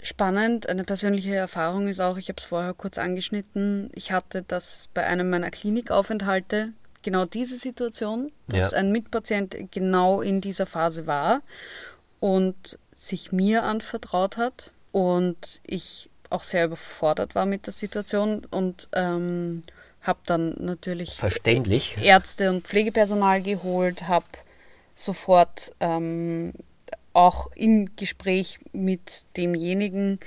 Spannend, 0.00 0.68
eine 0.68 0.84
persönliche 0.84 1.34
Erfahrung 1.34 1.88
ist 1.88 2.00
auch, 2.00 2.18
ich 2.18 2.28
habe 2.28 2.38
es 2.38 2.44
vorher 2.44 2.72
kurz 2.72 2.98
angeschnitten, 2.98 3.90
ich 3.94 4.12
hatte 4.12 4.44
das 4.46 4.88
bei 4.94 5.04
einem 5.04 5.28
meiner 5.28 5.50
Klinikaufenthalte, 5.50 6.72
genau 7.02 7.24
diese 7.24 7.56
Situation, 7.56 8.30
dass 8.46 8.72
ja. 8.72 8.78
ein 8.78 8.92
Mitpatient 8.92 9.56
genau 9.72 10.20
in 10.20 10.40
dieser 10.40 10.66
Phase 10.66 11.06
war 11.06 11.42
und 12.20 12.78
sich 12.94 13.32
mir 13.32 13.64
anvertraut 13.64 14.36
hat 14.36 14.72
und 14.92 15.60
ich 15.64 16.10
auch 16.30 16.44
sehr 16.44 16.66
überfordert 16.66 17.34
war 17.34 17.46
mit 17.46 17.66
der 17.66 17.72
Situation 17.72 18.44
und 18.50 18.88
ähm, 18.92 19.62
habe 20.02 20.20
dann 20.26 20.54
natürlich 20.58 21.14
Verständlich. 21.14 21.96
Ärzte 22.00 22.50
und 22.50 22.66
Pflegepersonal 22.66 23.42
geholt, 23.42 24.08
habe 24.08 24.26
sofort 24.94 25.72
ähm, 25.80 26.52
auch 27.12 27.50
im 27.54 27.96
Gespräch 27.96 28.58
mit 28.72 29.22
demjenigen 29.36 30.20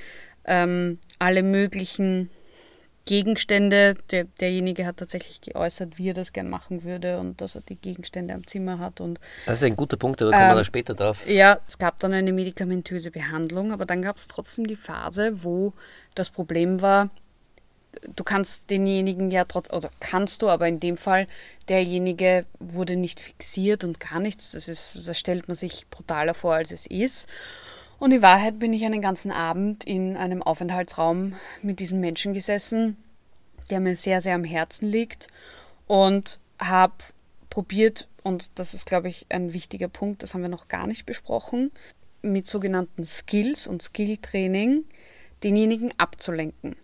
ähm, 0.45 0.99
alle 1.19 1.43
möglichen 1.43 2.29
Gegenstände, 3.05 3.95
der, 4.11 4.25
derjenige 4.25 4.85
hat 4.85 4.97
tatsächlich 4.97 5.41
geäußert, 5.41 5.97
wie 5.97 6.09
er 6.09 6.13
das 6.13 6.33
gern 6.33 6.49
machen 6.49 6.83
würde 6.83 7.19
und 7.19 7.41
dass 7.41 7.55
er 7.55 7.61
die 7.61 7.75
Gegenstände 7.75 8.33
am 8.33 8.45
Zimmer 8.45 8.77
hat. 8.79 9.01
Und, 9.01 9.19
das 9.47 9.59
ist 9.59 9.63
ein 9.63 9.75
guter 9.75 9.97
Punkt, 9.97 10.21
da 10.21 10.25
kommen 10.25 10.35
ähm, 10.35 10.49
wir 10.49 10.55
da 10.55 10.63
später 10.63 10.93
drauf. 10.93 11.27
Ja, 11.27 11.59
es 11.67 11.77
gab 11.77 11.99
dann 11.99 12.13
eine 12.13 12.31
medikamentöse 12.31 13.09
Behandlung, 13.09 13.71
aber 13.71 13.85
dann 13.85 14.01
gab 14.01 14.17
es 14.17 14.27
trotzdem 14.27 14.67
die 14.67 14.75
Phase, 14.75 15.43
wo 15.43 15.73
das 16.13 16.29
Problem 16.29 16.81
war, 16.81 17.09
du 18.15 18.23
kannst 18.23 18.69
denjenigen 18.69 19.31
ja 19.31 19.45
trotz, 19.45 19.71
oder 19.71 19.89
kannst 19.99 20.41
du, 20.41 20.49
aber 20.49 20.67
in 20.67 20.79
dem 20.79 20.97
Fall, 20.97 21.27
derjenige 21.67 22.45
wurde 22.59 22.95
nicht 22.95 23.19
fixiert 23.19 23.83
und 23.83 23.99
gar 23.99 24.19
nichts. 24.19 24.51
Das, 24.51 24.67
ist, 24.67 25.07
das 25.07 25.17
stellt 25.17 25.47
man 25.47 25.55
sich 25.55 25.87
brutaler 25.89 26.33
vor, 26.33 26.55
als 26.55 26.71
es 26.71 26.85
ist. 26.85 27.27
Und 27.99 28.11
in 28.11 28.21
Wahrheit 28.21 28.57
bin 28.57 28.73
ich 28.73 28.83
einen 28.85 29.01
ganzen 29.01 29.31
Abend 29.31 29.83
in 29.83 30.17
einem 30.17 30.41
Aufenthaltsraum 30.41 31.35
mit 31.61 31.79
diesem 31.79 31.99
Menschen 31.99 32.33
gesessen, 32.33 32.97
der 33.69 33.79
mir 33.79 33.95
sehr, 33.95 34.21
sehr 34.21 34.35
am 34.35 34.43
Herzen 34.43 34.89
liegt 34.89 35.27
und 35.87 36.39
habe 36.59 36.95
probiert, 37.49 38.07
und 38.23 38.49
das 38.55 38.73
ist, 38.73 38.85
glaube 38.85 39.09
ich, 39.09 39.27
ein 39.29 39.53
wichtiger 39.53 39.87
Punkt, 39.87 40.23
das 40.23 40.33
haben 40.33 40.41
wir 40.41 40.49
noch 40.49 40.67
gar 40.67 40.87
nicht 40.87 41.05
besprochen, 41.05 41.71
mit 42.23 42.47
sogenannten 42.47 43.03
Skills 43.03 43.67
und 43.67 43.83
Skilltraining 43.83 44.85
denjenigen 45.43 45.93
abzulenken. 45.97 46.75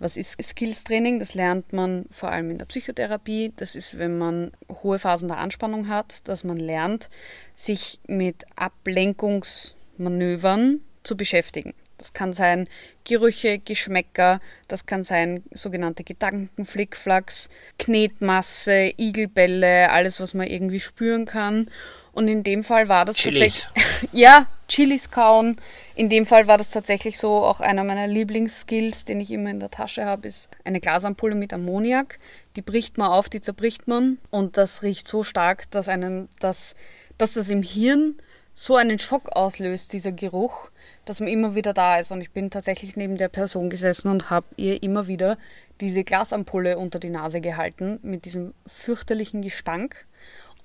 Was 0.00 0.16
ist 0.16 0.42
Skills-Training? 0.42 1.18
Das 1.18 1.34
lernt 1.34 1.74
man 1.74 2.06
vor 2.10 2.30
allem 2.30 2.50
in 2.50 2.56
der 2.56 2.64
Psychotherapie. 2.64 3.52
Das 3.56 3.76
ist, 3.76 3.98
wenn 3.98 4.16
man 4.16 4.52
hohe 4.82 4.98
Phasen 4.98 5.28
der 5.28 5.36
Anspannung 5.36 5.88
hat, 5.88 6.26
dass 6.26 6.42
man 6.42 6.56
lernt, 6.56 7.10
sich 7.54 8.00
mit 8.06 8.46
Ablenkungsmanövern 8.56 10.80
zu 11.04 11.18
beschäftigen. 11.18 11.74
Das 12.00 12.14
kann 12.14 12.32
sein 12.32 12.66
Gerüche, 13.04 13.58
Geschmäcker, 13.58 14.40
das 14.68 14.86
kann 14.86 15.04
sein 15.04 15.44
sogenannte 15.52 16.02
Gedankenflickflacks, 16.02 17.50
Knetmasse, 17.78 18.92
Igelbälle, 18.96 19.90
alles, 19.90 20.18
was 20.18 20.32
man 20.32 20.46
irgendwie 20.46 20.80
spüren 20.80 21.26
kann. 21.26 21.70
Und 22.12 22.28
in 22.28 22.42
dem 22.42 22.64
Fall 22.64 22.88
war 22.88 23.04
das 23.04 23.16
Chilis. 23.16 23.68
tatsächlich. 23.74 24.10
ja, 24.12 24.46
Chilis 24.66 25.10
kauen. 25.10 25.56
In 25.94 26.08
dem 26.08 26.24
Fall 26.24 26.46
war 26.46 26.56
das 26.56 26.70
tatsächlich 26.70 27.18
so, 27.18 27.44
auch 27.44 27.60
einer 27.60 27.84
meiner 27.84 28.06
Lieblingsskills, 28.06 29.04
den 29.04 29.20
ich 29.20 29.30
immer 29.30 29.50
in 29.50 29.60
der 29.60 29.70
Tasche 29.70 30.06
habe, 30.06 30.26
ist 30.26 30.48
eine 30.64 30.80
Glasampulle 30.80 31.34
mit 31.34 31.52
Ammoniak. 31.52 32.18
Die 32.56 32.62
bricht 32.62 32.96
man 32.96 33.08
auf, 33.08 33.28
die 33.28 33.42
zerbricht 33.42 33.88
man. 33.88 34.18
Und 34.30 34.56
das 34.56 34.82
riecht 34.82 35.06
so 35.06 35.22
stark, 35.22 35.70
dass, 35.70 35.88
einen, 35.88 36.30
dass, 36.38 36.74
dass 37.18 37.34
das 37.34 37.50
im 37.50 37.62
Hirn 37.62 38.16
so 38.54 38.76
einen 38.76 38.98
Schock 38.98 39.30
auslöst, 39.36 39.92
dieser 39.92 40.12
Geruch, 40.12 40.70
dass 41.10 41.18
man 41.18 41.28
immer 41.28 41.56
wieder 41.56 41.74
da 41.74 41.98
ist. 41.98 42.12
Und 42.12 42.20
ich 42.20 42.30
bin 42.30 42.50
tatsächlich 42.50 42.94
neben 42.94 43.16
der 43.16 43.28
Person 43.28 43.68
gesessen 43.68 44.12
und 44.12 44.30
habe 44.30 44.46
ihr 44.56 44.80
immer 44.84 45.08
wieder 45.08 45.38
diese 45.80 46.04
Glasampulle 46.04 46.78
unter 46.78 47.00
die 47.00 47.10
Nase 47.10 47.40
gehalten 47.40 47.98
mit 48.02 48.26
diesem 48.26 48.54
fürchterlichen 48.68 49.42
Gestank. 49.42 50.06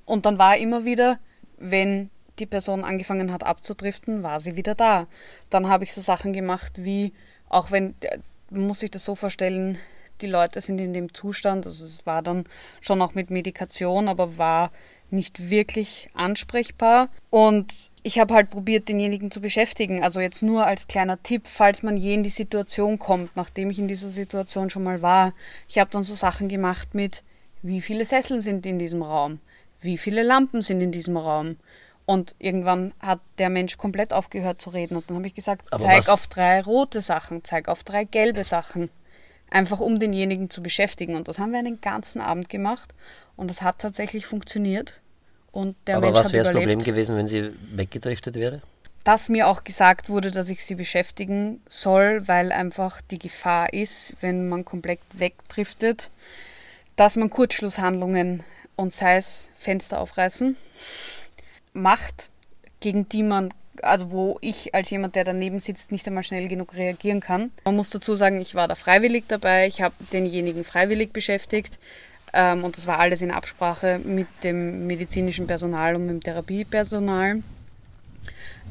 Und 0.05 0.27
dann 0.27 0.37
war 0.37 0.55
immer 0.57 0.85
wieder, 0.85 1.17
wenn 1.57 2.11
die 2.37 2.45
Person 2.45 2.83
angefangen 2.83 3.31
hat 3.31 3.43
abzudriften, 3.43 4.21
war 4.21 4.39
sie 4.39 4.55
wieder 4.55 4.75
da. 4.75 5.07
Dann 5.49 5.67
habe 5.67 5.83
ich 5.83 5.93
so 5.93 6.01
Sachen 6.01 6.31
gemacht 6.31 6.73
wie, 6.75 7.11
auch 7.49 7.71
wenn, 7.71 7.95
muss 8.51 8.83
ich 8.83 8.91
das 8.91 9.03
so 9.03 9.15
vorstellen, 9.15 9.79
die 10.21 10.27
Leute 10.27 10.61
sind 10.61 10.77
in 10.77 10.93
dem 10.93 11.11
Zustand, 11.11 11.65
also 11.65 11.85
es 11.85 12.05
war 12.05 12.21
dann 12.21 12.43
schon 12.81 13.01
auch 13.01 13.15
mit 13.15 13.31
Medikation, 13.31 14.07
aber 14.07 14.37
war 14.37 14.71
nicht 15.15 15.49
wirklich 15.49 16.09
ansprechbar. 16.13 17.09
Und 17.29 17.91
ich 18.03 18.19
habe 18.19 18.33
halt 18.33 18.49
probiert, 18.51 18.87
denjenigen 18.89 19.31
zu 19.31 19.41
beschäftigen. 19.41 20.03
Also 20.03 20.19
jetzt 20.19 20.43
nur 20.43 20.65
als 20.67 20.87
kleiner 20.87 21.21
Tipp, 21.23 21.47
falls 21.47 21.81
man 21.81 21.97
je 21.97 22.13
in 22.13 22.23
die 22.23 22.29
Situation 22.29 22.99
kommt, 22.99 23.35
nachdem 23.35 23.69
ich 23.69 23.79
in 23.79 23.87
dieser 23.87 24.09
Situation 24.09 24.69
schon 24.69 24.83
mal 24.83 25.01
war. 25.01 25.33
Ich 25.67 25.79
habe 25.79 25.89
dann 25.89 26.03
so 26.03 26.13
Sachen 26.13 26.47
gemacht 26.49 26.93
mit, 26.93 27.23
wie 27.63 27.81
viele 27.81 28.05
Sesseln 28.05 28.41
sind 28.41 28.65
in 28.65 28.77
diesem 28.77 29.01
Raum? 29.01 29.39
Wie 29.81 29.97
viele 29.97 30.21
Lampen 30.23 30.61
sind 30.61 30.81
in 30.81 30.91
diesem 30.91 31.17
Raum? 31.17 31.57
Und 32.05 32.35
irgendwann 32.37 32.93
hat 32.99 33.19
der 33.39 33.49
Mensch 33.49 33.77
komplett 33.77 34.13
aufgehört 34.13 34.61
zu 34.61 34.69
reden. 34.69 34.95
Und 34.95 35.09
dann 35.09 35.17
habe 35.17 35.25
ich 35.27 35.33
gesagt, 35.33 35.65
Aber 35.71 35.83
zeig 35.83 35.97
was- 35.99 36.09
auf 36.09 36.27
drei 36.27 36.61
rote 36.61 37.01
Sachen, 37.01 37.43
zeig 37.43 37.67
auf 37.67 37.83
drei 37.83 38.03
gelbe 38.03 38.43
Sachen. 38.43 38.89
Einfach 39.49 39.79
um 39.79 39.99
denjenigen 39.99 40.49
zu 40.51 40.61
beschäftigen. 40.61 41.15
Und 41.15 41.27
das 41.27 41.39
haben 41.39 41.51
wir 41.51 41.59
einen 41.59 41.81
ganzen 41.81 42.21
Abend 42.21 42.49
gemacht. 42.49 42.93
Und 43.35 43.49
das 43.49 43.61
hat 43.63 43.79
tatsächlich 43.79 44.25
funktioniert. 44.27 45.01
Und 45.55 45.77
der 45.87 45.95
Aber 45.97 46.07
Mensch 46.07 46.19
was 46.19 46.33
wäre 46.33 46.43
das. 46.43 46.53
Problem 46.53 46.83
gewesen, 46.83 47.15
wenn 47.15 47.27
sie 47.27 47.51
weggedriftet 47.71 48.35
wäre? 48.35 48.61
dass 49.05 49.29
mir 49.29 49.47
auch 49.47 49.63
gesagt 49.63 50.09
wurde, 50.09 50.31
dass 50.31 50.49
ich 50.49 50.65
sie 50.65 50.73
beschäftigen 50.73 51.61
soll, 51.69 52.27
weil 52.27 52.51
einfach 52.51 53.01
die 53.01 53.19
Gefahr 53.19 53.71
ist, 53.71 54.15
wenn 54.19 54.49
man 54.49 54.65
komplett 54.65 54.99
wegdriftet, 55.13 56.09
dass 56.95 57.15
man 57.15 57.29
Kurzschlusshandlungen 57.29 58.43
und 58.75 58.93
sei 58.93 59.17
es 59.17 59.51
Fenster 59.59 59.99
aufreißen 59.99 60.57
macht, 61.73 62.29
gegen 62.79 63.07
die 63.07 63.21
man, 63.21 63.53
also 63.83 64.09
wo 64.09 64.39
ich 64.41 64.73
als 64.73 64.89
jemand, 64.89 65.15
der 65.15 65.23
daneben 65.23 65.59
sitzt, 65.59 65.91
nicht 65.91 66.07
einmal 66.07 66.23
schnell 66.23 66.47
genug 66.47 66.73
reagieren 66.73 67.19
kann. 67.19 67.51
Man 67.65 67.75
muss 67.75 67.91
dazu 67.91 68.15
sagen, 68.15 68.41
ich 68.41 68.55
war 68.55 68.67
da 68.67 68.73
freiwillig 68.73 69.25
dabei, 69.27 69.67
ich 69.67 69.83
habe 69.83 69.93
denjenigen 70.11 70.63
freiwillig 70.63 71.13
beschäftigt 71.13 71.77
und 72.33 72.75
das 72.75 72.85
war 72.85 72.99
alles 72.99 73.21
in 73.21 73.31
Absprache 73.31 73.99
mit 73.99 74.27
dem 74.43 74.87
medizinischen 74.87 75.47
Personal 75.47 75.95
und 75.95 76.05
mit 76.05 76.15
dem 76.15 76.23
Therapiepersonal. 76.23 77.41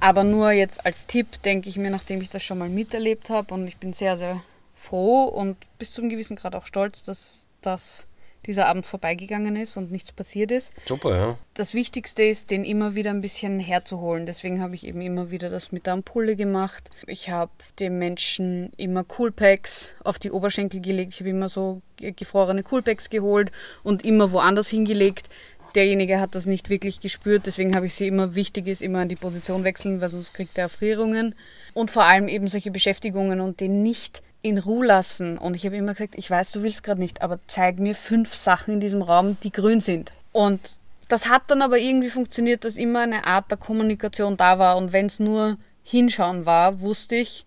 Aber 0.00 0.24
nur 0.24 0.50
jetzt 0.50 0.84
als 0.84 1.06
Tipp 1.06 1.42
denke 1.42 1.68
ich 1.68 1.76
mir, 1.76 1.90
nachdem 1.90 2.20
ich 2.20 2.28
das 2.28 2.42
schon 2.42 2.58
mal 2.58 2.68
miterlebt 2.68 3.30
habe 3.30 3.54
und 3.54 3.66
ich 3.66 3.78
bin 3.78 3.92
sehr, 3.92 4.18
sehr 4.18 4.42
froh 4.74 5.24
und 5.24 5.56
bis 5.78 5.92
zu 5.92 6.02
einem 6.02 6.10
gewissen 6.10 6.36
Grad 6.36 6.54
auch 6.54 6.66
stolz, 6.66 7.04
dass, 7.04 7.48
dass 7.62 8.06
dieser 8.46 8.66
Abend 8.66 8.86
vorbeigegangen 8.86 9.56
ist 9.56 9.76
und 9.76 9.90
nichts 9.90 10.12
passiert 10.12 10.50
ist. 10.50 10.72
Super, 10.86 11.16
ja. 11.16 11.38
Das 11.54 11.74
Wichtigste 11.74 12.22
ist, 12.22 12.50
den 12.50 12.64
immer 12.64 12.94
wieder 12.94 13.10
ein 13.10 13.20
bisschen 13.20 13.58
herzuholen. 13.60 14.26
Deswegen 14.26 14.60
habe 14.60 14.74
ich 14.74 14.86
eben 14.86 15.00
immer 15.00 15.30
wieder 15.30 15.50
das 15.50 15.72
mit 15.72 15.86
der 15.86 15.94
Ampulle 15.94 16.36
gemacht. 16.36 16.88
Ich 17.06 17.30
habe 17.30 17.52
dem 17.78 17.98
Menschen 17.98 18.72
immer 18.76 19.04
Coolpacks 19.04 19.94
auf 20.04 20.18
die 20.18 20.30
Oberschenkel 20.30 20.80
gelegt. 20.80 21.14
Ich 21.14 21.20
habe 21.20 21.30
immer 21.30 21.48
so 21.48 21.82
ge- 21.96 22.12
gefrorene 22.12 22.62
Coolpacks 22.62 23.10
geholt 23.10 23.52
und 23.82 24.04
immer 24.04 24.32
woanders 24.32 24.68
hingelegt. 24.68 25.28
Derjenige 25.74 26.20
hat 26.20 26.36
das 26.36 26.46
nicht 26.46 26.70
wirklich 26.70 27.00
gespürt, 27.00 27.46
deswegen 27.46 27.74
habe 27.74 27.86
ich 27.86 27.94
sie 27.96 28.06
immer, 28.06 28.36
wichtig 28.36 28.68
ist, 28.68 28.80
immer 28.80 29.00
an 29.00 29.08
die 29.08 29.16
Position 29.16 29.64
wechseln, 29.64 30.00
weil 30.00 30.08
sonst 30.08 30.32
kriegt 30.32 30.56
er 30.56 30.64
Erfrierungen. 30.64 31.34
Und 31.72 31.90
vor 31.90 32.04
allem 32.04 32.28
eben 32.28 32.46
solche 32.46 32.70
Beschäftigungen 32.70 33.40
und 33.40 33.58
den 33.58 33.82
nicht 33.82 34.22
in 34.44 34.58
Ruhe 34.58 34.86
lassen. 34.86 35.38
Und 35.38 35.56
ich 35.56 35.64
habe 35.64 35.76
immer 35.76 35.94
gesagt, 35.94 36.14
ich 36.16 36.30
weiß, 36.30 36.52
du 36.52 36.62
willst 36.62 36.84
gerade 36.84 37.00
nicht, 37.00 37.22
aber 37.22 37.40
zeig 37.46 37.78
mir 37.78 37.94
fünf 37.94 38.34
Sachen 38.34 38.74
in 38.74 38.80
diesem 38.80 39.00
Raum, 39.00 39.38
die 39.42 39.50
grün 39.50 39.80
sind. 39.80 40.12
Und 40.32 40.60
das 41.08 41.28
hat 41.28 41.44
dann 41.48 41.62
aber 41.62 41.78
irgendwie 41.78 42.10
funktioniert, 42.10 42.64
dass 42.64 42.76
immer 42.76 43.00
eine 43.00 43.26
Art 43.26 43.50
der 43.50 43.56
Kommunikation 43.56 44.36
da 44.36 44.58
war. 44.58 44.76
Und 44.76 44.92
wenn 44.92 45.06
es 45.06 45.18
nur 45.18 45.56
hinschauen 45.82 46.44
war, 46.44 46.80
wusste 46.80 47.16
ich, 47.16 47.46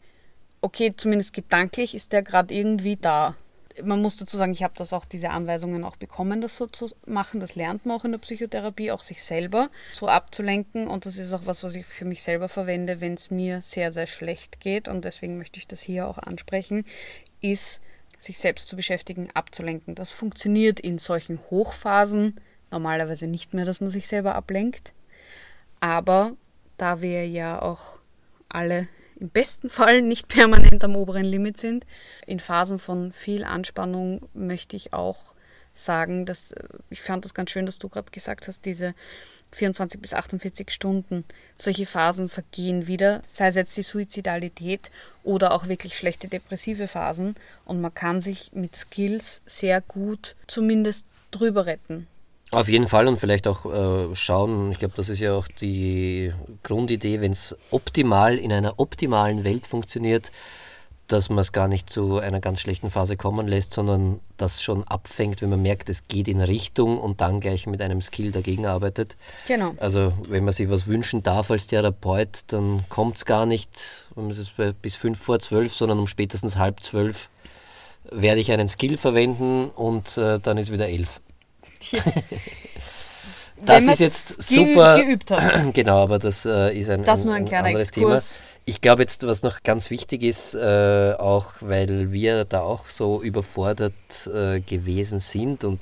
okay, 0.61 0.91
zumindest 0.97 1.33
gedanklich 1.33 1.93
ist 1.93 2.13
der 2.13 2.23
gerade 2.23 2.53
irgendwie 2.53 2.95
da. 2.95 3.35
Man 3.83 4.01
muss 4.01 4.17
dazu 4.17 4.37
sagen, 4.37 4.51
ich 4.51 4.63
habe 4.63 4.73
das 4.75 4.93
auch 4.93 5.05
diese 5.05 5.29
Anweisungen 5.29 5.83
auch 5.83 5.95
bekommen, 5.95 6.41
das 6.41 6.57
so 6.57 6.67
zu 6.67 6.89
machen. 7.05 7.39
Das 7.39 7.55
lernt 7.55 7.85
man 7.85 7.97
auch 7.97 8.05
in 8.05 8.11
der 8.11 8.19
Psychotherapie, 8.19 8.91
auch 8.91 9.03
sich 9.03 9.23
selber 9.23 9.69
so 9.93 10.07
abzulenken. 10.07 10.87
Und 10.87 11.05
das 11.05 11.17
ist 11.17 11.33
auch 11.33 11.45
was, 11.45 11.63
was 11.63 11.75
ich 11.75 11.85
für 11.85 12.05
mich 12.05 12.23
selber 12.23 12.49
verwende, 12.49 13.01
wenn 13.01 13.13
es 13.13 13.31
mir 13.31 13.61
sehr, 13.61 13.91
sehr 13.91 14.07
schlecht 14.07 14.59
geht. 14.59 14.87
Und 14.87 15.05
deswegen 15.05 15.37
möchte 15.37 15.59
ich 15.59 15.67
das 15.67 15.81
hier 15.81 16.07
auch 16.07 16.17
ansprechen, 16.17 16.85
ist 17.41 17.81
sich 18.19 18.39
selbst 18.39 18.67
zu 18.67 18.75
beschäftigen, 18.75 19.29
abzulenken. 19.33 19.95
Das 19.95 20.09
funktioniert 20.09 20.79
in 20.79 20.97
solchen 20.97 21.39
Hochphasen 21.49 22.39
normalerweise 22.71 23.27
nicht 23.27 23.53
mehr, 23.53 23.65
dass 23.65 23.81
man 23.81 23.89
sich 23.89 24.07
selber 24.07 24.35
ablenkt. 24.35 24.93
Aber 25.79 26.33
da 26.77 27.01
wir 27.01 27.27
ja 27.27 27.61
auch 27.61 27.99
alle 28.49 28.87
im 29.19 29.29
besten 29.29 29.69
Fall 29.69 30.01
nicht 30.01 30.27
permanent 30.27 30.83
am 30.83 30.95
oberen 30.95 31.25
Limit 31.25 31.57
sind, 31.57 31.85
in 32.25 32.39
Phasen 32.39 32.79
von 32.79 33.11
viel 33.11 33.43
Anspannung 33.43 34.27
möchte 34.33 34.75
ich 34.75 34.93
auch 34.93 35.33
sagen, 35.73 36.25
dass 36.25 36.51
äh, 36.51 36.63
ich 36.89 37.01
fand 37.01 37.23
das 37.23 37.33
ganz 37.33 37.51
schön, 37.51 37.65
dass 37.65 37.79
du 37.79 37.89
gerade 37.89 38.11
gesagt 38.11 38.47
hast, 38.47 38.65
diese 38.65 38.93
24 39.53 40.01
bis 40.01 40.13
48 40.13 40.71
Stunden, 40.71 41.23
solche 41.55 41.85
Phasen 41.85 42.29
vergehen 42.29 42.87
wieder, 42.87 43.23
sei 43.29 43.47
es 43.47 43.55
jetzt 43.55 43.77
die 43.77 43.83
Suizidalität 43.83 44.91
oder 45.23 45.53
auch 45.53 45.67
wirklich 45.67 45.97
schlechte 45.97 46.27
depressive 46.27 46.87
Phasen 46.87 47.35
und 47.63 47.79
man 47.79 47.93
kann 47.93 48.21
sich 48.21 48.51
mit 48.53 48.75
Skills 48.75 49.41
sehr 49.45 49.81
gut 49.81 50.35
zumindest 50.47 51.05
drüber 51.31 51.65
retten. 51.65 52.07
Auf 52.51 52.69
jeden 52.69 52.87
Fall 52.87 53.07
und 53.07 53.17
vielleicht 53.17 53.45
auch 53.47 53.65
äh, 53.65 54.15
schauen, 54.15 54.71
ich 54.71 54.79
glaube, 54.79 54.93
das 54.95 55.09
ist 55.09 55.19
ja 55.19 55.33
auch 55.33 55.47
die 55.47 56.31
Grundidee, 56.63 57.19
wenn 57.19 57.33
es 57.33 57.55
optimal 57.71 58.37
in 58.37 58.53
einer 58.53 58.79
optimalen 58.79 59.43
Welt 59.43 59.67
funktioniert, 59.67 60.31
dass 61.07 61.29
man 61.29 61.39
es 61.39 61.51
gar 61.51 61.67
nicht 61.67 61.89
zu 61.89 62.19
einer 62.19 62.39
ganz 62.39 62.61
schlechten 62.61 62.89
Phase 62.89 63.17
kommen 63.17 63.47
lässt, 63.47 63.73
sondern 63.73 64.19
das 64.37 64.61
schon 64.61 64.83
abfängt, 64.85 65.41
wenn 65.41 65.49
man 65.49 65.61
merkt, 65.61 65.89
es 65.89 66.07
geht 66.07 66.27
in 66.27 66.41
Richtung 66.41 66.99
und 66.99 67.21
dann 67.21 67.39
gleich 67.39 67.65
mit 67.67 67.81
einem 67.81 68.01
Skill 68.01 68.31
dagegen 68.31 68.65
arbeitet. 68.65 69.17
Genau. 69.47 69.73
Also 69.77 70.13
wenn 70.27 70.45
man 70.45 70.53
sich 70.53 70.69
was 70.69 70.87
wünschen 70.87 71.23
darf 71.23 71.51
als 71.51 71.67
Therapeut, 71.67 72.43
dann 72.47 72.85
kommt 72.89 73.17
es 73.17 73.25
gar 73.25 73.45
nicht 73.45 74.05
um 74.15 74.29
es 74.29 74.51
bis 74.81 74.95
fünf 74.95 75.21
vor 75.21 75.39
zwölf, 75.39 75.73
sondern 75.73 75.99
um 75.99 76.07
spätestens 76.07 76.57
halb 76.57 76.81
zwölf 76.81 77.29
werde 78.09 78.39
ich 78.39 78.51
einen 78.51 78.69
Skill 78.69 78.97
verwenden 78.97 79.69
und 79.69 80.17
äh, 80.17 80.39
dann 80.39 80.57
ist 80.57 80.71
wieder 80.71 80.87
elf. 80.87 81.19
Das 83.59 83.77
Wenn 83.77 83.85
man's 83.87 83.99
ist 83.99 84.29
jetzt 84.39 84.49
super. 84.49 85.01
geübt 85.01 85.31
hat. 85.31 85.73
genau, 85.73 86.03
aber 86.03 86.19
das 86.19 86.45
äh, 86.45 86.77
ist 86.77 86.91
ein, 86.91 87.03
Das 87.03 87.21
ein, 87.21 87.25
nur 87.25 87.35
ein 87.35 87.45
kleiner 87.45 87.69
anderes 87.69 87.87
Exkurs. 87.89 88.29
Thema. 88.33 88.41
Ich 88.65 88.81
glaube 88.81 89.01
jetzt, 89.01 89.25
was 89.25 89.41
noch 89.41 89.63
ganz 89.63 89.89
wichtig 89.89 90.21
ist, 90.21 90.53
äh, 90.53 91.13
auch 91.17 91.53
weil 91.61 92.11
wir 92.11 92.45
da 92.45 92.61
auch 92.61 92.87
so 92.87 93.21
überfordert 93.23 93.93
äh, 94.31 94.59
gewesen 94.59 95.19
sind 95.19 95.63
und 95.63 95.79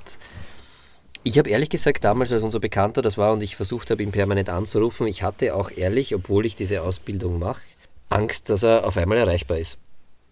ich 1.22 1.36
habe 1.38 1.50
ehrlich 1.50 1.68
gesagt 1.68 2.04
damals, 2.04 2.32
als 2.32 2.44
unser 2.44 2.60
Bekannter 2.60 3.02
das 3.02 3.18
war 3.18 3.32
und 3.32 3.42
ich 3.42 3.56
versucht 3.56 3.90
habe, 3.90 4.02
ihn 4.02 4.12
permanent 4.12 4.48
anzurufen, 4.48 5.06
ich 5.08 5.22
hatte 5.24 5.54
auch 5.54 5.70
ehrlich, 5.70 6.14
obwohl 6.14 6.46
ich 6.46 6.54
diese 6.56 6.80
Ausbildung 6.82 7.38
mache, 7.40 7.60
Angst, 8.08 8.48
dass 8.48 8.62
er 8.62 8.86
auf 8.86 8.96
einmal 8.96 9.18
erreichbar 9.18 9.58
ist. 9.58 9.76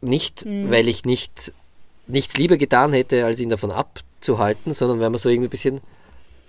Nicht, 0.01 0.47
Mhm. 0.47 0.71
weil 0.71 0.89
ich 0.89 1.05
nicht 1.05 1.53
nichts 2.07 2.37
lieber 2.37 2.57
getan 2.57 2.93
hätte, 2.93 3.25
als 3.27 3.41
ihn 3.41 3.51
davon 3.51 3.71
abzuhalten, 4.25 4.73
sondern 4.73 5.01
weil 5.01 5.11
man 5.11 5.19
so 5.19 5.29
irgendwie 5.29 5.49
ein 5.49 5.51
bisschen, 5.51 5.81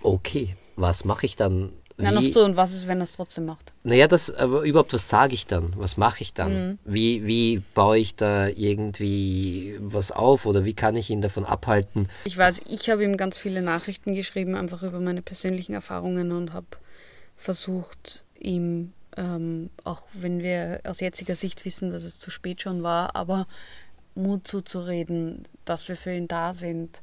okay, 0.01 0.55
was 0.77 1.03
mache 1.03 1.25
ich 1.25 1.35
dann? 1.35 1.73
Na, 1.97 2.11
noch 2.11 2.21
Wie- 2.21 2.31
so, 2.31 2.43
und 2.43 2.57
was 2.57 2.73
ist, 2.73 2.87
wenn 2.87 2.99
er 2.99 3.05
es 3.05 3.13
trotzdem 3.13 3.45
macht? 3.45 3.73
naja, 3.83 4.07
das, 4.07 4.29
aber 4.31 4.63
überhaupt, 4.63 4.93
was 4.93 5.07
sage 5.07 5.33
ich 5.33 5.47
dann? 5.47 5.73
Was 5.77 5.95
mache 5.95 6.21
ich 6.23 6.33
dann? 6.33 6.69
Mhm. 6.69 6.79
Wie, 6.85 7.25
wie 7.25 7.61
baue 7.73 7.97
ich 7.97 8.15
da 8.15 8.47
irgendwie 8.47 9.77
was 9.79 10.11
auf 10.11 10.45
oder 10.45 10.65
wie 10.65 10.73
kann 10.73 10.95
ich 10.95 11.09
ihn 11.09 11.21
davon 11.21 11.45
abhalten? 11.45 12.09
Ich 12.25 12.37
weiß, 12.37 12.61
ich 12.67 12.89
habe 12.89 13.03
ihm 13.03 13.15
ganz 13.17 13.37
viele 13.37 13.61
Nachrichten 13.61 14.13
geschrieben, 14.13 14.55
einfach 14.55 14.83
über 14.83 14.99
meine 14.99 15.21
persönlichen 15.21 15.73
Erfahrungen 15.73 16.31
und 16.31 16.51
habe 16.53 16.67
versucht, 17.37 18.25
ihm, 18.39 18.91
ähm, 19.15 19.69
auch 19.85 20.03
wenn 20.13 20.41
wir 20.41 20.81
aus 20.85 20.99
jetziger 20.99 21.35
Sicht 21.37 21.63
wissen, 21.63 21.91
dass 21.91 22.03
es 22.03 22.19
zu 22.19 22.29
spät 22.29 22.61
schon 22.61 22.83
war, 22.83 23.15
aber 23.15 23.47
Mut 24.15 24.47
zuzureden, 24.47 25.45
dass 25.63 25.87
wir 25.87 25.95
für 25.95 26.13
ihn 26.13 26.27
da 26.27 26.53
sind. 26.53 27.01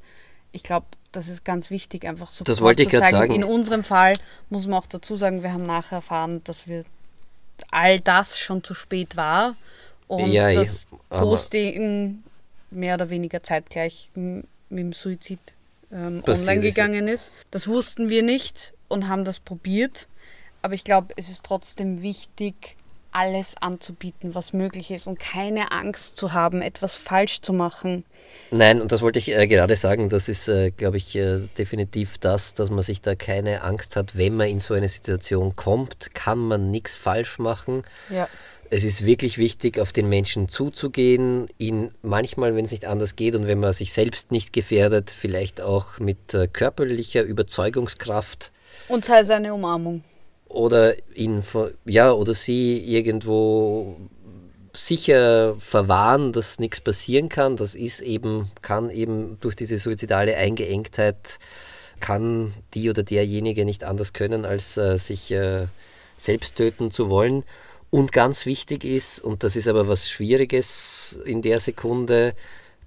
Ich 0.53 0.63
glaube, 0.63 0.87
das 1.13 1.29
ist 1.29 1.45
ganz 1.45 1.71
wichtig, 1.71 2.07
einfach 2.07 2.31
so 2.33 2.45
Das 2.45 2.61
wollte 2.61 2.83
ich 2.83 2.89
grad 2.91 3.11
sagen. 3.11 3.35
In 3.35 3.45
unserem 3.45 3.85
Fall 3.85 4.15
muss 4.51 4.67
man 4.67 4.79
auch 4.79 4.87
dazu 4.87 5.17
sagen, 5.17 5.43
wir 5.43 5.53
haben 5.53 5.67
nachher 5.67 5.97
erfahren, 5.97 6.43
dass 6.45 6.67
wir 6.67 6.85
all 7.71 8.01
das 8.01 8.39
schon 8.39 8.63
zu 8.65 8.75
spät 8.75 9.17
war 9.17 9.57
und 10.09 10.27
Ja, 10.31 10.53
das 10.53 10.87
aber- 11.11 11.23
Posting 11.23 12.23
mehr 12.71 12.95
oder 12.95 13.11
weniger 13.11 13.43
zeitgleich 13.43 14.11
mit 14.15 14.47
dem 14.71 14.93
Suizid 14.93 15.39
ähm, 15.93 16.23
online 16.27 16.67
ist. 16.67 16.75
gegangen 16.75 17.09
ist. 17.09 17.33
Das 17.51 17.69
wussten 17.69 18.09
wir 18.09 18.23
nicht 18.23 18.73
und 18.89 19.09
haben 19.09 19.25
das 19.25 19.41
probiert. 19.41 20.09
Aber 20.63 20.75
ich 20.75 20.85
glaube, 20.85 21.13
es 21.17 21.29
ist 21.29 21.45
trotzdem 21.45 22.01
wichtig, 22.03 22.77
alles 23.13 23.55
anzubieten, 23.61 24.35
was 24.35 24.53
möglich 24.53 24.91
ist 24.91 25.07
und 25.07 25.19
keine 25.19 25.73
Angst 25.73 26.17
zu 26.17 26.33
haben, 26.33 26.63
etwas 26.63 26.97
falsch 26.97 27.41
zu 27.43 27.53
machen. 27.53 28.05
Nein, 28.51 28.81
und 28.81 28.93
das 28.93 29.03
wollte 29.03 29.19
ich 29.19 29.31
äh, 29.31 29.47
gerade 29.47 29.77
sagen, 29.77 30.09
das 30.09 30.29
ist, 30.29 30.49
äh, 30.49 30.71
glaube 30.71 30.97
ich, 30.97 31.15
äh, 31.15 31.49
definitiv 31.59 32.19
das, 32.19 32.55
dass 32.55 32.71
man 32.71 32.83
sich 32.83 33.01
da 33.01 33.15
keine 33.15 33.63
Angst 33.63 33.97
hat, 33.97 34.17
wenn 34.17 34.37
man 34.37 34.49
in 34.49 34.61
so 34.61 34.75
eine 34.75 34.89
Situation 34.89 35.57
kommt, 35.57 36.15
kann 36.15 36.39
man 36.39 36.71
nichts 36.71 36.97
falsch 36.97 37.39
machen. 37.39 37.85
Ja. 38.11 38.29
Es 38.71 38.85
ist 38.85 39.05
wirklich 39.05 39.37
wichtig, 39.37 39.79
auf 39.79 39.93
den 39.93 40.09
Menschen 40.09 40.49
zuzugehen, 40.49 41.47
ihn 41.59 41.91
manchmal, 42.01 42.57
wenn 42.57 42.65
es 42.65 42.71
nicht 42.71 42.87
anders 42.87 43.17
geht 43.17 43.37
und 43.37 43.47
wenn 43.47 43.61
man 43.61 43.75
sich 43.75 43.93
selbst 43.93 44.33
nicht 44.33 44.55
gefährdet, 44.55 45.11
vielleicht 45.11 45.61
auch 45.61 45.99
mit 45.99 46.33
äh, 46.33 46.49
körperlicher 46.49 47.23
Überzeugungskraft 47.23 48.51
Und 48.89 49.05
sei 49.05 49.21
es 49.21 49.29
eine 49.29 49.53
Umarmung. 49.53 50.03
Oder 50.53 50.95
ihn 51.17 51.43
ja 51.85 52.13
oder 52.13 52.35
sie 52.35 52.79
irgendwo 52.79 53.97
sicher 54.75 55.55
verwahren, 55.59 56.33
dass 56.33 56.59
nichts 56.59 56.81
passieren 56.81 57.29
kann. 57.29 57.57
Das 57.57 57.75
ist 57.75 58.01
eben, 58.01 58.51
kann 58.63 58.91
eben 58.91 59.39
durch 59.41 59.55
diese 59.55 59.79
suizidale 59.79 60.37
Eingeengtheit, 60.37 61.39
kann 62.01 62.55
die 62.75 62.91
oder 62.91 63.03
derjenige 63.03 63.65
nicht 63.65 63.85
anders 63.85 64.13
können, 64.13 64.45
als 64.45 64.77
äh, 64.77 64.99
sich, 64.99 65.31
äh, 65.31 65.67
selbst 66.17 66.57
töten 66.57 66.91
zu 66.91 67.09
wollen. 67.11 67.45
Und 67.91 68.13
ganz 68.13 68.47
wichtig 68.47 68.85
ist, 68.85 69.21
und 69.21 69.45
das 69.45 69.55
ist 69.55 69.69
aber 69.69 69.87
was 69.87 70.09
Schwieriges 70.09 71.19
in 71.27 71.43
der 71.43 71.61
Sekunde, 71.61 72.35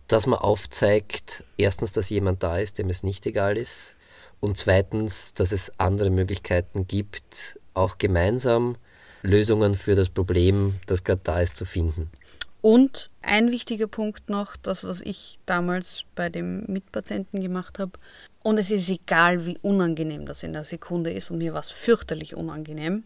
dass 0.08 0.28
man 0.28 0.40
aufzeigt, 0.40 1.44
erstens, 1.58 1.92
dass 1.92 2.10
jemand 2.10 2.44
da 2.44 2.58
ist, 2.58 2.78
dem 2.78 2.90
es 2.90 3.04
nicht 3.04 3.26
egal 3.26 3.58
ist, 3.58 3.95
und 4.46 4.58
zweitens, 4.58 5.34
dass 5.34 5.52
es 5.52 5.72
andere 5.80 6.12
Möglichkeiten 6.12 6.88
gibt, 6.88 7.60
auch 7.74 7.98
gemeinsam 7.98 8.78
Lösungen 9.24 9.74
für 9.74 9.96
das 9.96 10.10
Problem, 10.10 10.76
das 10.86 11.04
gerade 11.04 11.22
da 11.24 11.42
ist, 11.42 11.56
zu 11.56 11.66
finden. 11.66 12.12
Und 12.62 13.10
ein 13.22 13.52
wichtiger 13.52 13.88
Punkt 13.88 14.30
noch, 14.30 14.56
das, 14.56 14.84
was 14.84 15.02
ich 15.02 15.40
damals 15.48 16.04
bei 16.14 16.30
dem 16.30 16.64
Mitpatienten 16.68 17.42
gemacht 17.42 17.80
habe. 17.80 17.94
Und 18.44 18.60
es 18.60 18.70
ist 18.70 18.88
egal, 18.90 19.48
wie 19.48 19.58
unangenehm 19.64 20.28
das 20.28 20.44
in 20.44 20.54
der 20.54 20.64
Sekunde 20.64 21.12
ist, 21.12 21.32
und 21.32 21.40
mir 21.40 21.54
war 21.54 21.62
es 21.62 21.72
fürchterlich 21.72 22.36
unangenehm, 22.36 23.04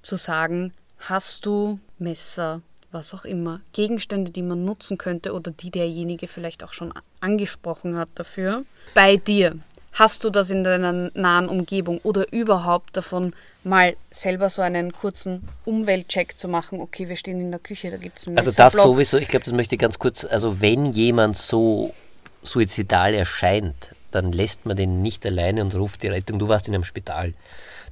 zu 0.00 0.16
sagen, 0.16 0.72
hast 0.98 1.44
du 1.44 1.78
Messer, 1.98 2.62
was 2.90 3.12
auch 3.12 3.26
immer, 3.26 3.60
Gegenstände, 3.72 4.30
die 4.30 4.42
man 4.42 4.64
nutzen 4.64 4.96
könnte 4.96 5.34
oder 5.34 5.50
die 5.50 5.70
derjenige 5.70 6.26
vielleicht 6.26 6.64
auch 6.64 6.72
schon 6.72 6.94
angesprochen 7.20 7.96
hat 7.96 8.08
dafür, 8.14 8.64
bei 8.94 9.16
dir. 9.16 9.58
Hast 9.94 10.24
du 10.24 10.30
das 10.30 10.50
in 10.50 10.64
deiner 10.64 11.10
nahen 11.14 11.48
Umgebung 11.48 12.00
oder 12.02 12.32
überhaupt 12.32 12.96
davon, 12.96 13.32
mal 13.62 13.96
selber 14.10 14.50
so 14.50 14.60
einen 14.60 14.92
kurzen 14.92 15.48
Umweltcheck 15.64 16.36
zu 16.36 16.48
machen? 16.48 16.80
Okay, 16.80 17.08
wir 17.08 17.16
stehen 17.16 17.40
in 17.40 17.52
der 17.52 17.60
Küche, 17.60 17.92
da 17.92 17.96
gibt 17.96 18.18
es 18.18 18.26
einen 18.26 18.36
Also 18.36 18.50
das 18.50 18.72
sowieso, 18.72 19.18
ich 19.18 19.28
glaube, 19.28 19.44
das 19.44 19.54
möchte 19.54 19.76
ich 19.76 19.80
ganz 19.80 20.00
kurz, 20.00 20.24
also 20.24 20.60
wenn 20.60 20.86
jemand 20.86 21.36
so 21.38 21.94
suizidal 22.42 23.14
erscheint, 23.14 23.94
dann 24.10 24.32
lässt 24.32 24.66
man 24.66 24.76
den 24.76 25.00
nicht 25.00 25.24
alleine 25.26 25.62
und 25.62 25.74
ruft 25.74 26.02
die 26.02 26.08
Rettung. 26.08 26.38
Du 26.38 26.48
warst 26.48 26.68
in 26.68 26.74
einem 26.74 26.84
Spital. 26.84 27.34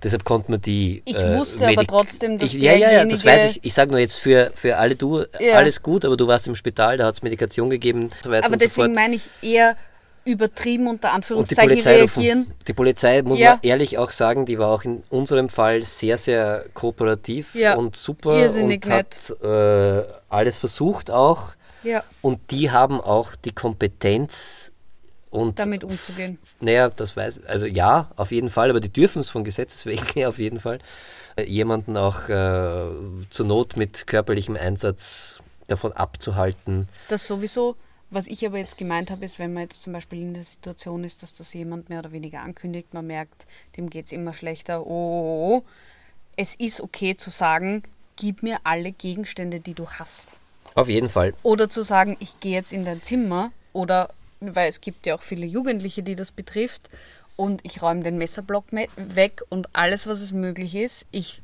Deshalb 0.02 0.24
konnte 0.24 0.50
man 0.50 0.60
die. 0.60 1.02
Ich 1.04 1.16
äh, 1.16 1.38
wusste 1.38 1.66
aber 1.66 1.86
trotzdem, 1.86 2.38
dass 2.38 2.52
ich, 2.52 2.60
Ja, 2.60 2.72
ja, 2.72 2.90
ja, 2.90 3.04
das 3.04 3.24
weiß 3.24 3.52
ich. 3.52 3.64
Ich 3.64 3.74
sage 3.74 3.92
nur 3.92 4.00
jetzt 4.00 4.18
für, 4.18 4.52
für 4.54 4.76
alle 4.76 4.96
du, 4.96 5.24
ja. 5.38 5.54
alles 5.54 5.82
gut, 5.82 6.04
aber 6.04 6.16
du 6.16 6.26
warst 6.26 6.46
im 6.48 6.56
Spital, 6.56 6.96
da 6.96 7.06
hat 7.06 7.14
es 7.14 7.22
Medikation 7.22 7.70
gegeben. 7.70 8.10
So 8.22 8.32
aber 8.32 8.56
deswegen 8.56 8.88
so 8.88 8.94
meine 8.94 9.16
ich 9.16 9.22
eher 9.40 9.76
übertrieben 10.24 10.86
unter 10.86 11.12
Anführungszeichen 11.12 11.70
und 11.70 11.76
die 11.78 11.82
Polizei 11.82 11.96
reagieren. 11.98 12.38
Rufen. 12.40 12.54
Die 12.66 12.72
Polizei, 12.72 13.22
muss 13.22 13.38
ja. 13.38 13.50
man 13.52 13.60
ehrlich 13.62 13.98
auch 13.98 14.10
sagen, 14.10 14.46
die 14.46 14.58
war 14.58 14.68
auch 14.68 14.84
in 14.84 15.02
unserem 15.10 15.48
Fall 15.48 15.82
sehr, 15.82 16.18
sehr 16.18 16.64
kooperativ 16.74 17.54
ja. 17.54 17.74
und 17.74 17.96
super 17.96 18.38
Irrsinnig 18.38 18.86
und 18.86 18.92
hat 18.92 19.30
äh, 19.42 20.04
alles 20.28 20.56
versucht 20.56 21.10
auch. 21.10 21.54
Ja. 21.82 22.04
Und 22.20 22.38
die 22.50 22.70
haben 22.70 23.00
auch 23.00 23.34
die 23.34 23.52
Kompetenz, 23.52 24.72
und 25.32 25.58
damit 25.58 25.82
umzugehen. 25.82 26.38
Naja, 26.60 26.90
das 26.90 27.16
weiß 27.16 27.44
also 27.46 27.64
ja, 27.64 28.10
auf 28.16 28.32
jeden 28.32 28.50
Fall, 28.50 28.68
aber 28.68 28.80
die 28.80 28.92
dürfen 28.92 29.20
es 29.20 29.30
von 29.30 29.44
Gesetzes 29.44 29.86
wegen 29.86 30.26
auf 30.26 30.38
jeden 30.38 30.60
Fall. 30.60 30.78
Äh, 31.36 31.44
jemanden 31.44 31.96
auch 31.96 32.28
äh, 32.28 32.84
zur 33.30 33.46
Not 33.46 33.76
mit 33.76 34.06
körperlichem 34.06 34.56
Einsatz 34.56 35.40
davon 35.68 35.92
abzuhalten. 35.92 36.86
Das 37.08 37.26
sowieso. 37.26 37.76
Was 38.14 38.26
ich 38.26 38.44
aber 38.44 38.58
jetzt 38.58 38.76
gemeint 38.76 39.10
habe, 39.10 39.24
ist, 39.24 39.38
wenn 39.38 39.54
man 39.54 39.62
jetzt 39.62 39.82
zum 39.82 39.94
Beispiel 39.94 40.20
in 40.20 40.34
der 40.34 40.44
Situation 40.44 41.02
ist, 41.02 41.22
dass 41.22 41.32
das 41.32 41.54
jemand 41.54 41.88
mehr 41.88 42.00
oder 42.00 42.12
weniger 42.12 42.42
ankündigt, 42.42 42.92
man 42.92 43.06
merkt, 43.06 43.46
dem 43.78 43.88
geht 43.88 44.04
es 44.04 44.12
immer 44.12 44.34
schlechter, 44.34 44.86
oh, 44.86 44.90
oh, 44.90 45.56
oh, 45.56 45.64
es 46.36 46.54
ist 46.54 46.82
okay 46.82 47.16
zu 47.16 47.30
sagen, 47.30 47.82
gib 48.16 48.42
mir 48.42 48.58
alle 48.64 48.92
Gegenstände, 48.92 49.60
die 49.60 49.72
du 49.72 49.88
hast. 49.88 50.36
Auf 50.74 50.90
jeden 50.90 51.08
Fall. 51.08 51.32
Oder 51.42 51.70
zu 51.70 51.84
sagen, 51.84 52.18
ich 52.20 52.38
gehe 52.40 52.52
jetzt 52.52 52.74
in 52.74 52.84
dein 52.84 53.02
Zimmer 53.02 53.50
oder 53.72 54.10
weil 54.40 54.68
es 54.68 54.82
gibt 54.82 55.06
ja 55.06 55.14
auch 55.14 55.22
viele 55.22 55.46
Jugendliche, 55.46 56.02
die 56.02 56.14
das 56.14 56.32
betrifft. 56.32 56.90
Und 57.36 57.64
ich 57.64 57.80
räume 57.80 58.02
den 58.02 58.18
Messerblock 58.18 58.66
weg 58.96 59.40
und 59.48 59.74
alles, 59.74 60.06
was 60.06 60.20
es 60.20 60.32
möglich 60.32 60.74
ist. 60.74 61.06
Ich 61.12 61.40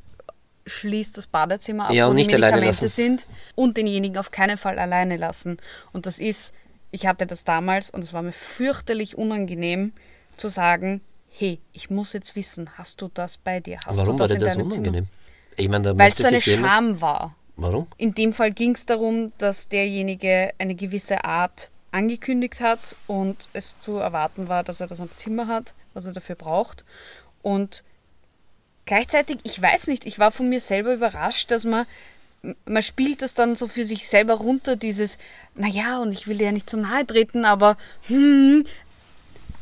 schließe 0.68 1.12
das 1.14 1.26
Badezimmer 1.26 1.86
ab, 1.86 1.92
ja, 1.92 2.08
wo 2.08 2.14
die 2.14 2.24
Medikamente 2.24 2.88
sind 2.88 3.26
und 3.54 3.76
denjenigen 3.76 4.18
auf 4.18 4.30
keinen 4.30 4.58
Fall 4.58 4.78
alleine 4.78 5.16
lassen. 5.16 5.58
Und 5.92 6.06
das 6.06 6.18
ist, 6.18 6.54
ich 6.90 7.06
hatte 7.06 7.26
das 7.26 7.44
damals 7.44 7.90
und 7.90 8.04
es 8.04 8.12
war 8.12 8.22
mir 8.22 8.32
fürchterlich 8.32 9.16
unangenehm 9.16 9.92
zu 10.36 10.48
sagen, 10.48 11.00
hey, 11.30 11.60
ich 11.72 11.90
muss 11.90 12.12
jetzt 12.12 12.36
wissen, 12.36 12.70
hast 12.76 13.00
du 13.00 13.10
das 13.12 13.36
bei 13.36 13.60
dir? 13.60 13.78
Hast 13.84 13.98
Warum 13.98 14.16
du 14.16 14.22
das 14.24 14.30
war 14.30 14.38
dir 14.38 14.44
das 14.44 14.56
unangenehm? 14.56 15.06
Ich 15.56 15.68
mein, 15.68 15.84
Weil 15.84 16.10
es 16.10 16.18
so 16.18 16.26
eine 16.26 16.40
Scham 16.40 17.00
war. 17.00 17.34
Warum? 17.56 17.88
In 17.96 18.14
dem 18.14 18.32
Fall 18.32 18.52
ging 18.52 18.74
es 18.74 18.86
darum, 18.86 19.32
dass 19.38 19.68
derjenige 19.68 20.52
eine 20.58 20.76
gewisse 20.76 21.24
Art 21.24 21.70
angekündigt 21.90 22.60
hat 22.60 22.94
und 23.06 23.48
es 23.52 23.78
zu 23.78 23.96
erwarten 23.96 24.48
war, 24.48 24.62
dass 24.62 24.80
er 24.80 24.86
das 24.86 25.00
am 25.00 25.10
Zimmer 25.16 25.48
hat, 25.48 25.74
was 25.94 26.04
er 26.04 26.12
dafür 26.12 26.36
braucht. 26.36 26.84
Und 27.42 27.82
gleichzeitig, 28.88 29.38
ich 29.44 29.60
weiß 29.60 29.86
nicht, 29.86 30.06
ich 30.06 30.18
war 30.18 30.32
von 30.32 30.48
mir 30.48 30.60
selber 30.60 30.94
überrascht, 30.94 31.50
dass 31.50 31.64
man, 31.64 31.86
man 32.64 32.82
spielt 32.82 33.22
das 33.22 33.34
dann 33.34 33.54
so 33.54 33.68
für 33.68 33.84
sich 33.84 34.08
selber 34.08 34.34
runter, 34.34 34.76
dieses, 34.76 35.18
naja, 35.54 35.98
und 35.98 36.12
ich 36.12 36.26
will 36.26 36.38
dir 36.38 36.46
ja 36.46 36.52
nicht 36.52 36.68
zu 36.68 36.78
nahe 36.78 37.06
treten, 37.06 37.44
aber 37.44 37.76
hm, 38.08 38.66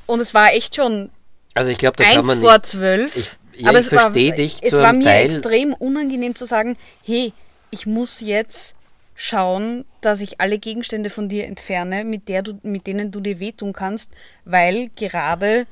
und 0.06 0.20
es 0.20 0.32
war 0.32 0.52
echt 0.52 0.76
schon 0.76 1.10
also 1.54 1.70
ich 1.70 1.78
glaube, 1.78 1.96
da 1.96 2.04
eins 2.04 2.16
kann 2.16 2.26
man 2.26 2.40
vor 2.40 2.52
nicht, 2.52 2.66
zwölf. 2.66 3.16
Ich, 3.16 3.30
ja, 3.60 3.70
aber 3.70 3.80
ich 3.80 3.86
verstehe 3.86 4.34
dich. 4.34 4.58
Es 4.60 4.74
war 4.74 4.92
mir 4.92 5.04
Teil 5.04 5.24
extrem 5.24 5.72
unangenehm 5.72 6.34
zu 6.34 6.44
sagen, 6.44 6.76
hey, 7.02 7.32
ich 7.70 7.86
muss 7.86 8.20
jetzt 8.20 8.74
schauen, 9.14 9.86
dass 10.02 10.20
ich 10.20 10.38
alle 10.38 10.58
Gegenstände 10.58 11.08
von 11.08 11.30
dir 11.30 11.46
entferne, 11.46 12.04
mit, 12.04 12.28
der 12.28 12.42
du, 12.42 12.60
mit 12.62 12.86
denen 12.86 13.10
du 13.10 13.20
dir 13.20 13.40
wehtun 13.40 13.72
kannst, 13.72 14.10
weil 14.44 14.90
gerade 14.96 15.66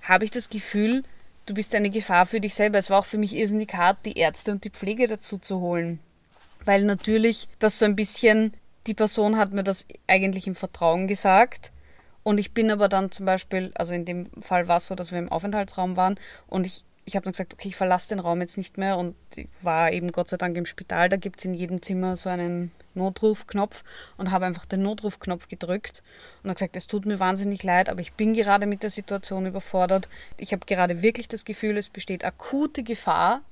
habe 0.00 0.24
ich 0.24 0.30
das 0.30 0.48
Gefühl, 0.48 1.04
du 1.46 1.54
bist 1.54 1.74
eine 1.74 1.90
Gefahr 1.90 2.26
für 2.26 2.40
dich 2.40 2.54
selber. 2.54 2.78
Es 2.78 2.90
war 2.90 3.00
auch 3.00 3.04
für 3.04 3.18
mich 3.18 3.34
irrsinnig 3.34 3.74
hart, 3.74 3.98
die 4.04 4.18
Ärzte 4.18 4.52
und 4.52 4.64
die 4.64 4.70
Pflege 4.70 5.06
dazu 5.06 5.38
zu 5.38 5.60
holen. 5.60 6.00
Weil 6.64 6.84
natürlich 6.84 7.48
das 7.58 7.78
so 7.78 7.84
ein 7.84 7.96
bisschen, 7.96 8.54
die 8.86 8.94
Person 8.94 9.36
hat 9.36 9.52
mir 9.52 9.64
das 9.64 9.86
eigentlich 10.06 10.46
im 10.46 10.54
Vertrauen 10.54 11.06
gesagt. 11.06 11.72
Und 12.22 12.38
ich 12.38 12.52
bin 12.52 12.70
aber 12.70 12.88
dann 12.88 13.10
zum 13.10 13.26
Beispiel, 13.26 13.72
also 13.74 13.92
in 13.92 14.06
dem 14.06 14.30
Fall 14.40 14.66
war 14.66 14.78
es 14.78 14.86
so, 14.86 14.94
dass 14.94 15.12
wir 15.12 15.18
im 15.18 15.30
Aufenthaltsraum 15.30 15.96
waren 15.96 16.18
und 16.46 16.66
ich 16.66 16.84
ich 17.04 17.16
habe 17.16 17.24
dann 17.24 17.32
gesagt, 17.32 17.52
okay, 17.52 17.68
ich 17.68 17.76
verlasse 17.76 18.08
den 18.08 18.18
Raum 18.18 18.40
jetzt 18.40 18.56
nicht 18.56 18.78
mehr 18.78 18.96
und 18.96 19.14
war 19.62 19.92
eben 19.92 20.10
Gott 20.10 20.28
sei 20.28 20.36
Dank 20.36 20.56
im 20.56 20.66
Spital, 20.66 21.08
da 21.08 21.16
gibt 21.16 21.38
es 21.38 21.44
in 21.44 21.54
jedem 21.54 21.82
Zimmer 21.82 22.16
so 22.16 22.28
einen 22.30 22.72
Notrufknopf 22.94 23.84
und 24.16 24.30
habe 24.30 24.46
einfach 24.46 24.64
den 24.64 24.82
Notrufknopf 24.82 25.48
gedrückt 25.48 26.02
und 26.42 26.50
habe 26.50 26.54
gesagt, 26.54 26.76
es 26.76 26.86
tut 26.86 27.04
mir 27.06 27.18
wahnsinnig 27.18 27.62
leid, 27.62 27.88
aber 27.88 28.00
ich 28.00 28.12
bin 28.14 28.34
gerade 28.34 28.66
mit 28.66 28.82
der 28.82 28.90
Situation 28.90 29.46
überfordert. 29.46 30.08
Ich 30.38 30.52
habe 30.52 30.64
gerade 30.66 31.02
wirklich 31.02 31.28
das 31.28 31.44
Gefühl, 31.44 31.76
es 31.76 31.88
besteht 31.88 32.24
akute 32.24 32.82
Gefahr 32.82 33.42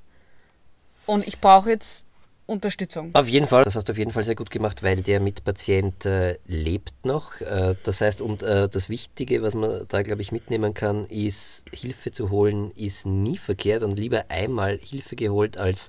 und 1.07 1.27
ich 1.27 1.41
brauche 1.41 1.71
jetzt 1.71 2.07
Unterstützung. 2.53 3.11
Auf 3.15 3.29
jeden 3.29 3.49
Fall, 3.49 3.65
das 3.65 3.75
hast 3.75 3.89
du 3.89 3.93
auf 3.93 3.99
jeden 3.99 4.13
Fall 4.13 4.23
sehr 4.23 4.35
gut 4.35 4.51
gemacht, 4.51 4.83
weil 4.83 5.03
der 5.03 5.21
Mitpatient 5.21 6.07
äh, 6.07 6.39
lebt 6.47 7.05
noch. 7.05 7.41
Äh, 7.41 7.75
das 7.85 8.01
heißt, 8.01 8.21
und 8.21 8.43
äh, 8.43 8.69
das 8.69 8.89
Wichtige, 8.89 9.43
was 9.43 9.55
man 9.55 9.87
da, 9.89 10.03
glaube 10.03 10.23
ich, 10.23 10.33
mitnehmen 10.33 10.75
kann, 10.75 11.07
ist, 11.07 11.65
Hilfe 11.73 12.13
zu 12.13 12.31
holen, 12.31 12.71
ist 12.77 13.07
nie 13.07 13.37
verkehrt 13.37 13.83
und 13.83 13.99
lieber 13.99 14.27
einmal 14.29 14.79
Hilfe 14.79 15.17
geholt 15.17 15.57
als 15.57 15.89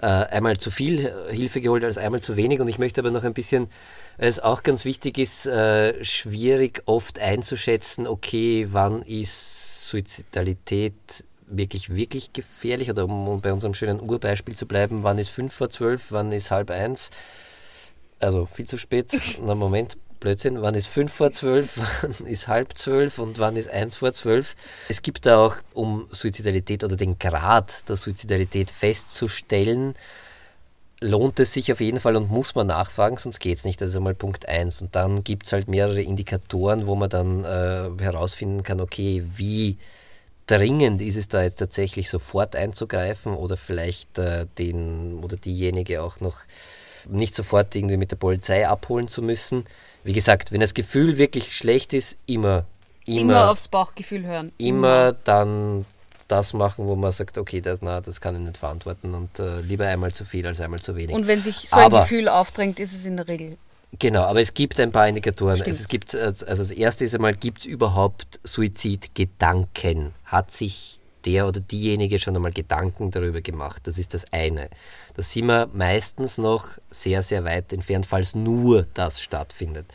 äh, 0.00 0.06
einmal 0.06 0.58
zu 0.58 0.70
viel 0.70 1.12
Hilfe 1.30 1.60
geholt 1.60 1.84
als 1.84 1.98
einmal 1.98 2.20
zu 2.20 2.36
wenig. 2.36 2.60
Und 2.60 2.68
ich 2.68 2.78
möchte 2.78 3.00
aber 3.00 3.10
noch 3.10 3.24
ein 3.24 3.34
bisschen, 3.34 3.68
weil 4.18 4.28
es 4.28 4.40
auch 4.40 4.62
ganz 4.62 4.84
wichtig 4.84 5.18
ist, 5.18 5.46
äh, 5.46 6.04
schwierig 6.04 6.82
oft 6.86 7.18
einzuschätzen, 7.18 8.06
okay, 8.06 8.68
wann 8.70 9.02
ist 9.02 9.88
Suizidalität 9.88 11.24
wirklich, 11.46 11.94
wirklich 11.94 12.32
gefährlich? 12.32 12.90
Oder 12.90 13.04
um 13.04 13.40
bei 13.40 13.52
unserem 13.52 13.74
schönen 13.74 14.00
Urbeispiel 14.00 14.56
zu 14.56 14.66
bleiben, 14.66 15.02
wann 15.02 15.18
ist 15.18 15.30
5 15.30 15.52
vor 15.52 15.70
12, 15.70 16.12
wann 16.12 16.32
ist 16.32 16.50
halb 16.50 16.70
eins? 16.70 17.10
Also 18.20 18.46
viel 18.46 18.66
zu 18.66 18.78
spät. 18.78 19.12
Na 19.42 19.54
Moment, 19.54 19.96
Blödsinn. 20.20 20.62
Wann 20.62 20.74
ist 20.74 20.88
5 20.88 21.12
vor 21.12 21.32
12, 21.32 21.78
wann 22.02 22.26
ist 22.26 22.48
halb 22.48 22.76
12 22.76 23.18
und 23.18 23.38
wann 23.38 23.56
ist 23.56 23.70
1 23.70 23.96
vor 23.96 24.12
12? 24.12 24.56
Es 24.88 25.02
gibt 25.02 25.26
da 25.26 25.38
auch, 25.38 25.56
um 25.74 26.06
Suizidalität 26.10 26.84
oder 26.84 26.96
den 26.96 27.18
Grad 27.18 27.88
der 27.88 27.96
Suizidalität 27.96 28.70
festzustellen, 28.70 29.94
lohnt 31.00 31.38
es 31.40 31.52
sich 31.52 31.70
auf 31.72 31.80
jeden 31.80 32.00
Fall 32.00 32.16
und 32.16 32.30
muss 32.30 32.54
man 32.54 32.68
nachfragen, 32.68 33.18
sonst 33.18 33.38
geht 33.38 33.58
es 33.58 33.64
nicht. 33.64 33.80
Das 33.80 33.90
ist 33.90 33.96
einmal 33.96 34.14
Punkt 34.14 34.48
1. 34.48 34.82
Und 34.82 34.96
dann 34.96 35.24
gibt 35.24 35.46
es 35.46 35.52
halt 35.52 35.68
mehrere 35.68 36.02
Indikatoren, 36.02 36.86
wo 36.86 36.94
man 36.94 37.10
dann 37.10 37.44
äh, 37.44 37.90
herausfinden 38.02 38.62
kann, 38.62 38.80
okay, 38.80 39.22
wie 39.36 39.76
dringend 40.46 41.00
ist 41.02 41.16
es 41.16 41.28
da 41.28 41.42
jetzt 41.42 41.58
tatsächlich 41.58 42.08
sofort 42.08 42.56
einzugreifen 42.56 43.34
oder 43.34 43.56
vielleicht 43.56 44.18
äh, 44.18 44.46
den 44.58 45.20
oder 45.22 45.36
diejenige 45.36 46.02
auch 46.02 46.20
noch 46.20 46.38
nicht 47.08 47.34
sofort 47.34 47.74
irgendwie 47.74 47.96
mit 47.96 48.10
der 48.10 48.16
Polizei 48.16 48.66
abholen 48.66 49.08
zu 49.08 49.22
müssen. 49.22 49.64
Wie 50.04 50.12
gesagt, 50.12 50.52
wenn 50.52 50.60
das 50.60 50.74
Gefühl 50.74 51.18
wirklich 51.18 51.56
schlecht 51.56 51.92
ist, 51.92 52.16
immer, 52.26 52.64
immer, 53.06 53.20
immer 53.20 53.50
aufs 53.50 53.68
Bauchgefühl 53.68 54.24
hören. 54.24 54.52
Immer 54.58 55.12
dann 55.12 55.84
das 56.28 56.52
machen, 56.52 56.86
wo 56.86 56.96
man 56.96 57.12
sagt, 57.12 57.38
okay, 57.38 57.60
das, 57.60 57.80
na, 57.82 58.00
das 58.00 58.20
kann 58.20 58.34
ich 58.34 58.40
nicht 58.40 58.56
verantworten 58.56 59.14
und 59.14 59.38
äh, 59.38 59.60
lieber 59.60 59.86
einmal 59.86 60.12
zu 60.12 60.24
viel 60.24 60.46
als 60.46 60.60
einmal 60.60 60.80
zu 60.80 60.96
wenig. 60.96 61.14
Und 61.14 61.28
wenn 61.28 61.42
sich 61.42 61.68
so 61.68 61.76
Aber, 61.76 61.98
ein 61.98 62.02
Gefühl 62.02 62.28
aufdrängt, 62.28 62.80
ist 62.80 62.94
es 62.94 63.04
in 63.04 63.16
der 63.16 63.28
Regel 63.28 63.56
Genau, 63.98 64.22
aber 64.22 64.40
es 64.40 64.52
gibt 64.52 64.78
ein 64.80 64.92
paar 64.92 65.08
Indikatoren. 65.08 65.60
Also 65.60 65.70
es 65.70 65.88
gibt, 65.88 66.14
also 66.14 66.44
das 66.44 66.70
erste 66.70 67.04
ist 67.04 67.14
einmal, 67.14 67.34
gibt 67.34 67.60
es 67.60 67.66
überhaupt 67.66 68.40
Suizidgedanken? 68.44 70.12
Hat 70.24 70.52
sich 70.52 70.98
der 71.26 71.46
oder 71.46 71.60
diejenige 71.60 72.18
schon 72.18 72.36
einmal 72.36 72.52
Gedanken 72.52 73.10
darüber 73.10 73.40
gemacht. 73.40 73.82
Das 73.84 73.98
ist 73.98 74.14
das 74.14 74.24
eine. 74.32 74.70
Da 75.14 75.22
sind 75.22 75.46
wir 75.46 75.68
meistens 75.72 76.38
noch 76.38 76.68
sehr, 76.90 77.22
sehr 77.22 77.44
weit 77.44 77.72
entfernt, 77.72 78.06
falls 78.06 78.34
nur 78.34 78.86
das 78.94 79.20
stattfindet. 79.20 79.86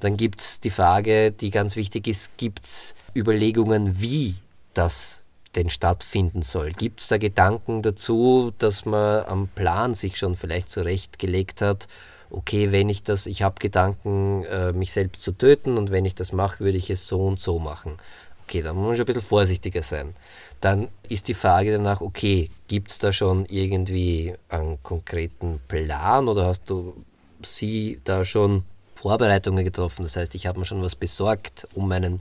Dann 0.00 0.16
gibt 0.16 0.40
es 0.40 0.60
die 0.60 0.70
Frage, 0.70 1.32
die 1.32 1.50
ganz 1.50 1.76
wichtig 1.76 2.06
ist, 2.06 2.36
gibt 2.36 2.64
es 2.64 2.94
Überlegungen, 3.14 4.00
wie 4.00 4.36
das 4.74 5.22
denn 5.56 5.70
stattfinden 5.70 6.42
soll? 6.42 6.72
Gibt 6.72 7.00
es 7.00 7.08
da 7.08 7.18
Gedanken 7.18 7.82
dazu, 7.82 8.52
dass 8.58 8.84
man 8.84 9.24
am 9.24 9.48
Plan 9.48 9.94
sich 9.94 10.18
schon 10.18 10.36
vielleicht 10.36 10.70
zurechtgelegt 10.70 11.62
hat, 11.62 11.88
okay, 12.30 12.72
wenn 12.72 12.88
ich 12.88 13.02
das, 13.02 13.26
ich 13.26 13.42
habe 13.42 13.56
Gedanken, 13.58 14.44
äh, 14.44 14.72
mich 14.72 14.92
selbst 14.92 15.22
zu 15.22 15.32
töten 15.32 15.78
und 15.78 15.90
wenn 15.90 16.04
ich 16.04 16.14
das 16.14 16.32
mache, 16.32 16.60
würde 16.60 16.78
ich 16.78 16.90
es 16.90 17.06
so 17.06 17.20
und 17.20 17.40
so 17.40 17.58
machen. 17.58 17.98
Okay, 18.44 18.62
da 18.62 18.72
muss 18.72 18.86
man 18.86 18.96
schon 18.96 19.04
ein 19.04 19.06
bisschen 19.06 19.22
vorsichtiger 19.22 19.82
sein. 19.82 20.14
Dann 20.60 20.88
ist 21.08 21.28
die 21.28 21.34
Frage 21.34 21.72
danach, 21.72 22.00
okay, 22.00 22.50
gibt 22.68 22.90
es 22.90 22.98
da 22.98 23.12
schon 23.12 23.44
irgendwie 23.46 24.34
einen 24.48 24.82
konkreten 24.82 25.60
Plan 25.66 26.28
oder 26.28 26.46
hast 26.46 26.62
du 26.66 26.94
sie 27.42 28.00
da 28.04 28.24
schon 28.24 28.64
Vorbereitungen 28.94 29.64
getroffen? 29.64 30.04
Das 30.04 30.16
heißt, 30.16 30.34
ich 30.34 30.46
habe 30.46 30.60
mir 30.60 30.64
schon 30.64 30.82
was 30.82 30.94
besorgt, 30.94 31.66
um 31.74 31.88
meinen 31.88 32.20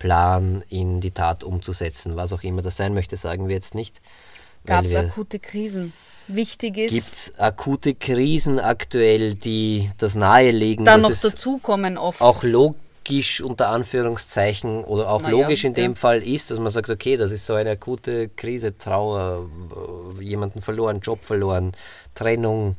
Plan 0.00 0.64
in 0.68 1.00
die 1.00 1.12
Tat 1.12 1.44
umzusetzen, 1.44 2.16
was 2.16 2.32
auch 2.32 2.42
immer 2.42 2.62
das 2.62 2.76
sein 2.76 2.92
möchte, 2.92 3.16
sagen 3.16 3.46
wir 3.46 3.54
jetzt 3.54 3.74
nicht. 3.74 4.00
Gab 4.66 4.84
es 4.84 4.94
akute 4.94 5.38
Krisen? 5.38 5.92
Wichtig 6.34 6.76
ist. 6.78 6.92
Gibt 6.92 7.06
es 7.06 7.38
akute 7.38 7.94
Krisen 7.94 8.58
aktuell, 8.58 9.34
die 9.34 9.90
das 9.98 10.14
nahelegen? 10.14 10.84
Dann 10.84 11.02
noch 11.02 11.10
dazukommen 11.10 11.98
oft. 11.98 12.20
Auch 12.20 12.42
logisch 12.42 13.40
unter 13.40 13.68
Anführungszeichen 13.68 14.84
oder 14.84 15.10
auch 15.10 15.22
naja, 15.22 15.36
logisch 15.36 15.64
in 15.64 15.74
dem 15.74 15.92
ja. 15.92 15.98
Fall 15.98 16.22
ist, 16.22 16.50
dass 16.50 16.58
man 16.58 16.70
sagt, 16.70 16.90
okay, 16.90 17.16
das 17.16 17.32
ist 17.32 17.46
so 17.46 17.54
eine 17.54 17.70
akute 17.70 18.28
Krise, 18.28 18.76
Trauer, 18.76 19.48
äh, 20.18 20.22
jemanden 20.22 20.62
verloren, 20.62 21.00
Job 21.00 21.24
verloren, 21.24 21.72
Trennung, 22.14 22.76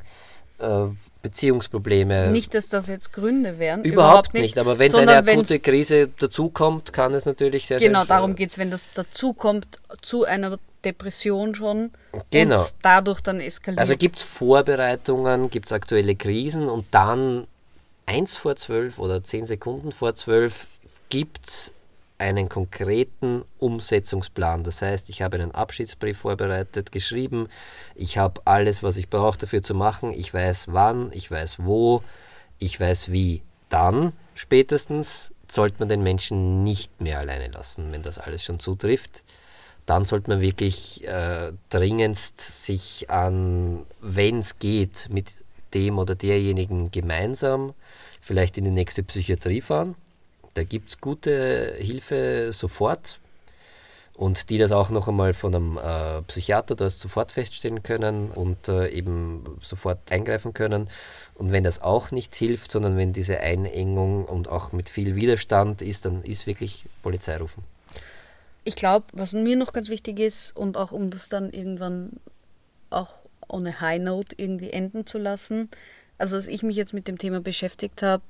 äh, 0.58 0.86
Beziehungsprobleme. 1.22 2.30
Nicht, 2.30 2.54
dass 2.54 2.68
das 2.68 2.88
jetzt 2.88 3.12
Gründe 3.12 3.58
wären. 3.58 3.84
Überhaupt, 3.84 3.92
überhaupt 3.92 4.34
nicht. 4.34 4.42
nicht. 4.42 4.58
Aber 4.58 4.78
wenn 4.78 4.94
eine 4.94 5.16
akute 5.16 5.60
Krise 5.60 6.08
dazukommt, 6.08 6.92
kann 6.92 7.14
es 7.14 7.26
natürlich 7.26 7.66
sehr, 7.66 7.78
genau, 7.78 8.00
sehr 8.00 8.06
Genau, 8.06 8.16
darum 8.16 8.34
geht 8.34 8.50
es, 8.50 8.58
wenn 8.58 8.70
das 8.70 8.88
dazukommt 8.94 9.80
zu 10.00 10.24
einer 10.24 10.58
Depression 10.84 11.54
schon 11.54 11.90
genau. 12.30 12.58
und 12.58 12.74
dadurch 12.82 13.20
dann 13.20 13.40
eskaliert. 13.40 13.80
Also 13.80 13.96
gibt 13.96 14.18
es 14.18 14.22
Vorbereitungen, 14.22 15.50
gibt 15.50 15.66
es 15.66 15.72
aktuelle 15.72 16.14
Krisen 16.16 16.68
und 16.68 16.86
dann 16.90 17.46
eins 18.06 18.36
vor 18.36 18.56
zwölf 18.56 18.98
oder 18.98 19.22
zehn 19.22 19.46
Sekunden 19.46 19.92
vor 19.92 20.14
zwölf 20.14 20.66
gibt 21.08 21.48
es 21.48 21.72
einen 22.18 22.48
konkreten 22.48 23.44
Umsetzungsplan. 23.58 24.62
Das 24.62 24.80
heißt, 24.80 25.08
ich 25.08 25.22
habe 25.22 25.36
einen 25.36 25.50
Abschiedsbrief 25.52 26.18
vorbereitet, 26.18 26.92
geschrieben, 26.92 27.48
ich 27.96 28.16
habe 28.16 28.40
alles, 28.44 28.82
was 28.82 28.96
ich 28.96 29.10
brauche 29.10 29.38
dafür 29.38 29.62
zu 29.62 29.74
machen, 29.74 30.12
ich 30.12 30.32
weiß 30.32 30.68
wann, 30.68 31.10
ich 31.12 31.30
weiß 31.30 31.64
wo, 31.64 32.02
ich 32.58 32.78
weiß 32.78 33.10
wie. 33.10 33.42
Dann 33.68 34.12
spätestens 34.34 35.32
sollte 35.50 35.76
man 35.80 35.88
den 35.88 36.02
Menschen 36.02 36.62
nicht 36.62 37.00
mehr 37.00 37.18
alleine 37.18 37.48
lassen, 37.48 37.90
wenn 37.90 38.02
das 38.02 38.18
alles 38.18 38.44
schon 38.44 38.60
zutrifft. 38.60 39.24
Dann 39.86 40.04
sollte 40.04 40.30
man 40.30 40.40
wirklich 40.40 41.06
äh, 41.06 41.52
dringendst 41.70 42.40
sich 42.40 43.10
an, 43.10 43.84
wenn 44.00 44.40
es 44.40 44.58
geht, 44.58 45.08
mit 45.10 45.26
dem 45.74 45.98
oder 45.98 46.14
derjenigen 46.14 46.90
gemeinsam 46.90 47.72
vielleicht 48.20 48.58
in 48.58 48.64
die 48.64 48.70
nächste 48.70 49.02
Psychiatrie 49.02 49.60
fahren 49.60 49.96
da 50.54 50.64
gibt 50.64 50.90
es 50.90 51.00
gute 51.00 51.74
Hilfe 51.78 52.52
sofort 52.52 53.18
und 54.14 54.50
die 54.50 54.58
das 54.58 54.72
auch 54.72 54.90
noch 54.90 55.08
einmal 55.08 55.32
von 55.32 55.54
einem 55.54 55.78
äh, 55.78 56.22
Psychiater 56.22 56.74
das 56.74 57.00
sofort 57.00 57.32
feststellen 57.32 57.82
können 57.82 58.30
und 58.30 58.68
äh, 58.68 58.88
eben 58.88 59.58
sofort 59.62 60.12
eingreifen 60.12 60.52
können. 60.52 60.88
Und 61.34 61.50
wenn 61.50 61.64
das 61.64 61.80
auch 61.80 62.10
nicht 62.10 62.34
hilft, 62.34 62.70
sondern 62.70 62.96
wenn 62.96 63.12
diese 63.12 63.40
Einengung 63.40 64.26
und 64.26 64.48
auch 64.48 64.72
mit 64.72 64.90
viel 64.90 65.16
Widerstand 65.16 65.80
ist, 65.80 66.04
dann 66.04 66.22
ist 66.22 66.46
wirklich 66.46 66.84
Polizei 67.02 67.38
rufen. 67.38 67.64
Ich 68.64 68.76
glaube, 68.76 69.06
was 69.12 69.32
mir 69.32 69.56
noch 69.56 69.72
ganz 69.72 69.88
wichtig 69.88 70.20
ist 70.20 70.56
und 70.56 70.76
auch 70.76 70.92
um 70.92 71.10
das 71.10 71.28
dann 71.28 71.50
irgendwann 71.50 72.20
auch 72.90 73.20
ohne 73.48 73.80
High 73.80 74.00
Note 74.00 74.34
irgendwie 74.38 74.70
enden 74.70 75.06
zu 75.06 75.18
lassen, 75.18 75.68
also 76.18 76.36
als 76.36 76.46
ich 76.46 76.62
mich 76.62 76.76
jetzt 76.76 76.94
mit 76.94 77.08
dem 77.08 77.18
Thema 77.18 77.40
beschäftigt 77.40 78.02
habe, 78.02 78.22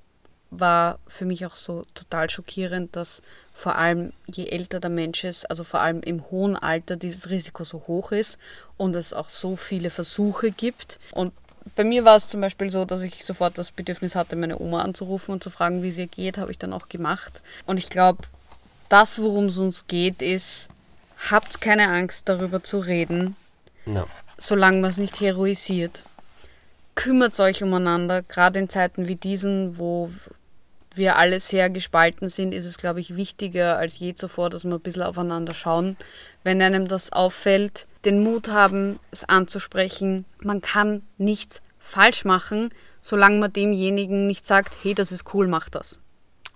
war 0.51 0.99
für 1.07 1.25
mich 1.25 1.47
auch 1.47 1.57
so 1.57 1.87
total 1.95 2.29
schockierend, 2.29 2.95
dass 2.95 3.23
vor 3.55 3.77
allem 3.77 4.13
je 4.27 4.47
älter 4.47 4.81
der 4.81 4.91
Mensch 4.91 5.25
ist, 5.25 5.51
also 5.51 5.65
vor 5.65 5.81
allem 5.81 6.01
im 6.01 6.31
hohen 6.31 6.57
Alter, 6.57 6.97
dieses 6.97 7.31
Risiko 7.31 7.65
so 7.65 7.85
hoch 7.87 8.13
ist 8.13 8.39
und 8.77 8.95
es 8.95 9.13
auch 9.13 9.29
so 9.29 9.57
viele 9.57 9.91
Versuche 9.91 10.51
gibt. 10.51 10.99
Und 11.13 11.33
bei 11.75 11.85
mir 11.85 12.05
war 12.05 12.17
es 12.17 12.29
zum 12.29 12.41
Beispiel 12.41 12.71
so, 12.71 12.85
dass 12.85 13.03
ich 13.03 13.25
sofort 13.25 13.57
das 13.57 13.71
Bedürfnis 13.71 14.15
hatte, 14.15 14.37
meine 14.37 14.59
Oma 14.59 14.83
anzurufen 14.83 15.33
und 15.33 15.43
zu 15.43 15.51
fragen, 15.51 15.83
wie 15.83 15.89
es 15.89 15.99
ihr 15.99 16.07
geht, 16.07 16.39
habe 16.39 16.51
ich 16.51 16.59
dann 16.59 16.73
auch 16.73 16.89
gemacht. 16.89 17.43
Und 17.67 17.79
ich 17.79 17.89
glaube, 17.89 18.25
das, 18.93 19.19
worum 19.19 19.47
es 19.47 19.57
uns 19.57 19.87
geht, 19.87 20.21
ist, 20.21 20.69
habt 21.31 21.61
keine 21.61 21.89
Angst 21.89 22.29
darüber 22.29 22.63
zu 22.63 22.79
reden, 22.79 23.37
no. 23.87 24.07
solange 24.39 24.81
man 24.81 24.91
es 24.91 24.99
nicht 24.99 25.21
heroisiert. 25.21 26.05
Kümmert 26.95 27.39
euch 27.41 27.63
umeinander, 27.63 28.23
gerade 28.23 28.59
in 28.59 28.69
Zeiten 28.69 29.09
wie 29.09 29.17
diesen, 29.17 29.79
wo 29.79 30.11
wir 30.95 31.17
alle 31.17 31.41
sehr 31.41 31.71
gespalten 31.71 32.29
sind, 32.29 32.53
ist 32.53 32.67
es, 32.67 32.77
glaube 32.77 33.01
ich, 33.01 33.17
wichtiger 33.17 33.79
als 33.79 33.99
je 33.99 34.15
zuvor, 34.15 34.51
dass 34.51 34.65
wir 34.65 34.75
ein 34.75 34.81
bisschen 34.81 35.03
aufeinander 35.03 35.55
schauen. 35.55 35.97
Wenn 36.45 36.61
einem 36.61 36.87
das 36.87 37.13
auffällt, 37.13 37.87
den 38.05 38.23
Mut 38.23 38.49
haben, 38.49 38.99
es 39.11 39.25
anzusprechen. 39.25 40.27
Man 40.41 40.61
kann 40.61 41.01
nichts 41.17 41.63
falsch 41.79 42.27
machen, 42.27 42.71
solange 43.01 43.39
man 43.39 43.53
demjenigen 43.53 44.27
nicht 44.27 44.47
sagt, 44.47 44.75
hey, 44.83 44.95
das 44.95 45.13
ist 45.13 45.33
cool, 45.33 45.49
mach 45.49 45.71
das. 45.71 46.02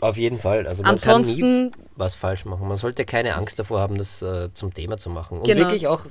Auf 0.00 0.16
jeden 0.16 0.38
Fall. 0.38 0.66
Also 0.66 0.82
man 0.82 0.92
Ansonsten, 0.92 1.40
kann 1.40 1.64
nie 1.64 1.72
was 1.96 2.14
falsch 2.14 2.44
machen. 2.44 2.68
Man 2.68 2.76
sollte 2.76 3.04
keine 3.04 3.34
Angst 3.34 3.58
davor 3.58 3.80
haben, 3.80 3.96
das 3.96 4.20
äh, 4.22 4.50
zum 4.52 4.74
Thema 4.74 4.98
zu 4.98 5.08
machen. 5.08 5.38
Und 5.38 5.46
genau. 5.46 5.60
wirklich 5.60 5.86
auch 5.86 6.04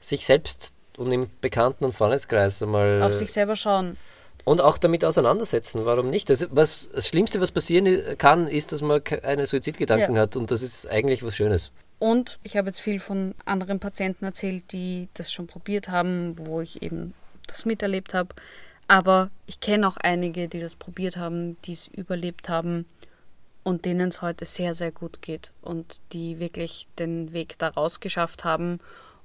sich 0.00 0.26
selbst 0.26 0.74
und 0.96 1.10
im 1.10 1.28
Bekannten- 1.40 1.84
und 1.84 1.92
Freundeskreis 1.92 2.62
einmal... 2.62 3.02
Auf 3.02 3.14
sich 3.14 3.32
selber 3.32 3.56
schauen. 3.56 3.96
Und 4.44 4.60
auch 4.60 4.76
damit 4.76 5.04
auseinandersetzen, 5.04 5.86
warum 5.86 6.10
nicht? 6.10 6.28
Das, 6.28 6.46
was, 6.50 6.90
das 6.90 7.08
Schlimmste, 7.08 7.40
was 7.40 7.50
passieren 7.50 8.18
kann, 8.18 8.46
ist, 8.46 8.72
dass 8.72 8.82
man 8.82 9.00
eine 9.22 9.46
Suizidgedanken 9.46 10.16
ja. 10.16 10.22
hat 10.22 10.36
und 10.36 10.50
das 10.50 10.60
ist 10.62 10.86
eigentlich 10.88 11.24
was 11.24 11.34
Schönes. 11.34 11.72
Und 11.98 12.38
ich 12.42 12.58
habe 12.58 12.66
jetzt 12.68 12.80
viel 12.80 13.00
von 13.00 13.34
anderen 13.46 13.80
Patienten 13.80 14.26
erzählt, 14.26 14.72
die 14.72 15.08
das 15.14 15.32
schon 15.32 15.46
probiert 15.46 15.88
haben, 15.88 16.36
wo 16.38 16.60
ich 16.60 16.82
eben 16.82 17.14
das 17.46 17.64
miterlebt 17.64 18.12
habe. 18.12 18.34
Aber 18.88 19.30
ich 19.46 19.60
kenne 19.60 19.88
auch 19.88 19.96
einige, 19.96 20.48
die 20.48 20.60
das 20.60 20.76
probiert 20.76 21.16
haben, 21.16 21.56
die 21.62 21.72
es 21.72 21.88
überlebt 21.88 22.48
haben 22.48 22.86
und 23.62 23.84
denen 23.86 24.08
es 24.08 24.22
heute 24.22 24.46
sehr, 24.46 24.74
sehr 24.74 24.92
gut 24.92 25.22
geht 25.22 25.52
und 25.62 26.00
die 26.12 26.38
wirklich 26.38 26.86
den 26.98 27.32
Weg 27.32 27.58
daraus 27.58 28.00
geschafft 28.00 28.44
haben 28.44 28.80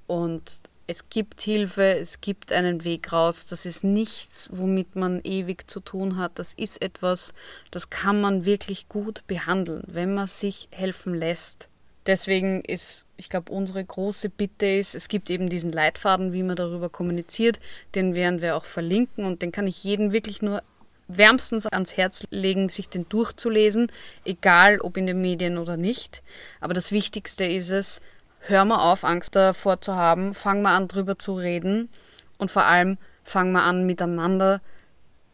und 0.06 0.62
es 0.90 1.08
gibt 1.08 1.40
Hilfe, 1.40 1.84
es 1.84 2.20
gibt 2.20 2.50
einen 2.50 2.82
Weg 2.82 3.12
raus. 3.12 3.46
Das 3.46 3.64
ist 3.64 3.84
nichts, 3.84 4.48
womit 4.50 4.96
man 4.96 5.20
ewig 5.22 5.70
zu 5.70 5.78
tun 5.78 6.16
hat. 6.16 6.36
Das 6.40 6.52
ist 6.52 6.82
etwas, 6.82 7.32
das 7.70 7.90
kann 7.90 8.20
man 8.20 8.44
wirklich 8.44 8.88
gut 8.88 9.24
behandeln, 9.28 9.84
wenn 9.86 10.14
man 10.14 10.26
sich 10.26 10.66
helfen 10.72 11.14
lässt. 11.14 11.68
Deswegen 12.06 12.62
ist, 12.62 13.04
ich 13.16 13.28
glaube, 13.28 13.52
unsere 13.52 13.84
große 13.84 14.30
Bitte 14.30 14.66
ist, 14.66 14.94
es 14.94 15.08
gibt 15.08 15.28
eben 15.30 15.48
diesen 15.48 15.72
Leitfaden, 15.72 16.32
wie 16.32 16.42
man 16.42 16.56
darüber 16.56 16.88
kommuniziert, 16.88 17.60
den 17.94 18.14
werden 18.14 18.40
wir 18.40 18.56
auch 18.56 18.64
verlinken 18.64 19.24
und 19.24 19.42
den 19.42 19.52
kann 19.52 19.66
ich 19.66 19.84
jedem 19.84 20.12
wirklich 20.12 20.40
nur 20.40 20.62
wärmstens 21.08 21.66
ans 21.66 21.96
Herz 21.96 22.26
legen, 22.30 22.68
sich 22.68 22.88
den 22.88 23.08
durchzulesen, 23.08 23.90
egal 24.24 24.80
ob 24.80 24.96
in 24.96 25.06
den 25.06 25.20
Medien 25.20 25.58
oder 25.58 25.76
nicht. 25.76 26.22
Aber 26.60 26.72
das 26.72 26.92
Wichtigste 26.92 27.44
ist 27.44 27.70
es, 27.70 28.00
hör 28.40 28.64
mal 28.64 28.90
auf, 28.90 29.04
Angst 29.04 29.36
davor 29.36 29.80
zu 29.80 29.94
haben, 29.94 30.34
fang 30.34 30.62
mal 30.62 30.76
an, 30.76 30.88
drüber 30.88 31.18
zu 31.18 31.34
reden 31.34 31.90
und 32.38 32.50
vor 32.50 32.64
allem 32.64 32.96
fang 33.24 33.52
mal 33.52 33.68
an, 33.68 33.84
miteinander 33.84 34.60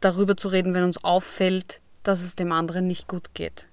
darüber 0.01 0.37
zu 0.37 0.49
reden, 0.49 0.75
wenn 0.75 0.85
uns 0.85 1.03
auffällt, 1.05 1.81
dass 2.03 2.23
es 2.23 2.37
dem 2.37 2.53
anderen 2.53 2.87
nicht 2.87 3.09
gut 3.09 3.35
geht. 3.35 3.69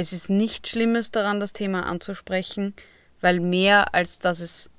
Es 0.00 0.14
ist 0.14 0.30
nichts 0.30 0.70
Schlimmes 0.70 1.10
daran, 1.10 1.40
das 1.40 1.52
Thema 1.52 1.84
anzusprechen, 1.84 2.72
weil 3.20 3.38
mehr 3.38 3.94
als 3.94 4.18
dass 4.18 4.40
es 4.40 4.70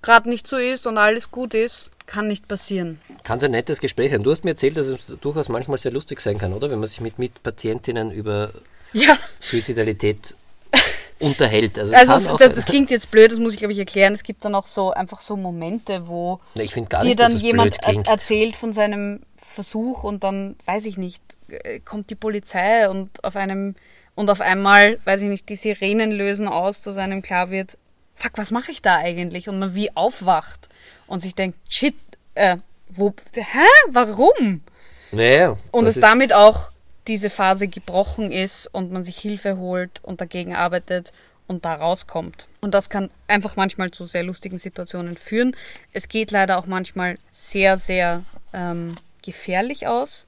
gerade 0.00 0.30
nicht 0.30 0.48
so 0.48 0.56
ist 0.56 0.86
und 0.86 0.96
alles 0.96 1.30
gut 1.30 1.52
ist, 1.52 1.90
kann 2.06 2.26
nicht 2.26 2.48
passieren. 2.48 3.00
Kann 3.22 3.36
es 3.36 3.44
ein 3.44 3.50
nettes 3.50 3.80
Gespräch 3.80 4.10
sein. 4.10 4.22
Du 4.22 4.30
hast 4.30 4.42
mir 4.42 4.52
erzählt, 4.52 4.78
dass 4.78 4.86
es 4.86 4.98
durchaus 5.20 5.50
manchmal 5.50 5.76
sehr 5.76 5.92
lustig 5.92 6.20
sein 6.20 6.38
kann, 6.38 6.54
oder? 6.54 6.70
Wenn 6.70 6.80
man 6.80 6.88
sich 6.88 7.02
mit 7.02 7.18
Mitpatientinnen 7.18 8.10
über 8.10 8.50
ja. 8.94 9.18
Suizidalität 9.40 10.34
unterhält. 11.18 11.78
Also, 11.78 11.94
also 11.94 12.36
das, 12.38 12.54
das, 12.54 12.64
klingt 12.64 12.90
jetzt 12.90 13.10
blöd, 13.10 13.30
das 13.30 13.38
muss 13.38 13.52
ich 13.52 13.58
glaube 13.58 13.74
ich 13.74 13.78
erklären. 13.78 14.14
Es 14.14 14.22
gibt 14.22 14.42
dann 14.46 14.54
auch 14.54 14.66
so 14.66 14.90
einfach 14.92 15.20
so 15.20 15.36
Momente, 15.36 16.08
wo 16.08 16.40
dir 16.56 16.62
nicht, 16.62 17.20
dann 17.20 17.36
jemand 17.38 17.76
erzählt 17.82 18.56
von 18.56 18.72
seinem 18.72 19.20
Versuch 19.54 20.02
und 20.02 20.24
dann 20.24 20.56
weiß 20.64 20.86
ich 20.86 20.96
nicht, 20.96 21.22
äh, 21.48 21.80
kommt 21.80 22.10
die 22.10 22.14
Polizei 22.14 22.88
und 22.88 23.22
auf 23.22 23.36
einem 23.36 23.76
und 24.14 24.30
auf 24.30 24.40
einmal, 24.40 24.98
weiß 25.04 25.22
ich 25.22 25.28
nicht, 25.28 25.48
die 25.48 25.56
Sirenen 25.56 26.12
lösen 26.12 26.48
aus, 26.48 26.82
dass 26.82 26.96
einem 26.96 27.22
klar 27.22 27.50
wird, 27.50 27.76
fuck, 28.14 28.32
was 28.36 28.50
mache 28.50 28.70
ich 28.70 28.82
da 28.82 28.96
eigentlich? 28.96 29.48
Und 29.48 29.58
man 29.58 29.74
wie 29.74 29.94
aufwacht 29.96 30.68
und 31.06 31.20
sich 31.20 31.34
denkt, 31.34 31.58
shit, 31.68 31.96
äh, 32.34 32.56
wo, 32.88 33.14
hä, 33.34 33.42
warum? 33.90 34.62
Naja, 35.10 35.56
Und 35.70 35.86
es 35.86 36.00
damit 36.00 36.32
auch 36.32 36.70
diese 37.06 37.30
Phase 37.30 37.68
gebrochen 37.68 38.30
ist 38.30 38.68
und 38.72 38.92
man 38.92 39.04
sich 39.04 39.18
Hilfe 39.18 39.58
holt 39.58 40.02
und 40.02 40.20
dagegen 40.20 40.54
arbeitet 40.54 41.12
und 41.46 41.64
da 41.64 41.74
rauskommt. 41.74 42.48
Und 42.60 42.72
das 42.72 42.88
kann 42.88 43.10
einfach 43.28 43.56
manchmal 43.56 43.90
zu 43.90 44.06
sehr 44.06 44.22
lustigen 44.22 44.58
Situationen 44.58 45.16
führen. 45.16 45.54
Es 45.92 46.08
geht 46.08 46.30
leider 46.30 46.58
auch 46.58 46.66
manchmal 46.66 47.18
sehr, 47.30 47.76
sehr 47.76 48.22
ähm, 48.52 48.96
gefährlich 49.22 49.86
aus. 49.86 50.26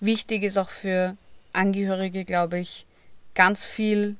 Wichtig 0.00 0.42
ist 0.42 0.58
auch 0.58 0.70
für 0.70 1.16
Angehörige, 1.52 2.24
glaube 2.24 2.58
ich, 2.58 2.84
ganz 3.38 3.64
viel 3.64 4.16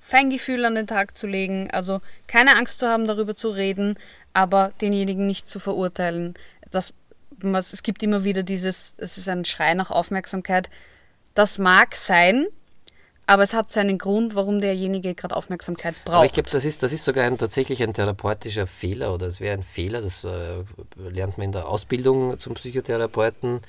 Feingefühl 0.00 0.64
an 0.64 0.74
den 0.74 0.86
Tag 0.86 1.16
zu 1.16 1.26
legen. 1.26 1.70
Also 1.70 2.00
keine 2.26 2.56
Angst 2.56 2.78
zu 2.78 2.88
haben, 2.88 3.06
darüber 3.06 3.36
zu 3.36 3.50
reden, 3.50 3.98
aber 4.32 4.72
denjenigen 4.80 5.26
nicht 5.26 5.46
zu 5.48 5.58
verurteilen. 5.60 6.34
Das, 6.70 6.92
was- 7.38 7.72
es 7.74 7.82
gibt 7.82 8.02
immer 8.02 8.24
wieder 8.24 8.42
dieses, 8.42 8.94
es 8.96 9.18
ist 9.18 9.28
ein 9.28 9.44
Schrei 9.44 9.74
nach 9.74 9.90
Aufmerksamkeit. 9.90 10.70
Das 11.34 11.58
mag 11.58 11.94
sein, 11.96 12.46
aber 13.26 13.42
es 13.42 13.52
hat 13.52 13.70
seinen 13.70 13.98
Grund, 13.98 14.34
warum 14.36 14.60
derjenige 14.60 15.14
gerade 15.14 15.36
Aufmerksamkeit 15.36 15.94
Aber 16.06 16.24
ich 16.24 16.30
braucht. 16.30 16.34
glaube, 16.34 16.50
das 16.50 16.64
ist, 16.64 16.82
das 16.82 16.92
ist 16.92 17.04
sogar 17.04 17.24
ein, 17.26 17.36
tatsächlich 17.36 17.82
ein 17.82 17.92
therapeutischer 17.92 18.66
Fehler 18.68 19.12
oder 19.12 19.26
es 19.26 19.40
wäre 19.40 19.54
ein 19.58 19.64
Fehler, 19.64 20.00
das 20.00 20.24
äh, 20.24 20.62
lernt 20.96 21.36
man 21.36 21.46
in 21.46 21.52
der 21.52 21.66
Ausbildung 21.68 22.38
zum 22.38 22.54
Psychotherapeuten, 22.54 23.60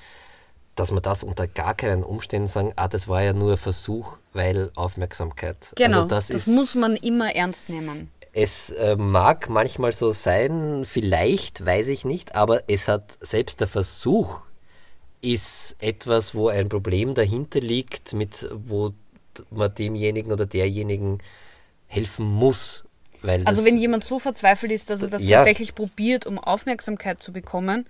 dass 0.77 0.91
man 0.91 1.01
das 1.01 1.23
unter 1.23 1.47
gar 1.47 1.73
keinen 1.73 2.03
Umständen 2.03 2.47
sagen, 2.47 2.71
ah, 2.75 2.87
das 2.87 3.07
war 3.07 3.21
ja 3.23 3.33
nur 3.33 3.53
ein 3.53 3.57
Versuch, 3.57 4.19
weil 4.33 4.71
Aufmerksamkeit. 4.75 5.73
Genau, 5.75 5.97
also 5.97 6.07
das, 6.07 6.27
das, 6.27 6.47
ist, 6.47 6.47
muss 6.47 6.75
man 6.75 6.95
immer 6.95 7.35
ernst 7.35 7.67
nehmen. 7.67 8.11
Es 8.31 8.69
äh, 8.69 8.95
mag 8.95 9.49
manchmal 9.49 9.91
so 9.91 10.11
sein, 10.11 10.85
vielleicht, 10.85 11.65
weiß 11.65 11.87
ich 11.87 12.05
nicht, 12.05 12.35
aber 12.35 12.61
es 12.67 12.87
hat 12.87 13.17
selbst 13.19 13.59
der 13.59 13.67
Versuch 13.67 14.41
ist 15.21 15.75
etwas, 15.79 16.35
wo 16.35 16.47
ein 16.47 16.69
Problem 16.69 17.15
dahinter 17.15 17.59
liegt, 17.59 18.13
mit 18.13 18.47
wo 18.53 18.93
man 19.49 19.73
demjenigen 19.73 20.31
oder 20.31 20.45
derjenigen 20.45 21.17
helfen 21.87 22.25
muss. 22.25 22.85
Weil 23.23 23.43
Also 23.45 23.65
wenn 23.65 23.79
jemand 23.79 24.05
so 24.05 24.19
verzweifelt 24.19 24.71
ist, 24.71 24.91
dass 24.91 25.01
er 25.01 25.07
das 25.07 25.23
Ja. 25.23 25.37
tatsächlich 25.37 25.73
probiert, 25.73 26.27
um 26.27 26.37
Aufmerksamkeit 26.37 27.23
zu 27.23 27.33
bekommen, 27.33 27.87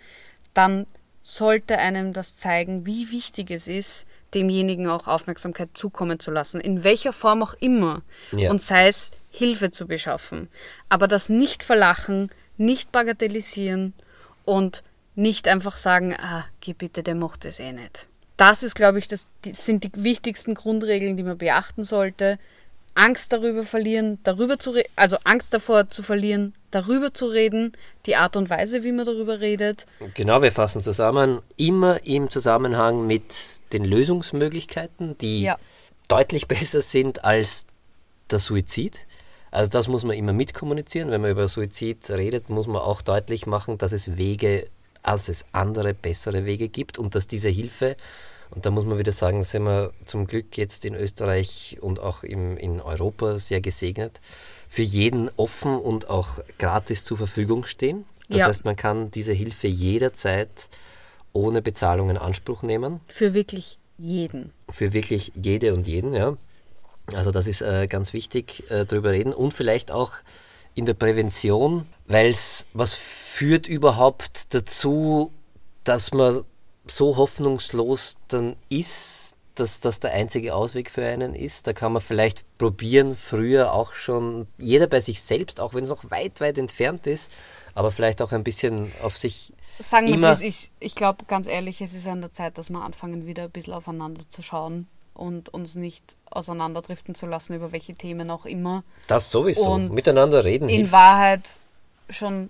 dann 0.54 0.88
sollte 1.28 1.78
einem 1.78 2.14
das 2.14 2.38
zeigen, 2.38 2.86
wie 2.86 3.12
wichtig 3.12 3.52
es 3.52 3.68
ist, 3.68 4.06
demjenigen 4.34 4.88
auch 4.88 5.10
Aufmerksamkeit 5.10 5.68
zukommen 5.74 6.22
zu 6.22 6.32
lassen, 6.32 6.62
in 6.62 6.86
welcher 6.86 7.12
Form 7.12 7.44
auch 7.44 7.54
immer. 7.56 8.02
Ja. 8.32 8.50
Und 8.50 8.62
sei 8.62 8.88
es 8.88 9.12
Hilfe 9.30 9.70
zu 9.70 9.88
beschaffen. 9.88 10.48
Aber 10.88 11.10
das 11.10 11.28
nicht 11.28 11.64
verlachen, 11.64 12.32
nicht 12.56 12.94
bagatellisieren 12.94 13.94
und 14.46 14.84
nicht 15.16 15.50
einfach 15.50 15.76
sagen, 15.76 16.16
ah, 16.18 16.46
geh 16.62 16.72
bitte, 16.72 17.04
der 17.04 17.16
macht 17.16 17.44
das 17.44 17.60
eh 17.60 17.74
nicht. 17.74 18.08
Das 18.38 18.64
ist, 18.64 18.76
glaube 18.76 19.00
ich, 19.00 19.10
das 19.10 19.28
sind 19.52 19.84
die 19.84 19.92
wichtigsten 19.96 20.54
Grundregeln, 20.54 21.18
die 21.18 21.24
man 21.24 21.38
beachten 21.38 21.84
sollte. 21.84 22.40
Angst 22.96 23.34
darüber 23.34 23.64
verlieren, 23.64 24.18
darüber 24.24 24.60
zu 24.60 24.76
also 24.96 25.18
Angst 25.26 25.54
davor 25.54 25.90
zu 25.90 26.04
verlieren, 26.04 26.54
darüber 26.72 27.14
zu 27.14 27.28
reden, 27.28 27.74
die 28.06 28.16
Art 28.16 28.36
und 28.36 28.50
Weise, 28.50 28.84
wie 28.84 28.92
man 28.92 29.06
darüber 29.06 29.40
redet. 29.40 29.86
Genau, 30.14 30.42
wir 30.42 30.52
fassen 30.52 30.84
zusammen, 30.84 31.40
immer 31.56 32.06
im 32.06 32.30
Zusammenhang 32.30 33.08
mit 33.08 33.62
den 33.74 33.86
Lösungsmöglichkeiten, 33.86 35.18
die 35.18 35.44
Ja. 35.44 35.58
deutlich 36.08 36.48
besser 36.48 36.82
sind 36.82 37.24
als 37.24 37.66
der 38.32 38.40
Suizid. 38.40 39.06
Also 39.52 39.70
das 39.70 39.88
muss 39.88 40.04
man 40.04 40.16
immer 40.18 40.34
mitkommunizieren. 40.34 41.10
Wenn 41.10 41.22
man 41.22 41.32
über 41.32 41.48
Suizid 41.48 42.10
redet, 42.10 42.50
muss 42.50 42.68
man 42.68 42.82
auch 42.82 43.02
deutlich 43.02 43.46
machen, 43.46 43.78
dass 43.78 43.94
es 43.94 44.18
Wege, 44.18 44.68
als 45.04 45.30
es 45.30 45.46
andere, 45.54 45.94
bessere 45.94 46.46
Wege 46.46 46.68
gibt 46.68 47.00
und 47.00 47.16
dass 47.16 47.28
diese 47.28 47.48
Hilfe, 47.50 47.96
und 48.52 48.66
da 48.66 48.72
muss 48.72 48.86
man 48.86 48.98
wieder 49.00 49.12
sagen, 49.12 49.44
sind 49.44 49.64
wir 49.64 49.92
zum 50.06 50.28
Glück 50.28 50.58
jetzt 50.58 50.86
in 50.86 50.96
Österreich 50.96 51.78
und 51.82 52.00
auch 52.00 52.24
im, 52.24 52.58
in 52.58 52.82
Europa 52.82 53.40
sehr 53.40 53.62
gesegnet, 53.62 54.22
für 54.70 54.82
jeden 54.84 55.30
offen 55.38 55.76
und 55.78 56.10
auch 56.10 56.40
gratis 56.58 57.04
zur 57.04 57.18
Verfügung 57.18 57.66
stehen. 57.66 58.06
Das 58.30 58.40
Ja. 58.40 58.48
heißt, 58.48 58.66
man 58.66 58.76
kann 58.76 59.12
diese 59.12 59.34
Hilfe 59.34 59.68
jederzeit 59.68 60.70
ohne 61.34 61.62
Bezahlung 61.62 62.10
in 62.10 62.18
Anspruch 62.18 62.64
nehmen 62.64 63.00
Für 63.08 63.34
wirklich 63.34 63.80
jeden. 63.98 64.52
für 64.70 64.94
wirklich 64.94 65.32
jede 65.36 65.74
und 65.74 65.88
jeden, 65.88 66.14
ja. 66.14 66.36
Also 67.14 67.32
das 67.32 67.48
ist 67.48 67.62
äh, 67.62 67.88
ganz 67.88 68.12
wichtig, 68.14 68.64
äh, 68.70 68.86
darüber 68.86 69.12
reden 69.12 69.34
und 69.34 69.54
vielleicht 69.54 69.92
auch 69.92 70.12
in 70.76 70.86
der 70.86 70.94
Prävention, 70.94 71.88
weil 72.06 72.30
es 72.30 72.66
was 72.74 72.94
führt 72.94 73.68
überhaupt 73.68 74.54
dazu, 74.54 75.32
dass 75.86 76.12
man 76.14 76.44
so 76.92 77.18
hoffnungslos 77.18 78.18
dann 78.28 78.56
ist, 78.70 79.36
dass 79.56 79.80
das 79.80 80.00
der 80.00 80.12
einzige 80.12 80.54
Ausweg 80.54 80.92
für 80.92 81.06
einen 81.06 81.34
ist. 81.34 81.68
Da 81.68 81.74
kann 81.74 81.94
man 81.94 82.02
vielleicht 82.02 82.46
probieren, 82.58 83.18
früher 83.18 83.74
auch 83.74 83.94
schon, 83.94 84.48
jeder 84.58 84.88
bei 84.88 85.00
sich 85.00 85.22
selbst, 85.22 85.60
auch 85.60 85.74
wenn 85.74 85.84
es 85.84 85.90
noch 85.90 86.12
weit, 86.12 86.42
weit 86.42 86.58
entfernt 86.58 87.08
ist, 87.08 87.32
aber 87.74 87.92
vielleicht 87.92 88.22
auch 88.22 88.32
ein 88.32 88.44
bisschen 88.44 88.92
auf 89.02 89.18
sich 89.18 89.54
Sagen 89.80 90.08
wir, 90.08 90.30
es 90.30 90.42
ist. 90.42 90.72
Ich 90.80 90.96
glaube, 90.96 91.26
ganz 91.26 91.48
ehrlich, 91.48 91.82
es 91.82 91.94
ist 91.94 92.08
an 92.08 92.22
der 92.22 92.32
Zeit, 92.34 92.58
dass 92.58 92.70
wir 92.70 92.82
anfangen, 92.82 93.28
wieder 93.28 93.44
ein 93.44 93.52
bisschen 93.52 93.74
aufeinander 93.74 94.24
zu 94.28 94.42
schauen 94.42 94.88
und 95.14 95.50
uns 95.50 95.76
nicht 95.76 96.16
auseinanderdriften 96.30 97.16
zu 97.16 97.26
lassen, 97.26 97.54
über 97.54 97.72
welche 97.72 97.96
Themen 97.96 98.32
auch 98.32 98.46
immer. 98.46 98.84
das 99.08 99.30
sowieso 99.30 99.70
Und 99.70 99.94
miteinander 99.94 100.46
reden. 100.46 100.70
In 100.70 100.78
hilft. 100.78 100.92
Wahrheit 100.92 101.50
schon 102.10 102.50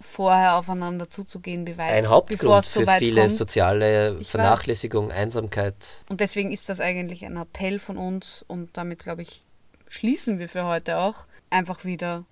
vorher 0.00 0.56
aufeinander 0.56 1.10
zuzugehen 1.10 1.64
beweist. 1.64 1.92
ein 1.92 2.08
Hauptgrund 2.08 2.64
es 2.64 2.72
so 2.72 2.80
für 2.80 2.86
weit 2.86 2.98
viele 3.00 3.22
kommt. 3.22 3.36
soziale 3.36 4.12
Ich 4.12 4.18
weiß. 4.18 4.28
Vernachlässigung, 4.28 5.10
Einsamkeit. 5.10 6.04
Und 6.08 6.20
deswegen 6.20 6.52
ist 6.52 6.68
das 6.68 6.80
eigentlich 6.80 7.24
ein 7.24 7.36
Appell 7.36 7.78
von 7.78 7.96
uns 7.96 8.44
und 8.46 8.76
damit, 8.76 9.00
glaube 9.00 9.22
ich, 9.22 9.42
schließen 9.88 10.38
wir 10.38 10.48
für 10.48 10.64
heute 10.64 10.98
auch, 10.98 11.26
einfach 11.50 11.84
wieder 11.84 12.24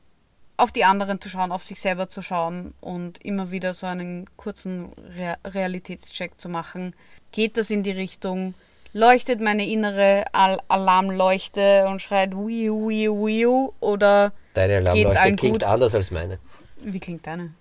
auf 0.56 0.72
die 0.72 0.84
anderen 0.84 1.20
zu 1.20 1.28
schauen, 1.28 1.52
auf 1.52 1.64
sich 1.64 1.80
selber 1.80 2.08
zu 2.08 2.22
schauen 2.22 2.72
und 2.80 3.22
immer 3.24 3.50
wieder 3.50 3.74
so 3.74 3.86
einen 3.86 4.26
kurzen 4.36 4.92
Re 5.16 5.36
Realitätscheck 5.44 6.38
zu 6.38 6.48
machen. 6.48 6.94
Geht 7.32 7.56
das 7.56 7.70
in 7.70 7.82
die 7.82 7.90
Richtung? 7.90 8.54
Leuchtet 8.92 9.40
meine 9.40 9.68
innere 9.68 10.24
Al 10.32 10.58
Alarmleuchte 10.68 11.86
und 11.88 12.00
schreit 12.00 12.32
wiu, 12.32 12.88
wiu, 12.88 13.26
wiu? 13.26 13.72
Oder 13.80 14.32
Deine 14.54 14.76
Alarmleuchte 14.76 15.36
klingt 15.36 15.40
gut? 15.40 15.64
anders 15.64 15.94
als 15.94 16.10
meine. 16.10 16.38
Wie 16.80 17.00
klingt 17.00 17.26
deine? 17.26 17.54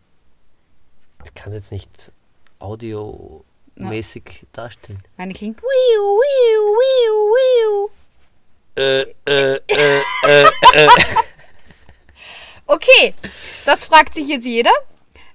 Ich 1.24 1.34
kann 1.34 1.52
es 1.52 1.56
jetzt 1.56 1.72
nicht 1.72 2.12
audiomäßig 2.60 4.46
darstellen. 4.52 5.02
Meine 5.18 5.34
klingt 5.34 5.62
wiu, 5.62 6.22
wiu, 6.22 6.78
wiu, 6.80 7.36
wiu. 7.36 7.90
Äh, 8.78 9.02
äh, 9.26 9.60
äh, 9.68 10.44
äh, 10.74 10.88
Okay, 12.68 13.14
das 13.64 13.86
fragt 13.86 14.16
sich 14.16 14.28
jetzt 14.28 14.46
jeder. 14.46 14.72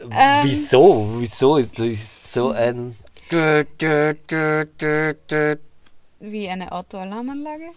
Ähm. 0.01 0.45
Wieso? 0.45 1.09
Wieso 1.19 1.57
ist 1.59 1.79
das 1.79 2.33
so 2.33 2.51
ein. 2.51 2.97
Wie 6.21 6.49
eine 6.49 6.73
Autoalarmanlage? 6.73 7.71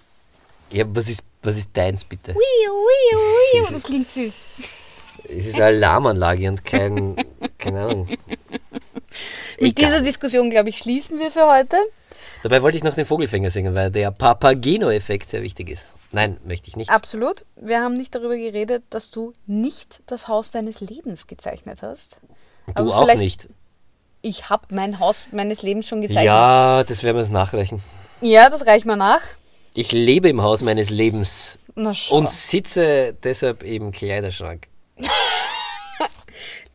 Ja, 0.72 0.86
was 0.88 1.08
ist, 1.08 1.24
was 1.44 1.58
ist 1.58 1.70
deins 1.74 2.04
bitte? 2.04 2.34
Wiu, 2.34 2.40
wiu, 2.40 3.18
wiu. 3.20 3.66
Das 3.72 3.84
klingt 3.84 4.10
süß. 4.10 4.42
Es 5.38 5.48
ist 5.48 5.56
eine 5.56 5.66
Alarmanlage 5.66 6.48
und 6.50 6.64
kein. 6.66 7.16
keine 7.58 7.82
Ahnung. 7.82 8.08
Mit 8.08 9.78
Egal. 9.80 9.86
dieser 9.86 10.02
Diskussion, 10.02 10.50
glaube 10.50 10.70
ich, 10.70 10.78
schließen 10.78 11.20
wir 11.20 11.32
für 11.32 11.48
heute. 11.50 11.78
Dabei 12.44 12.62
wollte 12.62 12.78
ich 12.78 12.84
noch 12.84 12.96
den 12.96 13.06
Vogelfänger 13.06 13.50
singen, 13.50 13.74
weil 13.74 13.90
der 13.92 14.12
Papageno-Effekt 14.12 15.30
sehr 15.30 15.44
wichtig 15.44 15.70
ist. 15.70 15.86
Nein, 16.12 16.38
möchte 16.46 16.68
ich 16.68 16.76
nicht. 16.76 16.90
Absolut. 16.90 17.46
Wir 17.56 17.82
haben 17.82 17.96
nicht 17.96 18.14
darüber 18.14 18.36
geredet, 18.36 18.84
dass 18.90 19.10
du 19.10 19.34
nicht 19.48 20.02
das 20.06 20.28
Haus 20.28 20.52
deines 20.52 20.82
Lebens 20.82 21.28
gezeichnet 21.28 21.82
hast. 21.82 22.18
du 22.68 22.74
aber 22.76 22.98
auch 22.98 23.16
nicht. 23.16 23.48
Ich 24.22 24.50
habe 24.50 24.68
mein 24.76 25.00
Haus 25.00 25.28
meines 25.32 25.62
Lebens 25.64 25.88
schon 25.88 26.02
gezeichnet. 26.02 26.26
Ja, 26.26 26.84
das 26.84 27.04
werden 27.04 27.18
wir 27.18 27.22
uns 27.24 27.32
nachreichen. 27.32 27.82
Ja, 28.22 28.50
das 28.50 28.66
reicht 28.66 28.86
mal 28.86 28.96
nach. 28.96 29.22
Ich 29.74 29.92
lebe 29.92 30.30
im 30.30 30.42
Haus 30.42 30.62
meines 30.62 30.90
Lebens 30.90 31.58
Na 31.76 31.94
schon. 31.94 32.20
und 32.20 32.30
sitze 32.30 33.16
deshalb 33.24 33.64
im 33.64 33.92
Kleiderschrank. 33.92 34.68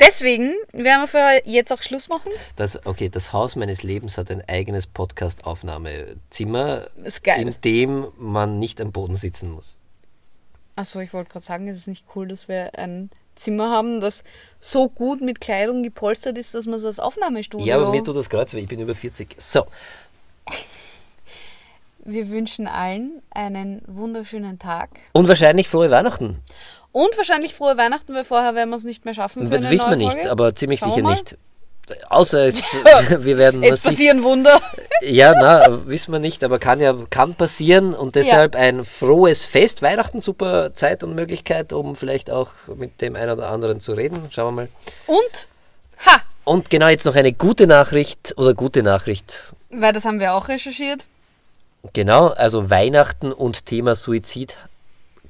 Deswegen 0.00 0.54
werden 0.72 1.02
wir 1.02 1.08
für 1.08 1.40
jetzt 1.44 1.72
auch 1.72 1.82
Schluss 1.82 2.08
machen. 2.08 2.30
Das, 2.56 2.84
okay, 2.86 3.08
das 3.08 3.32
Haus 3.32 3.56
meines 3.56 3.82
Lebens 3.82 4.16
hat 4.16 4.30
ein 4.30 4.42
eigenes 4.48 4.86
Podcast-Aufnahmezimmer, 4.86 6.88
Ist 7.02 7.26
in 7.26 7.54
dem 7.64 8.06
man 8.16 8.58
nicht 8.58 8.80
am 8.80 8.92
Boden 8.92 9.16
sitzen 9.16 9.50
muss. 9.50 9.76
Achso, 10.76 11.00
ich 11.00 11.12
wollte 11.12 11.32
gerade 11.32 11.44
sagen, 11.44 11.66
es 11.66 11.78
ist 11.78 11.88
nicht 11.88 12.04
cool, 12.14 12.28
dass 12.28 12.46
wir 12.46 12.78
ein 12.78 13.10
Zimmer 13.34 13.70
haben, 13.70 14.00
das 14.00 14.22
so 14.60 14.88
gut 14.88 15.20
mit 15.20 15.40
Kleidung 15.40 15.82
gepolstert 15.82 16.38
ist, 16.38 16.54
dass 16.54 16.66
man 16.66 16.74
es 16.74 16.84
als 16.84 17.00
Aufnahmestudio. 17.00 17.66
Ja, 17.66 17.76
aber 17.76 17.90
mir 17.90 18.04
tut 18.04 18.16
das 18.16 18.30
gerade 18.30 18.48
so, 18.48 18.56
weh, 18.56 18.62
ich 18.62 18.68
bin 18.68 18.80
über 18.80 18.94
40. 18.94 19.36
So, 19.38 19.66
wir 22.08 22.30
wünschen 22.30 22.66
allen 22.66 23.22
einen 23.30 23.82
wunderschönen 23.86 24.58
Tag. 24.58 24.88
Und 25.12 25.28
wahrscheinlich 25.28 25.68
frohe 25.68 25.90
Weihnachten. 25.90 26.38
Und 26.98 27.16
wahrscheinlich 27.16 27.54
frohe 27.54 27.76
Weihnachten, 27.76 28.12
weil 28.12 28.24
vorher 28.24 28.56
werden 28.56 28.70
wir 28.70 28.76
es 28.76 28.82
nicht 28.82 29.04
mehr 29.04 29.14
schaffen. 29.14 29.48
Das 29.48 29.70
wissen 29.70 29.88
wir 29.88 29.94
nicht, 29.94 30.14
Folge. 30.14 30.30
aber 30.32 30.56
ziemlich 30.56 30.80
Schauen 30.80 30.94
sicher 30.96 31.08
nicht. 31.08 31.38
Außer 32.08 32.44
es, 32.44 32.60
wir 33.20 33.38
werden 33.38 33.62
Es 33.62 33.82
passieren 33.82 34.24
Wunder. 34.24 34.60
Ja, 35.02 35.32
na, 35.40 35.86
wissen 35.86 36.10
wir 36.10 36.18
nicht, 36.18 36.42
aber 36.42 36.58
kann 36.58 36.80
ja 36.80 36.96
kann 37.08 37.36
passieren 37.36 37.94
und 37.94 38.16
deshalb 38.16 38.56
ein 38.56 38.84
frohes 38.84 39.46
Fest. 39.46 39.80
Weihnachten, 39.80 40.20
super 40.20 40.74
Zeit 40.74 41.04
und 41.04 41.14
Möglichkeit, 41.14 41.72
um 41.72 41.94
vielleicht 41.94 42.32
auch 42.32 42.50
mit 42.74 43.00
dem 43.00 43.14
einen 43.14 43.30
oder 43.30 43.48
anderen 43.48 43.80
zu 43.80 43.92
reden. 43.92 44.28
Schauen 44.32 44.56
wir 44.56 44.62
mal. 44.62 44.68
Und, 45.06 45.48
ha, 46.04 46.20
Und 46.42 46.68
genau 46.68 46.88
jetzt 46.88 47.04
noch 47.06 47.14
eine 47.14 47.32
gute 47.32 47.68
Nachricht 47.68 48.34
oder 48.36 48.54
gute 48.54 48.82
Nachricht. 48.82 49.52
weil 49.70 49.92
das 49.92 50.04
haben 50.04 50.18
wir 50.18 50.34
auch 50.34 50.48
recherchiert. 50.48 51.04
Genau, 51.92 52.30
also 52.30 52.70
Weihnachten 52.70 53.30
und 53.30 53.66
Thema 53.66 53.94
Suizid 53.94 54.56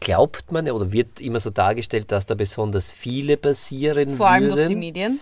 glaubt 0.00 0.50
man 0.52 0.70
oder 0.70 0.92
wird 0.92 1.20
immer 1.20 1.40
so 1.40 1.50
dargestellt, 1.50 2.10
dass 2.12 2.26
da 2.26 2.34
besonders 2.34 2.92
viele 2.92 3.36
passieren 3.36 4.16
Vor 4.16 4.28
allem 4.28 4.50
durch 4.50 4.68
die. 4.68 4.76
Medien. 4.76 5.20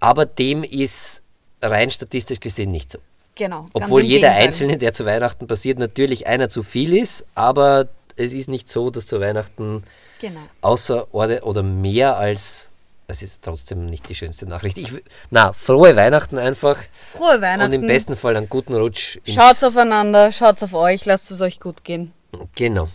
Aber 0.00 0.26
dem 0.26 0.64
ist 0.64 1.22
rein 1.62 1.90
statistisch 1.90 2.40
gesehen 2.40 2.70
nicht 2.70 2.90
so. 2.92 2.98
Genau. 3.36 3.66
Obwohl 3.72 4.02
jeder 4.02 4.28
Gegenteil. 4.28 4.44
Einzelne, 4.46 4.78
der 4.78 4.92
zu 4.92 5.04
Weihnachten 5.06 5.46
passiert, 5.46 5.78
natürlich 5.78 6.26
einer 6.26 6.48
zu 6.48 6.62
viel 6.62 6.96
ist, 6.96 7.24
aber 7.34 7.88
es 8.16 8.32
ist 8.32 8.48
nicht 8.48 8.68
so, 8.68 8.90
dass 8.90 9.06
zu 9.06 9.20
Weihnachten 9.20 9.82
Genau. 10.20 10.40
außer 10.60 11.12
oder 11.12 11.62
mehr 11.64 12.16
als, 12.16 12.70
das 13.08 13.22
ist 13.22 13.42
trotzdem 13.42 13.86
nicht 13.86 14.08
die 14.08 14.14
schönste 14.14 14.46
Nachricht. 14.46 14.78
Ich, 14.78 14.92
na, 15.30 15.52
frohe 15.52 15.96
Weihnachten 15.96 16.38
einfach 16.38 16.78
Frohe 17.12 17.40
Weihnachten. 17.40 17.72
und 17.74 17.80
im 17.82 17.86
besten 17.88 18.14
Fall 18.16 18.36
einen 18.36 18.48
guten 18.48 18.74
Rutsch. 18.74 19.16
ins- 19.24 19.34
Schaut 19.34 19.64
aufeinander, 19.64 20.30
schaut 20.30 20.62
auf 20.62 20.72
euch, 20.74 21.04
lasst 21.04 21.30
es 21.32 21.40
euch 21.40 21.58
gut 21.58 21.82
gehen. 21.82 22.12
Genau. 22.54 22.88